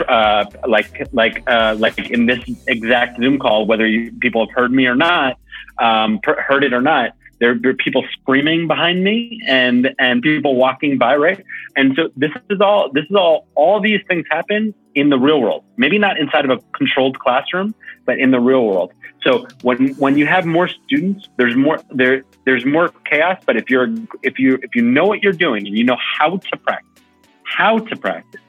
Uh, 0.08 0.44
like 0.66 1.06
like 1.12 1.42
uh, 1.46 1.76
like 1.78 1.98
in 2.10 2.24
this 2.26 2.42
exact 2.66 3.18
Zoom 3.18 3.38
call, 3.38 3.66
whether 3.66 3.86
you, 3.86 4.10
people 4.20 4.46
have 4.46 4.54
heard 4.54 4.72
me 4.72 4.86
or 4.86 4.94
not, 4.94 5.38
um, 5.78 6.18
heard 6.24 6.64
it 6.64 6.72
or 6.72 6.80
not, 6.80 7.14
there, 7.42 7.70
are 7.70 7.74
people 7.74 8.04
screaming 8.12 8.68
behind 8.68 9.02
me 9.02 9.40
and 9.48 9.92
and 9.98 10.22
people 10.22 10.54
walking 10.54 10.96
by, 10.96 11.16
right? 11.16 11.44
And 11.74 11.96
so 11.96 12.08
this 12.16 12.30
is 12.48 12.60
all 12.60 12.92
this 12.92 13.04
is 13.10 13.16
all 13.16 13.48
all 13.56 13.80
these 13.80 14.00
things 14.08 14.24
happen 14.30 14.72
in 14.94 15.08
the 15.08 15.18
real 15.18 15.40
world. 15.40 15.64
Maybe 15.76 15.98
not 15.98 16.20
inside 16.20 16.44
of 16.44 16.52
a 16.56 16.58
controlled 16.78 17.18
classroom, 17.18 17.74
but 18.06 18.20
in 18.20 18.30
the 18.30 18.38
real 18.38 18.64
world. 18.64 18.92
So 19.24 19.48
when 19.62 19.88
when 19.94 20.16
you 20.16 20.26
have 20.26 20.46
more 20.46 20.68
students, 20.68 21.28
there's 21.36 21.56
more 21.56 21.78
there 21.90 22.22
there's 22.44 22.64
more 22.64 22.90
chaos. 23.10 23.42
But 23.44 23.56
if 23.56 23.68
you're 23.68 23.88
if 24.22 24.38
you 24.38 24.60
if 24.62 24.76
you 24.76 24.82
know 24.82 25.06
what 25.06 25.20
you're 25.24 25.32
doing 25.32 25.66
and 25.66 25.76
you 25.76 25.82
know 25.82 25.98
how 26.18 26.36
to 26.36 26.56
practice, 26.58 27.02
how 27.42 27.78
to 27.78 27.96
practice, 27.96 28.40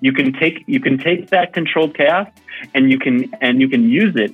you 0.00 0.12
can 0.12 0.32
take 0.32 0.62
you 0.68 0.78
can 0.78 0.98
take 0.98 1.30
that 1.30 1.52
controlled 1.52 1.96
chaos 1.96 2.28
and 2.74 2.92
you 2.92 2.98
can 3.00 3.34
and 3.40 3.60
you 3.60 3.68
can 3.68 3.90
use 3.90 4.14
it 4.14 4.32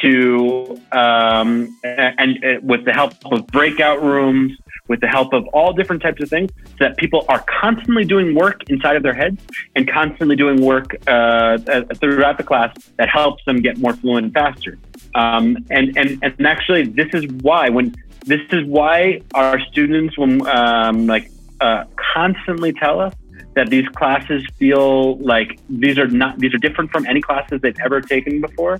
to 0.00 0.80
um, 0.92 1.76
and, 2.18 2.44
uh, 2.44 2.60
with 2.62 2.84
the 2.84 2.92
help 2.92 3.14
of 3.32 3.46
breakout 3.48 4.02
rooms 4.02 4.52
with 4.88 5.00
the 5.00 5.06
help 5.06 5.32
of 5.32 5.46
all 5.48 5.72
different 5.72 6.02
types 6.02 6.20
of 6.22 6.28
things 6.28 6.50
so 6.64 6.76
that 6.80 6.96
people 6.96 7.24
are 7.28 7.44
constantly 7.60 8.04
doing 8.04 8.34
work 8.34 8.62
inside 8.68 8.96
of 8.96 9.02
their 9.02 9.12
heads 9.12 9.40
and 9.76 9.88
constantly 9.88 10.34
doing 10.34 10.60
work 10.62 10.96
uh, 11.06 11.10
uh, 11.10 11.82
throughout 11.96 12.38
the 12.38 12.42
class 12.42 12.74
that 12.96 13.08
helps 13.08 13.44
them 13.44 13.60
get 13.60 13.78
more 13.78 13.92
fluent 13.92 14.24
and 14.24 14.34
faster. 14.34 14.78
Um, 15.14 15.58
and, 15.70 15.96
and, 15.96 16.18
and 16.22 16.46
actually, 16.46 16.84
this 16.84 17.08
is 17.12 17.26
why 17.42 17.68
when 17.68 17.94
this 18.24 18.40
is 18.50 18.64
why 18.66 19.20
our 19.34 19.60
students 19.60 20.18
will 20.18 20.46
um, 20.48 21.06
like 21.06 21.30
uh, 21.60 21.84
constantly 22.14 22.72
tell 22.72 23.00
us 23.00 23.14
that 23.58 23.70
these 23.70 23.88
classes 24.00 24.40
feel 24.60 25.18
like 25.18 25.58
these 25.68 25.98
are 25.98 26.10
not 26.22 26.38
these 26.38 26.54
are 26.54 26.62
different 26.66 26.88
from 26.94 27.02
any 27.12 27.22
classes 27.28 27.60
they've 27.62 27.82
ever 27.84 28.00
taken 28.00 28.40
before. 28.40 28.74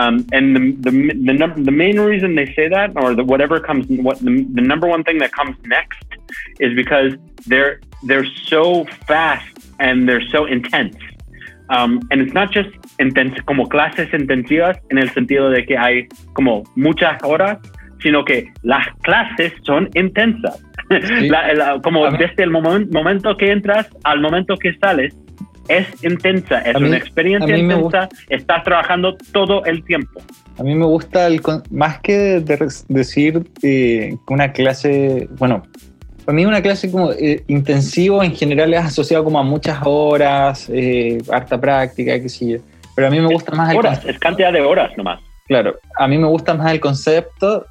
Um, 0.00 0.14
and 0.36 0.44
the 0.56 0.62
the 0.86 0.92
the, 1.28 1.34
num- 1.42 1.64
the 1.70 1.76
main 1.84 1.98
reason 2.12 2.28
they 2.40 2.48
say 2.58 2.66
that, 2.76 2.88
or 3.00 3.14
the 3.14 3.24
whatever 3.32 3.56
comes, 3.68 3.86
what 3.88 4.18
the, 4.26 4.32
the 4.58 4.64
number 4.72 4.86
one 4.86 5.02
thing 5.04 5.18
that 5.24 5.32
comes 5.32 5.56
next, 5.76 6.04
is 6.64 6.70
because 6.82 7.10
they're 7.46 7.80
they're 8.08 8.30
so 8.52 8.84
fast 9.08 9.52
and 9.78 10.06
they're 10.06 10.26
so 10.36 10.44
intense. 10.44 10.96
Um, 11.70 11.90
and 12.10 12.20
it's 12.20 12.34
not 12.40 12.48
just 12.58 12.70
intense, 12.98 13.34
como 13.46 13.64
clases 13.66 14.08
intensivas 14.12 14.76
en 14.90 14.98
el 14.98 15.08
sentido 15.10 15.50
de 15.54 15.64
que 15.64 15.76
hay 15.78 16.08
como 16.34 16.64
muchas 16.74 17.22
horas, 17.22 17.58
sino 18.02 18.24
que 18.24 18.52
las 18.62 18.86
clases 19.02 19.52
son 19.62 19.88
intensas. 19.94 20.62
como 21.82 22.10
desde 22.10 22.42
el 22.42 22.50
momento 22.50 23.36
que 23.36 23.52
entras 23.52 23.88
al 24.02 24.20
momento 24.20 24.56
que 24.56 24.74
sales, 24.78 25.14
es 25.68 26.04
intensa, 26.04 26.58
es 26.62 26.74
una 26.74 26.96
experiencia 26.96 27.56
intensa, 27.56 28.08
estás 28.28 28.64
trabajando 28.64 29.16
todo 29.32 29.64
el 29.64 29.84
tiempo. 29.84 30.20
A 30.58 30.62
mí 30.64 30.74
me 30.74 30.84
gusta, 30.84 31.26
el, 31.26 31.40
más 31.70 32.00
que 32.00 32.42
decir 32.88 33.44
eh, 33.62 34.16
una 34.28 34.52
clase, 34.52 35.28
bueno, 35.38 35.62
para 36.24 36.36
mí 36.36 36.44
una 36.44 36.60
clase 36.60 36.90
como 36.90 37.12
eh, 37.12 37.44
intensivo 37.46 38.22
en 38.22 38.34
general 38.34 38.74
es 38.74 38.80
asociado 38.80 39.24
como 39.24 39.38
a 39.38 39.42
muchas 39.42 39.78
horas, 39.84 40.68
eh, 40.72 41.18
harta 41.32 41.60
práctica, 41.60 42.20
qué 42.20 42.28
sé 42.28 42.48
yo. 42.48 42.58
Pero 42.96 43.08
a 43.08 43.10
mí 43.10 43.20
me 43.20 43.32
gusta 43.32 43.54
más 43.54 43.70
el 43.70 43.78
horas, 43.78 44.04
es 44.04 44.18
cantidad 44.18 44.52
de 44.52 44.60
horas 44.60 44.90
nomás. 44.96 45.20
Claro, 45.46 45.76
a 45.98 46.06
mí 46.06 46.18
me 46.18 46.26
gusta 46.26 46.54
más 46.54 46.72
el 46.72 46.80
concepto 46.80 47.64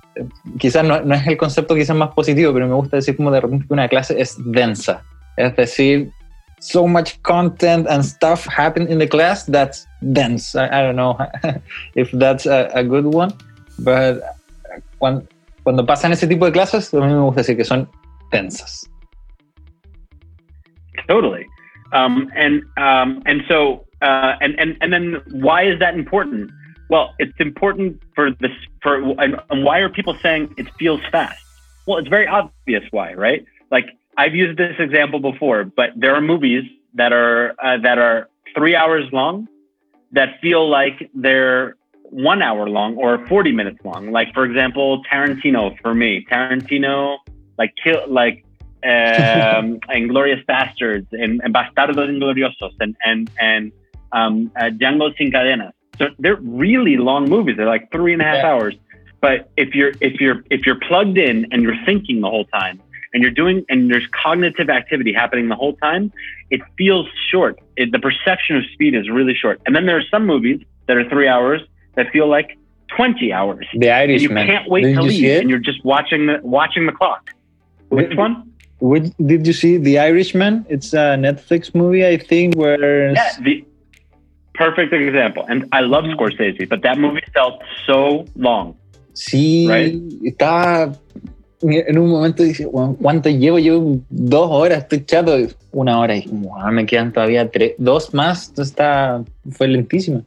quizás 0.57 0.83
no, 0.83 1.01
no, 1.01 1.15
es 1.15 1.27
el 1.27 1.37
concepto 1.37 1.75
quizás 1.75 1.95
más 1.95 2.09
positivo, 2.09 2.53
pero 2.53 2.67
me 2.67 2.73
gusta 2.73 2.97
decir 2.97 3.15
como 3.15 3.31
de 3.31 3.41
repente 3.41 3.67
que 3.67 3.73
una 3.73 3.87
clase 3.87 4.19
es 4.19 4.37
densa. 4.45 5.03
Es 5.37 5.55
decir, 5.55 6.11
so 6.59 6.85
much 6.85 7.19
content 7.21 7.87
and 7.87 8.03
stuff 8.03 8.45
happen 8.47 8.91
in 8.91 8.99
the 8.99 9.07
class 9.07 9.45
that's 9.45 9.87
dense. 10.13 10.55
I, 10.55 10.67
I 10.67 10.81
don't 10.83 10.95
know 10.95 11.17
if 11.95 12.11
that's 12.11 12.45
a, 12.45 12.69
a, 12.73 12.83
good 12.83 13.05
one, 13.05 13.33
but 13.79 14.21
cuando, 14.99 15.25
cuando 15.63 15.85
pasan 15.85 16.11
ese 16.11 16.27
tipo 16.27 16.45
de 16.45 16.51
clases, 16.51 16.93
a 16.93 16.97
mí 16.97 17.07
me 17.07 17.21
gusta 17.21 17.41
decir 17.41 17.55
que 17.57 17.63
son 17.63 17.87
densas. 18.31 18.87
Totally. 21.07 21.45
Um, 21.91 22.29
and 22.35 22.61
um, 22.77 23.23
and 23.25 23.41
so 23.47 23.85
uh, 24.01 24.35
and 24.41 24.59
and 24.59 24.77
and 24.81 24.93
then 24.93 25.21
why 25.31 25.63
is 25.63 25.79
that 25.79 25.95
important? 25.95 26.51
Well, 26.89 27.13
it's 27.19 27.39
important 27.39 28.01
for 28.15 28.31
this 28.31 28.51
for 28.81 28.95
and, 28.97 29.39
and 29.49 29.63
why 29.63 29.79
are 29.79 29.89
people 29.89 30.17
saying 30.21 30.55
it 30.57 30.67
feels 30.79 31.01
fast? 31.11 31.39
Well, 31.85 31.99
it's 31.99 32.07
very 32.07 32.27
obvious 32.27 32.83
why, 32.91 33.13
right? 33.13 33.45
Like 33.71 33.85
I've 34.17 34.33
used 34.33 34.57
this 34.57 34.75
example 34.79 35.19
before, 35.19 35.63
but 35.63 35.91
there 35.95 36.15
are 36.15 36.21
movies 36.21 36.63
that 36.95 37.13
are 37.13 37.51
uh, 37.63 37.77
that 37.83 37.99
are 37.99 38.27
three 38.55 38.75
hours 38.75 39.05
long 39.13 39.47
that 40.11 40.39
feel 40.41 40.67
like 40.67 41.09
they're 41.13 41.75
one 42.03 42.41
hour 42.41 42.67
long 42.67 42.95
or 42.97 43.25
40 43.27 43.51
minutes 43.51 43.77
long. 43.83 44.11
Like 44.11 44.33
for 44.33 44.43
example, 44.43 45.03
Tarantino 45.03 45.79
for 45.81 45.93
me, 45.93 46.25
Tarantino 46.29 47.17
like 47.59 47.75
kill 47.83 48.01
like 48.07 48.43
um, 48.83 49.79
Inglourious 49.89 50.43
Basterds 50.45 51.07
and, 51.11 51.39
and 51.43 51.53
Bastardos 51.53 52.09
Ingloriosos 52.09 52.73
and 52.79 52.95
and 53.05 53.29
and 53.39 53.71
um, 54.11 54.51
uh, 54.55 54.71
Django 54.71 55.15
Sin 55.17 55.31
Cadenas 55.31 55.73
so 55.99 56.07
they're 56.17 56.37
really 56.37 56.97
long 56.97 57.29
movies. 57.29 57.57
They're 57.57 57.67
like 57.67 57.91
three 57.91 58.13
and 58.13 58.21
a 58.21 58.25
half 58.25 58.37
yeah. 58.37 58.51
hours. 58.51 58.75
But 59.21 59.51
if 59.57 59.75
you're 59.75 59.91
if 59.99 60.21
you're 60.21 60.43
if 60.49 60.65
you're 60.65 60.79
plugged 60.79 61.17
in 61.17 61.47
and 61.51 61.61
you're 61.61 61.77
thinking 61.85 62.21
the 62.21 62.29
whole 62.29 62.45
time 62.45 62.81
and 63.13 63.21
you're 63.21 63.31
doing 63.31 63.65
and 63.69 63.91
there's 63.91 64.07
cognitive 64.23 64.69
activity 64.69 65.11
happening 65.13 65.49
the 65.49 65.55
whole 65.55 65.75
time, 65.75 66.11
it 66.49 66.61
feels 66.77 67.07
short. 67.29 67.59
It, 67.75 67.91
the 67.91 67.99
perception 67.99 68.55
of 68.55 68.63
speed 68.73 68.95
is 68.95 69.09
really 69.09 69.35
short. 69.35 69.61
And 69.65 69.75
then 69.75 69.85
there 69.85 69.97
are 69.97 70.07
some 70.09 70.25
movies 70.25 70.61
that 70.87 70.95
are 70.95 71.07
three 71.09 71.27
hours 71.27 71.61
that 71.95 72.11
feel 72.11 72.27
like 72.27 72.57
20 72.95 73.33
hours. 73.33 73.67
The 73.73 73.91
Irishman. 73.91 74.47
You 74.47 74.53
can't 74.53 74.69
wait 74.69 74.83
did 74.83 74.95
to 74.95 75.01
leave, 75.01 75.41
and 75.41 75.49
you're 75.49 75.59
just 75.59 75.83
watching 75.83 76.27
the 76.27 76.39
watching 76.41 76.85
the 76.85 76.93
clock. 76.93 77.29
Which 77.89 78.15
one? 78.15 78.49
Which, 78.79 79.11
did 79.25 79.45
you 79.45 79.53
see 79.53 79.75
The 79.77 79.99
Irishman? 79.99 80.65
It's 80.69 80.93
a 80.93 81.17
Netflix 81.19 81.75
movie, 81.75 82.05
I 82.05 82.15
think, 82.15 82.55
where 82.55 83.11
yeah, 83.11 83.35
the, 83.41 83.65
perfect 84.59 84.93
example. 84.93 85.45
And 85.47 85.65
I 85.71 85.79
love 85.81 86.03
Scorsese, 86.03 86.67
but 86.67 86.81
that 86.83 86.97
movie 86.99 87.23
felt 87.33 87.63
so 87.87 88.25
long. 88.35 88.75
Sí, 89.13 89.67
right? 89.67 89.95
estaba 90.23 90.93
en 91.61 91.97
un 91.97 92.09
momento 92.09 92.43
dice, 92.43 92.67
¿cuánto 93.01 93.29
llevo? 93.29 93.59
Yo 93.59 93.97
dos 94.09 94.49
horas, 94.49 94.79
estoy 94.83 95.05
chato, 95.05 95.37
una 95.71 95.99
hora 95.99 96.15
y 96.15 96.25
wow, 96.27 96.71
me 96.71 96.85
quedan 96.85 97.11
todavía 97.11 97.49
tres, 97.49 97.73
dos 97.77 98.13
más, 98.13 98.53
está, 98.57 99.23
fue 99.51 99.67
lentísima. 99.67 100.21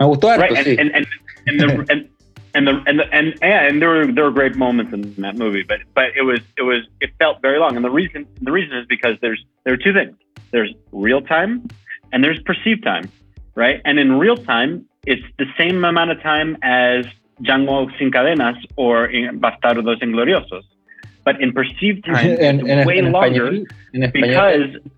Me 0.00 0.06
gustó 0.06 0.30
harto, 0.30 0.46
right. 0.46 0.56
and, 0.56 0.66
sí. 0.66 0.76
And, 0.78 0.90
and, 0.94 1.06
and, 1.46 1.60
the, 1.60 1.92
and, 1.92 2.08
and 2.54 2.66
the 2.66 2.82
and 2.86 2.98
the, 2.98 3.04
and 3.12 3.42
and 3.42 3.80
there 3.80 3.90
were 3.90 4.06
there 4.12 4.24
were 4.24 4.32
great 4.32 4.56
moments 4.56 4.92
in 4.92 5.14
that 5.22 5.36
movie, 5.36 5.62
but 5.62 5.78
but 5.94 6.10
it 6.16 6.22
was 6.22 6.40
it 6.58 6.62
was 6.62 6.82
it 7.00 7.10
felt 7.18 7.40
very 7.40 7.58
long, 7.58 7.76
and 7.76 7.84
the 7.84 7.90
reason 7.90 8.26
the 8.40 8.52
reason 8.52 8.76
is 8.76 8.86
because 8.86 9.16
there's 9.20 9.44
there 9.64 9.72
are 9.72 9.78
two 9.78 9.92
things: 9.92 10.16
there's 10.50 10.74
real 10.90 11.22
time, 11.22 11.68
and 12.12 12.22
there's 12.22 12.40
perceived 12.40 12.84
time, 12.84 13.10
right? 13.54 13.80
And 13.84 13.98
in 13.98 14.18
real 14.18 14.36
time, 14.36 14.86
it's 15.06 15.22
the 15.38 15.46
same 15.58 15.84
amount 15.84 16.10
of 16.10 16.22
time 16.22 16.56
as 16.62 17.06
Django 17.42 17.90
sin 17.98 18.10
cadenas 18.10 18.56
or 18.76 19.08
Bastardos 19.08 20.00
Ingloriosos, 20.00 20.62
but 21.24 21.40
in 21.40 21.52
perceived 21.52 22.04
time, 22.06 22.36
en, 22.38 22.60
it's 22.60 22.68
en, 22.68 22.86
way 22.86 22.98
en 22.98 23.12
longer 23.12 23.50
español, 23.50 23.66
español, 23.92 24.12
because 24.12 24.92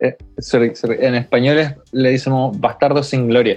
eh, 0.00 0.16
sorry, 0.40 0.74
sorry, 0.74 0.98
en 1.00 1.14
español 1.14 1.76
le 1.92 2.10
decimos 2.10 2.58
Bastardos 2.58 3.08
sin 3.08 3.28
gloria. 3.28 3.54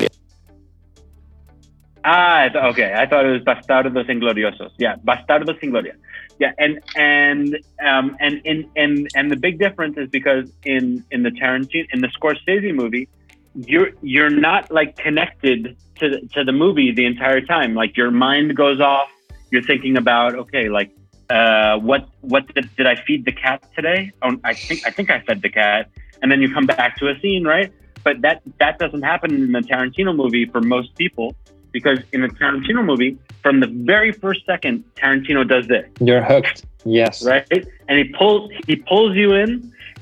Ah, 2.07 2.49
okay. 2.69 2.93
I 2.95 3.07
thought 3.07 3.25
it 3.25 3.31
was 3.31 3.41
Bastardos 3.41 4.07
Ingloriosos. 4.07 4.71
Yeah, 4.77 4.95
Bastardos 4.97 5.59
sin 5.59 5.71
Gloria. 5.71 5.95
Yeah, 6.37 6.51
and 6.59 6.79
and 6.95 7.57
um 7.83 8.15
and 8.19 8.41
and 8.45 8.65
and 8.75 9.07
and 9.15 9.31
the 9.31 9.35
big 9.35 9.57
difference 9.57 9.97
is 9.97 10.07
because 10.09 10.51
in 10.63 11.03
in 11.09 11.23
the 11.23 11.31
Tarantino 11.31 11.87
in 11.91 12.01
the 12.01 12.09
Scorsese 12.09 12.75
movie, 12.75 13.09
you're 13.55 13.89
you're 14.03 14.29
not 14.29 14.69
like 14.69 14.97
connected 14.97 15.75
to 15.99 16.09
the, 16.09 16.19
to 16.33 16.43
the 16.43 16.51
movie 16.51 16.91
the 16.91 17.05
entire 17.05 17.41
time. 17.41 17.73
Like 17.73 17.97
your 17.97 18.11
mind 18.11 18.55
goes 18.55 18.79
off. 18.79 19.09
You're 19.49 19.63
thinking 19.63 19.97
about 19.97 20.35
okay, 20.35 20.69
like 20.69 20.91
uh, 21.31 21.79
what 21.79 22.07
what 22.21 22.53
did, 22.53 22.69
did 22.75 22.85
I 22.85 22.97
feed 23.07 23.25
the 23.25 23.31
cat 23.31 23.63
today? 23.75 24.11
Oh, 24.21 24.37
I 24.43 24.53
think 24.53 24.85
I 24.85 24.91
think 24.91 25.09
I 25.09 25.21
fed 25.21 25.41
the 25.41 25.49
cat, 25.49 25.89
and 26.21 26.31
then 26.31 26.39
you 26.39 26.53
come 26.53 26.67
back 26.67 26.97
to 26.97 27.09
a 27.09 27.19
scene, 27.19 27.45
right? 27.45 27.73
But 28.03 28.21
that 28.21 28.43
that 28.59 28.77
doesn't 28.77 29.01
happen 29.01 29.33
in 29.33 29.51
the 29.51 29.61
Tarantino 29.61 30.15
movie 30.15 30.45
for 30.45 30.61
most 30.61 30.95
people 30.95 31.35
because 31.77 31.99
in 32.15 32.19
a 32.23 32.29
Tarantino 32.37 32.81
movie, 32.91 33.11
from 33.43 33.55
the 33.63 33.67
very 33.93 34.11
first 34.23 34.41
second, 34.51 34.75
Tarantino 34.99 35.41
does 35.53 35.65
this, 35.73 35.85
You're 35.99 36.23
hooked. 36.31 36.57
Yes. 36.99 37.15
right? 37.31 37.45
And 37.87 37.95
he 38.01 38.05
pulls 38.19 38.43
he 38.69 38.75
pulls 38.91 39.13
you 39.21 39.29
in, 39.43 39.51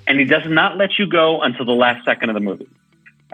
and 0.07 0.13
he 0.21 0.25
does 0.35 0.45
not 0.59 0.71
let 0.81 0.91
you 0.99 1.05
go 1.19 1.25
until 1.47 1.65
the 1.65 1.79
last 1.85 1.99
second 2.09 2.27
of 2.29 2.35
the 2.39 2.45
movie. 2.49 2.69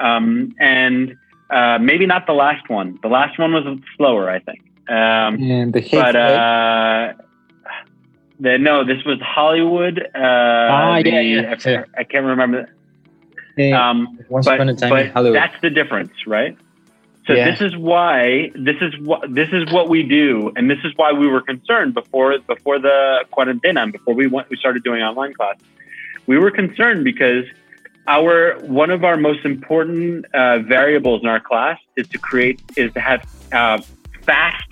Um, 0.07 0.55
and 0.77 1.17
uh, 1.57 1.77
maybe 1.89 2.05
not 2.13 2.21
the 2.31 2.37
last 2.45 2.65
one. 2.69 2.87
The 3.01 3.09
last 3.19 3.33
one 3.43 3.51
was 3.57 3.65
slower, 3.97 4.25
I 4.29 4.39
think. 4.47 4.61
Um, 4.97 5.31
And 5.57 5.73
the 5.73 5.81
Hateful 5.81 5.99
but 6.03 6.15
uh, 6.15 7.13
the, 8.39 8.57
no, 8.57 8.75
this 8.91 9.01
was 9.09 9.19
Hollywood. 9.35 9.95
Uh, 10.15 10.19
Ah, 10.21 10.97
yeah, 10.97 11.03
the- 11.03 11.09
yeah, 11.33 11.55
I, 11.65 11.69
yeah. 11.69 11.83
I 12.01 12.03
can't 12.11 12.25
remember. 12.35 12.61
Eh, 13.57 13.71
Um, 13.73 13.97
Once 14.29 14.45
but, 14.45 14.55
upon 14.55 14.69
a 14.69 14.75
time 14.75 14.89
but 14.95 15.07
Hollywood. 15.15 15.35
that's 15.41 15.59
the 15.65 15.69
difference, 15.79 16.13
right? 16.25 16.55
So 17.29 17.35
Yeah. 17.35 17.51
this 17.51 17.61
is 17.61 17.77
why 17.77 18.49
this 18.55 18.77
is 18.81 18.97
what 18.97 19.21
this 19.39 19.49
is 19.53 19.71
what 19.71 19.87
we 19.87 20.01
do, 20.01 20.51
and 20.55 20.67
this 20.67 20.79
is 20.83 20.91
why 20.95 21.11
we 21.13 21.27
were 21.27 21.41
concerned 21.41 21.93
before 21.93 22.39
before 22.39 22.79
the 22.79 23.23
quarantena, 23.31 23.83
and 23.83 23.91
before 23.91 24.15
we 24.15 24.25
went 24.25 24.49
we 24.49 24.57
started 24.57 24.83
doing 24.83 25.03
online 25.03 25.35
class. 25.35 25.57
We 26.25 26.39
were 26.39 26.49
concerned 26.49 27.03
because 27.03 27.45
our 28.07 28.57
one 28.61 28.89
of 28.89 29.03
our 29.03 29.15
most 29.15 29.45
important 29.45 30.25
uh, 30.33 30.57
variables 30.77 31.21
in 31.21 31.27
our 31.27 31.39
class 31.39 31.77
is 31.95 32.07
to 32.07 32.17
create 32.17 32.63
is 32.75 32.91
to 32.93 32.99
have 32.99 33.21
uh, 33.53 33.79
fast 34.25 34.65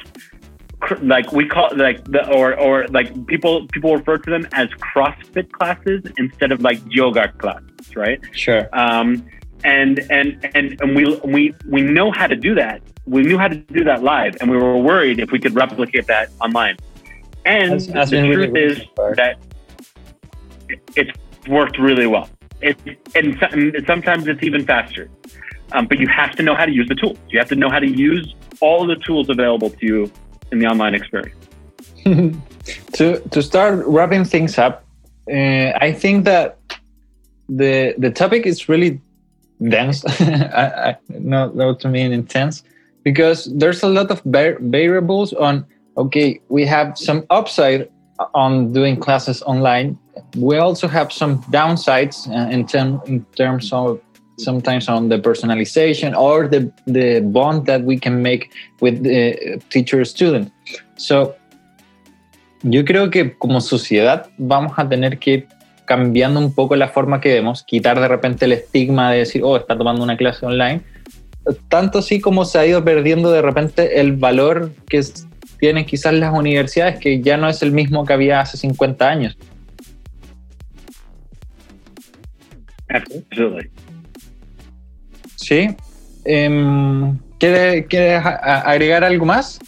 like 1.02 1.32
we 1.32 1.48
call 1.48 1.70
like 1.76 2.04
the 2.06 2.28
or 2.32 2.58
or 2.60 2.88
like 2.88 3.28
people 3.28 3.68
people 3.68 3.96
refer 3.96 4.18
to 4.18 4.32
them 4.32 4.48
as 4.54 4.68
CrossFit 4.70 5.52
classes 5.52 6.02
instead 6.18 6.52
of 6.52 6.62
like 6.62 6.80
yoga 6.90 7.28
classes, 7.34 7.96
right? 7.96 8.20
Sure. 8.32 8.68
um, 8.74 9.24
and 9.64 10.00
and 10.10 10.50
and 10.56 10.80
and 10.82 10.96
we 10.96 11.16
we 11.24 11.54
we 11.68 11.82
know 11.82 12.12
how 12.12 12.28
to 12.28 12.36
do 12.36 12.56
that. 12.56 12.82
We 13.06 13.24
knew 13.24 13.38
how 13.38 13.48
to 13.48 13.56
do 13.56 13.84
that 13.86 14.04
live, 14.04 14.36
and 14.42 14.52
we 14.52 14.58
were 14.58 14.78
worried 14.78 15.20
if 15.20 15.32
we 15.32 15.40
could 15.40 15.56
replicate 15.56 16.08
that 16.08 16.30
online. 16.42 16.78
And 17.46 17.72
That's- 17.72 17.88
that's 17.88 18.12
the 18.12 18.18
been 18.18 18.30
really 18.30 18.48
truth 18.50 18.80
is 18.80 19.16
that 19.16 19.38
it's 20.96 21.12
worked 21.48 21.80
really 21.80 22.08
well. 22.08 22.30
It, 22.62 22.78
and, 23.16 23.42
and 23.42 23.86
sometimes 23.86 24.28
it's 24.28 24.44
even 24.44 24.66
faster. 24.66 25.10
Um, 25.72 25.86
but 25.86 26.00
you 26.00 26.08
have 26.08 26.36
to 26.36 26.44
know 26.44 26.56
how 26.56 26.66
to 26.66 26.72
use 26.72 26.88
the 26.88 26.96
tools. 26.96 27.18
You 27.30 27.40
have 27.40 27.50
to 27.50 27.56
know 27.56 27.70
how 27.70 27.80
to 27.80 27.88
use 27.88 28.36
all 28.62 28.86
the 28.86 28.96
tools 28.96 29.30
available 29.30 29.70
to 29.70 29.86
you 29.86 30.12
in 30.52 30.60
the 30.60 30.66
online 30.66 30.96
experience. 30.96 31.36
to 32.94 33.20
to 33.20 33.42
start 33.42 33.86
wrapping 33.86 34.24
things 34.24 34.58
up, 34.58 34.86
uh, 35.32 35.72
I 35.88 35.92
think 35.92 36.26
that 36.26 36.58
the 37.50 37.96
the 37.98 38.12
topic 38.12 38.46
is 38.46 38.70
really 38.70 39.02
dense. 39.62 40.04
I, 40.22 40.90
I, 40.90 40.98
not 41.10 41.80
to 41.82 41.90
mean 41.90 42.12
intense, 42.12 42.64
because 43.04 43.46
there's 43.46 43.84
a 43.84 43.88
lot 43.88 44.12
of 44.12 44.22
variables 44.24 45.34
on. 45.34 45.66
Okay, 45.98 46.40
we 46.50 46.64
have 46.66 46.98
some 46.98 47.26
upside 47.32 47.90
on 48.34 48.72
doing 48.74 48.98
classes 48.98 49.42
online. 49.44 49.98
We 50.36 50.58
also 50.58 50.88
have 50.88 51.12
some 51.12 51.42
downsides 51.44 52.28
uh, 52.30 52.50
in, 52.50 52.68
term, 52.68 53.02
in 53.08 53.26
terms 53.36 53.74
of 53.74 54.00
sometimes 54.38 54.88
on 54.88 55.10
the 55.10 55.18
personalization 55.18 56.16
or 56.16 56.48
the 56.48 56.72
the 56.86 57.22
bond 57.22 57.66
that 57.66 57.84
we 57.84 57.98
can 57.98 58.22
make 58.22 58.52
with 58.80 59.04
the 59.04 59.60
teacher 59.70 60.06
student. 60.06 60.52
So 60.98 61.36
yo 62.64 62.84
creo 62.84 63.12
que 63.12 63.36
como 63.40 63.60
sociedad 63.60 64.30
vamos 64.38 64.74
a 64.78 64.88
tener 64.88 65.20
que 65.20 65.48
cambiando 65.88 66.40
un 66.40 66.54
poco 66.54 66.76
la 66.76 66.90
forma 66.90 67.20
que 67.20 67.34
vemos, 67.34 67.64
quitar 67.64 68.00
de 68.00 68.08
repente 68.08 68.46
el 68.46 68.52
estigma 68.52 69.12
de 69.12 69.20
decir, 69.20 69.42
oh, 69.44 69.58
está 69.58 69.76
tomando 69.76 70.04
una 70.04 70.18
clase 70.18 70.46
online, 70.46 70.82
tanto 71.70 72.00
así 72.00 72.20
como 72.20 72.46
se 72.46 72.60
ha 72.60 72.66
ido 72.68 72.84
perdiendo 72.84 73.32
de 73.32 73.42
repente 73.42 74.00
el 74.02 74.12
valor 74.18 74.72
que 74.90 75.02
tienen 75.60 75.86
quizás 75.86 76.14
las 76.14 76.34
universidades, 76.38 77.00
que 77.00 77.22
ya 77.22 77.38
no 77.38 77.48
es 77.50 77.64
el 77.64 77.72
mismo 77.72 78.06
que 78.06 78.14
había 78.14 78.42
hace 78.42 78.58
50 78.58 79.08
años. 79.10 79.38
Absolutely. 82.90 83.70
¿Sí? 85.36 85.70
Em, 86.26 87.18
¿quiere- 87.40 87.86
¿Quieres 87.86 88.22
agregar 88.26 89.04
algo 89.04 89.26
más? 89.26 89.60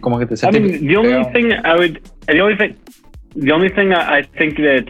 Como 0.00 0.18
que 0.18 0.26
te 0.26 0.34
I 0.34 0.36
sentí- 0.38 0.60
mean, 0.60 0.86
the 0.86 0.96
only 0.96 1.32
thing 1.32 1.46
I 1.64 1.72
would, 1.76 1.98
the 2.26 2.40
only 2.42 2.56
thing, 2.56 2.74
the 3.38 3.52
only 3.52 3.68
thing 3.68 3.92
I 3.92 4.18
I 4.18 4.22
think 4.22 4.56
that 4.56 4.86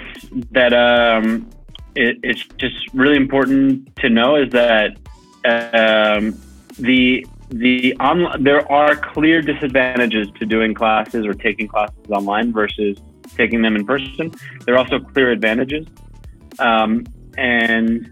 that 0.53 0.73
um, 0.73 1.49
it, 1.95 2.19
it's 2.23 2.45
just 2.57 2.77
really 2.95 3.17
important 3.17 3.95
to 3.97 4.09
know 4.09 4.37
is 4.37 4.51
that 4.53 4.97
um, 5.45 6.39
the 6.79 7.27
the 7.51 7.95
on 8.01 8.43
there 8.43 8.71
are 8.71 8.97
clear 8.97 9.43
disadvantages 9.43 10.29
to 10.39 10.47
doing 10.47 10.75
classes 10.75 11.27
or 11.27 11.35
taking 11.35 11.69
classes 11.69 12.11
online 12.11 12.53
versus 12.53 12.99
taking 13.37 13.61
them 13.63 13.77
in 13.77 13.85
person. 13.85 14.33
There 14.65 14.75
are 14.75 14.79
also 14.79 14.99
clear 14.99 15.31
advantages, 15.31 15.87
um, 16.59 17.05
and 17.37 18.07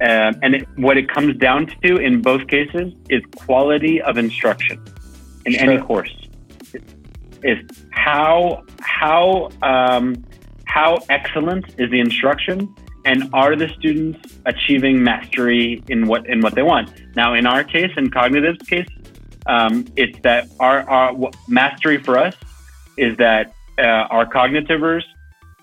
um 0.00 0.34
and 0.42 0.54
it, 0.56 0.68
what 0.76 0.96
it 0.96 1.08
comes 1.08 1.36
down 1.36 1.66
to 1.82 1.96
in 1.98 2.22
both 2.22 2.46
cases 2.48 2.92
is 3.10 3.22
quality 3.36 4.02
of 4.02 4.16
instruction 4.16 4.82
in 5.46 5.54
any 5.54 5.78
course 5.78 6.23
is 7.44 7.58
how 7.90 8.64
how 8.80 9.50
um, 9.62 10.24
how 10.64 10.98
excellent 11.08 11.66
is 11.78 11.90
the 11.90 12.00
instruction 12.00 12.74
and 13.04 13.28
are 13.32 13.54
the 13.54 13.68
students 13.78 14.18
achieving 14.46 15.02
mastery 15.02 15.82
in 15.88 16.06
what 16.06 16.26
in 16.26 16.40
what 16.40 16.54
they 16.54 16.62
want? 16.62 16.90
Now 17.14 17.34
in 17.34 17.46
our 17.46 17.62
case 17.62 17.92
in 17.96 18.10
cognitive's 18.10 18.66
case 18.66 18.88
um, 19.46 19.86
it's 19.96 20.18
that 20.22 20.48
our, 20.58 20.88
our 20.88 21.30
mastery 21.48 21.98
for 21.98 22.18
us 22.18 22.34
is 22.96 23.16
that 23.18 23.52
uh, 23.78 23.82
our 23.82 24.26
cognitivers 24.26 25.02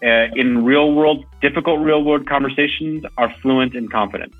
uh, 0.03 0.27
in 0.35 0.63
real 0.63 0.93
world 0.93 1.25
difficult 1.41 1.79
real 1.79 2.03
world 2.03 2.27
conversations 2.27 3.03
are 3.17 3.33
fluent 3.41 3.75
and 3.75 3.91
confident. 3.91 4.33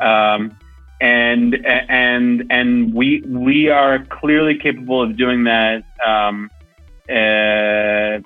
Um, 0.00 0.56
and 1.00 1.54
and 1.64 2.44
and 2.50 2.92
we 2.92 3.22
we 3.26 3.68
are 3.68 4.04
clearly 4.06 4.58
capable 4.58 5.02
of 5.02 5.16
doing 5.16 5.44
that 5.44 5.84
um, 6.06 6.50
uh, 7.10 8.20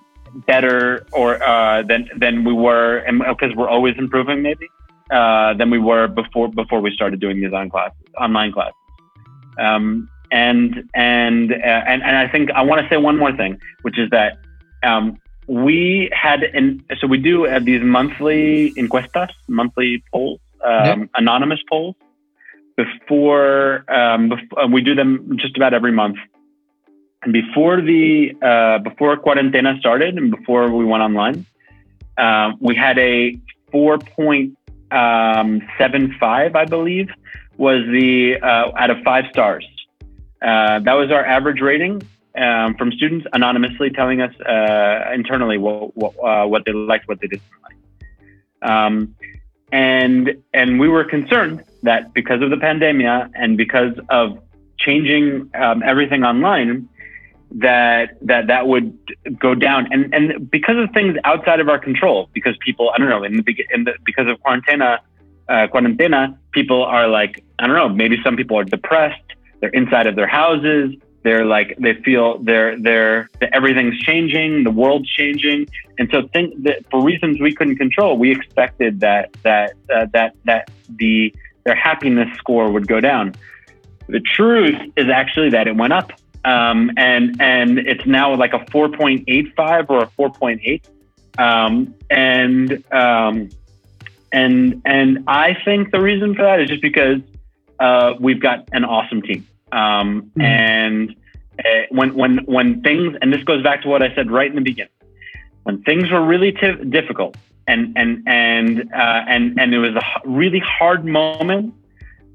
better 0.46 1.06
or 1.12 1.42
uh, 1.42 1.82
than 1.82 2.08
than 2.16 2.44
we 2.44 2.52
were, 2.52 2.98
and 2.98 3.18
because 3.18 3.54
we're 3.56 3.68
always 3.68 3.94
improving, 3.98 4.42
maybe 4.42 4.68
uh, 5.10 5.54
than 5.54 5.70
we 5.70 5.78
were 5.78 6.08
before 6.08 6.48
before 6.48 6.80
we 6.80 6.92
started 6.94 7.20
doing 7.20 7.40
these 7.40 7.52
on 7.52 7.70
classes, 7.70 7.98
online 8.18 8.52
classes. 8.52 8.74
Um, 9.58 10.08
and 10.30 10.88
and 10.94 11.52
uh, 11.52 11.56
and 11.90 12.02
and 12.02 12.16
I 12.16 12.28
think 12.28 12.50
I 12.50 12.62
want 12.62 12.82
to 12.82 12.88
say 12.88 12.96
one 12.96 13.18
more 13.18 13.34
thing, 13.36 13.60
which 13.82 13.98
is 13.98 14.10
that 14.10 14.38
um, 14.82 15.18
we 15.46 16.10
had 16.12 16.40
so 16.98 17.06
we 17.06 17.18
do 17.18 17.46
uh, 17.46 17.58
these 17.60 17.82
monthly 17.82 18.72
encuestas, 18.76 19.30
monthly 19.48 20.02
polls, 20.12 20.40
um, 20.64 21.10
anonymous 21.14 21.60
polls 21.68 21.94
before, 22.76 23.84
um, 23.88 24.30
bef- 24.30 24.64
uh, 24.64 24.66
we 24.66 24.80
do 24.82 24.94
them 24.94 25.36
just 25.36 25.56
about 25.56 25.74
every 25.74 25.92
month. 25.92 26.16
Before 27.30 27.80
the 27.80 28.34
uh, 28.42 28.78
before 28.78 29.16
quarantena 29.16 29.78
started 29.78 30.16
and 30.18 30.30
before 30.30 30.70
we 30.70 30.84
went 30.84 31.02
online, 31.02 31.46
uh, 32.18 32.52
we 32.60 32.74
had 32.74 32.98
a 32.98 33.36
four 33.72 33.98
point 33.98 34.58
um, 34.90 35.62
seven 35.78 36.14
five, 36.20 36.54
I 36.54 36.66
believe, 36.66 37.08
was 37.56 37.84
the 37.86 38.36
uh, 38.42 38.72
out 38.76 38.90
of 38.90 38.98
five 39.02 39.24
stars. 39.30 39.66
Uh, 40.42 40.80
that 40.80 40.92
was 40.92 41.10
our 41.10 41.24
average 41.24 41.60
rating 41.60 42.02
um, 42.36 42.74
from 42.74 42.92
students 42.92 43.26
anonymously 43.32 43.90
telling 43.90 44.20
us 44.20 44.34
uh, 44.40 45.10
internally 45.14 45.56
what 45.56 45.96
what, 45.96 46.12
uh, 46.22 46.46
what, 46.46 46.64
they 46.66 46.72
liked, 46.72 47.08
what 47.08 47.20
they 47.20 47.28
didn't 47.28 47.42
like. 47.62 48.70
Um, 48.70 49.14
and 49.72 50.42
and 50.52 50.78
we 50.78 50.88
were 50.88 51.04
concerned 51.04 51.64
that 51.82 52.12
because 52.12 52.42
of 52.42 52.50
the 52.50 52.58
pandemic 52.58 53.30
and 53.34 53.56
because 53.56 53.94
of 54.10 54.38
changing 54.78 55.50
um, 55.54 55.82
everything 55.82 56.24
online, 56.24 56.88
that 57.54 58.18
that 58.22 58.48
that 58.48 58.66
would 58.66 58.96
go 59.38 59.54
down. 59.54 59.92
And 59.92 60.12
and 60.14 60.50
because 60.50 60.76
of 60.76 60.90
things 60.92 61.16
outside 61.24 61.60
of 61.60 61.68
our 61.68 61.78
control 61.78 62.28
because 62.32 62.56
people 62.64 62.90
I 62.94 62.98
don't 62.98 63.08
know 63.08 63.22
in 63.22 63.36
the, 63.36 63.66
in 63.72 63.84
the 63.84 63.92
because 64.04 64.26
of 64.28 64.40
quarantena 64.40 64.98
uh, 65.48 65.66
quarantena 65.72 66.36
people 66.52 66.84
are 66.84 67.06
like 67.08 67.44
I 67.58 67.66
don't 67.66 67.76
know 67.76 67.88
maybe 67.88 68.16
some 68.24 68.36
people 68.36 68.58
are 68.58 68.64
depressed 68.64 69.22
they're 69.60 69.70
inside 69.70 70.06
of 70.06 70.16
their 70.16 70.26
houses 70.26 70.94
they're 71.24 71.46
like 71.46 71.76
they 71.78 71.94
feel 72.02 72.38
they're 72.42 72.78
they're 72.78 73.30
everything's 73.52 73.98
changing 73.98 74.62
the 74.62 74.70
world's 74.70 75.08
changing. 75.08 75.66
And 75.98 76.08
so 76.12 76.28
think 76.34 76.62
that 76.64 76.84
for 76.90 77.02
reasons 77.02 77.40
we 77.40 77.54
couldn't 77.54 77.76
control 77.76 78.18
we 78.18 78.30
expected 78.30 79.00
that 79.00 79.32
that 79.42 79.72
uh, 79.92 80.06
that 80.12 80.36
that 80.44 80.70
the 80.88 81.34
their 81.64 81.74
happiness 81.74 82.28
score 82.36 82.70
would 82.70 82.86
go 82.86 83.00
down. 83.00 83.34
The 84.06 84.20
truth 84.20 84.76
is 84.96 85.08
actually 85.08 85.48
that 85.50 85.66
it 85.66 85.76
went 85.76 85.94
up 85.94 86.12
um, 86.44 86.90
and 86.96 87.40
and 87.40 87.78
it's 87.78 88.06
now 88.06 88.34
like 88.34 88.52
a 88.52 88.58
4.85 88.58 89.90
or 89.90 90.02
a 90.02 90.06
4.8, 90.06 90.82
um, 91.38 91.94
and 92.10 92.84
um, 92.92 93.48
and 94.32 94.82
and 94.84 95.24
I 95.26 95.56
think 95.64 95.90
the 95.90 96.00
reason 96.00 96.34
for 96.34 96.42
that 96.42 96.60
is 96.60 96.68
just 96.68 96.82
because 96.82 97.20
uh, 97.80 98.14
we've 98.20 98.40
got 98.40 98.68
an 98.72 98.84
awesome 98.84 99.22
team, 99.22 99.46
mm-hmm. 99.72 100.40
and 100.40 101.14
uh, 101.58 101.64
when 101.90 102.14
when 102.14 102.38
when 102.44 102.82
things 102.82 103.16
and 103.20 103.32
this 103.32 103.42
goes 103.44 103.62
back 103.62 103.82
to 103.82 103.88
what 103.88 104.02
I 104.02 104.14
said 104.14 104.30
right 104.30 104.48
in 104.48 104.56
the 104.56 104.62
beginning, 104.62 104.92
when 105.62 105.82
things 105.82 106.10
were 106.10 106.24
really 106.24 106.52
t- 106.52 106.84
difficult 106.88 107.36
and 107.66 107.96
and 107.96 108.22
and 108.26 108.92
uh, 108.92 109.24
and 109.26 109.58
and 109.58 109.74
it 109.74 109.78
was 109.78 109.94
a 109.94 110.28
really 110.28 110.60
hard 110.60 111.04
moment 111.04 111.74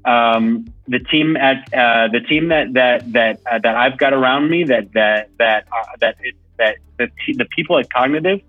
um, 0.04 0.66
the 0.88 0.98
team 0.98 1.36
at 1.36 1.72
uh, 1.74 2.08
the 2.08 2.20
team 2.20 2.48
that 2.48 2.72
that 2.74 3.12
that 3.12 3.40
uh, 3.50 3.58
that 3.58 3.76
I've 3.76 3.98
got 3.98 4.12
around 4.12 4.50
me 4.50 4.64
that 4.64 4.92
that 4.92 5.30
that 5.38 5.66
uh, 5.72 5.84
that 6.00 6.16
it, 6.20 6.34
that 6.58 6.76
the 6.98 7.08
the 7.34 7.44
people 7.46 7.78
at 7.78 7.92
Cognitive 7.92 8.40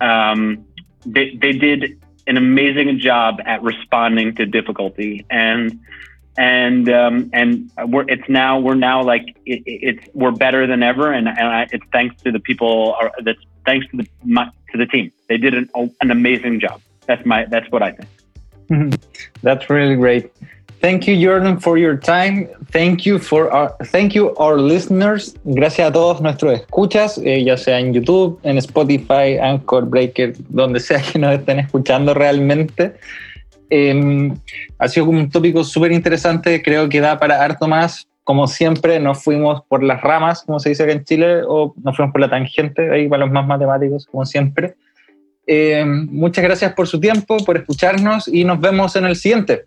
um, 0.00 0.64
they 1.06 1.36
they 1.36 1.52
did 1.52 2.00
an 2.26 2.36
amazing 2.36 2.98
job 2.98 3.40
at 3.44 3.62
responding 3.62 4.34
to 4.36 4.46
difficulty. 4.46 5.24
And 5.30 5.80
and 6.36 6.88
um, 6.88 7.30
and 7.32 7.70
we're 7.86 8.08
it's 8.08 8.28
now 8.28 8.58
we're 8.58 8.74
now 8.74 9.02
like 9.02 9.36
it, 9.44 9.62
it's 9.66 10.08
we're 10.14 10.30
better 10.30 10.66
than 10.66 10.82
ever. 10.82 11.12
And, 11.12 11.28
and 11.28 11.40
I, 11.40 11.68
it's 11.70 11.84
thanks 11.92 12.20
to 12.22 12.32
the 12.32 12.40
people 12.40 12.96
that's 13.22 13.38
thanks 13.66 13.86
to 13.90 13.98
the 13.98 14.08
my, 14.24 14.50
to 14.72 14.78
the 14.78 14.86
team. 14.86 15.12
They 15.28 15.36
did 15.36 15.54
an, 15.54 15.70
an 16.00 16.10
amazing 16.10 16.60
job. 16.60 16.80
That's 17.06 17.24
my 17.26 17.44
that's 17.46 17.70
what 17.70 17.82
I 17.82 17.92
think. 17.92 18.08
That's 19.42 19.68
really 19.68 19.96
great 19.96 20.32
Thank 20.82 21.06
you, 21.06 21.14
Jordan, 21.14 21.60
for 21.60 21.78
your 21.78 21.96
time. 21.96 22.48
Thank 22.72 23.06
you 23.06 23.20
for 23.20 23.48
our, 23.52 23.70
thank 23.92 24.16
you, 24.16 24.34
our 24.36 24.58
listeners. 24.58 25.32
Gracias 25.44 25.88
a 25.88 25.92
todos 25.92 26.20
nuestros 26.20 26.54
escuchas, 26.54 27.18
eh, 27.18 27.44
ya 27.44 27.56
sea 27.56 27.78
en 27.78 27.94
YouTube, 27.94 28.40
en 28.42 28.58
Spotify, 28.58 29.38
Anchor, 29.40 29.84
Breaker, 29.84 30.34
donde 30.48 30.80
sea 30.80 31.00
que 31.00 31.20
nos 31.20 31.34
estén 31.34 31.60
escuchando 31.60 32.14
realmente. 32.14 32.94
Em, 33.70 34.34
ha 34.80 34.88
sido 34.88 35.06
un 35.06 35.30
tópico 35.30 35.62
súper 35.62 35.92
interesante, 35.92 36.60
creo 36.60 36.88
que 36.88 37.00
da 37.00 37.16
para 37.16 37.40
harto 37.40 37.68
más. 37.68 38.08
Como 38.24 38.48
siempre, 38.48 38.98
nos 38.98 39.22
fuimos 39.22 39.62
por 39.68 39.84
las 39.84 40.00
ramas, 40.00 40.42
como 40.42 40.58
se 40.58 40.70
dice 40.70 40.82
acá 40.82 40.92
en 40.94 41.04
Chile, 41.04 41.42
o 41.46 41.74
nos 41.80 41.94
fuimos 41.96 42.12
por 42.12 42.20
la 42.20 42.28
tangente, 42.28 42.90
ahí 42.90 43.08
para 43.08 43.24
los 43.24 43.32
más 43.32 43.46
matemáticos, 43.46 44.06
como 44.06 44.26
siempre. 44.26 44.74
Em, 45.46 46.08
muchas 46.10 46.42
gracias 46.42 46.72
por 46.72 46.88
su 46.88 46.98
tiempo, 46.98 47.36
por 47.44 47.56
escucharnos 47.56 48.26
y 48.26 48.44
nos 48.44 48.60
vemos 48.60 48.96
en 48.96 49.06
el 49.06 49.14
siguiente. 49.14 49.66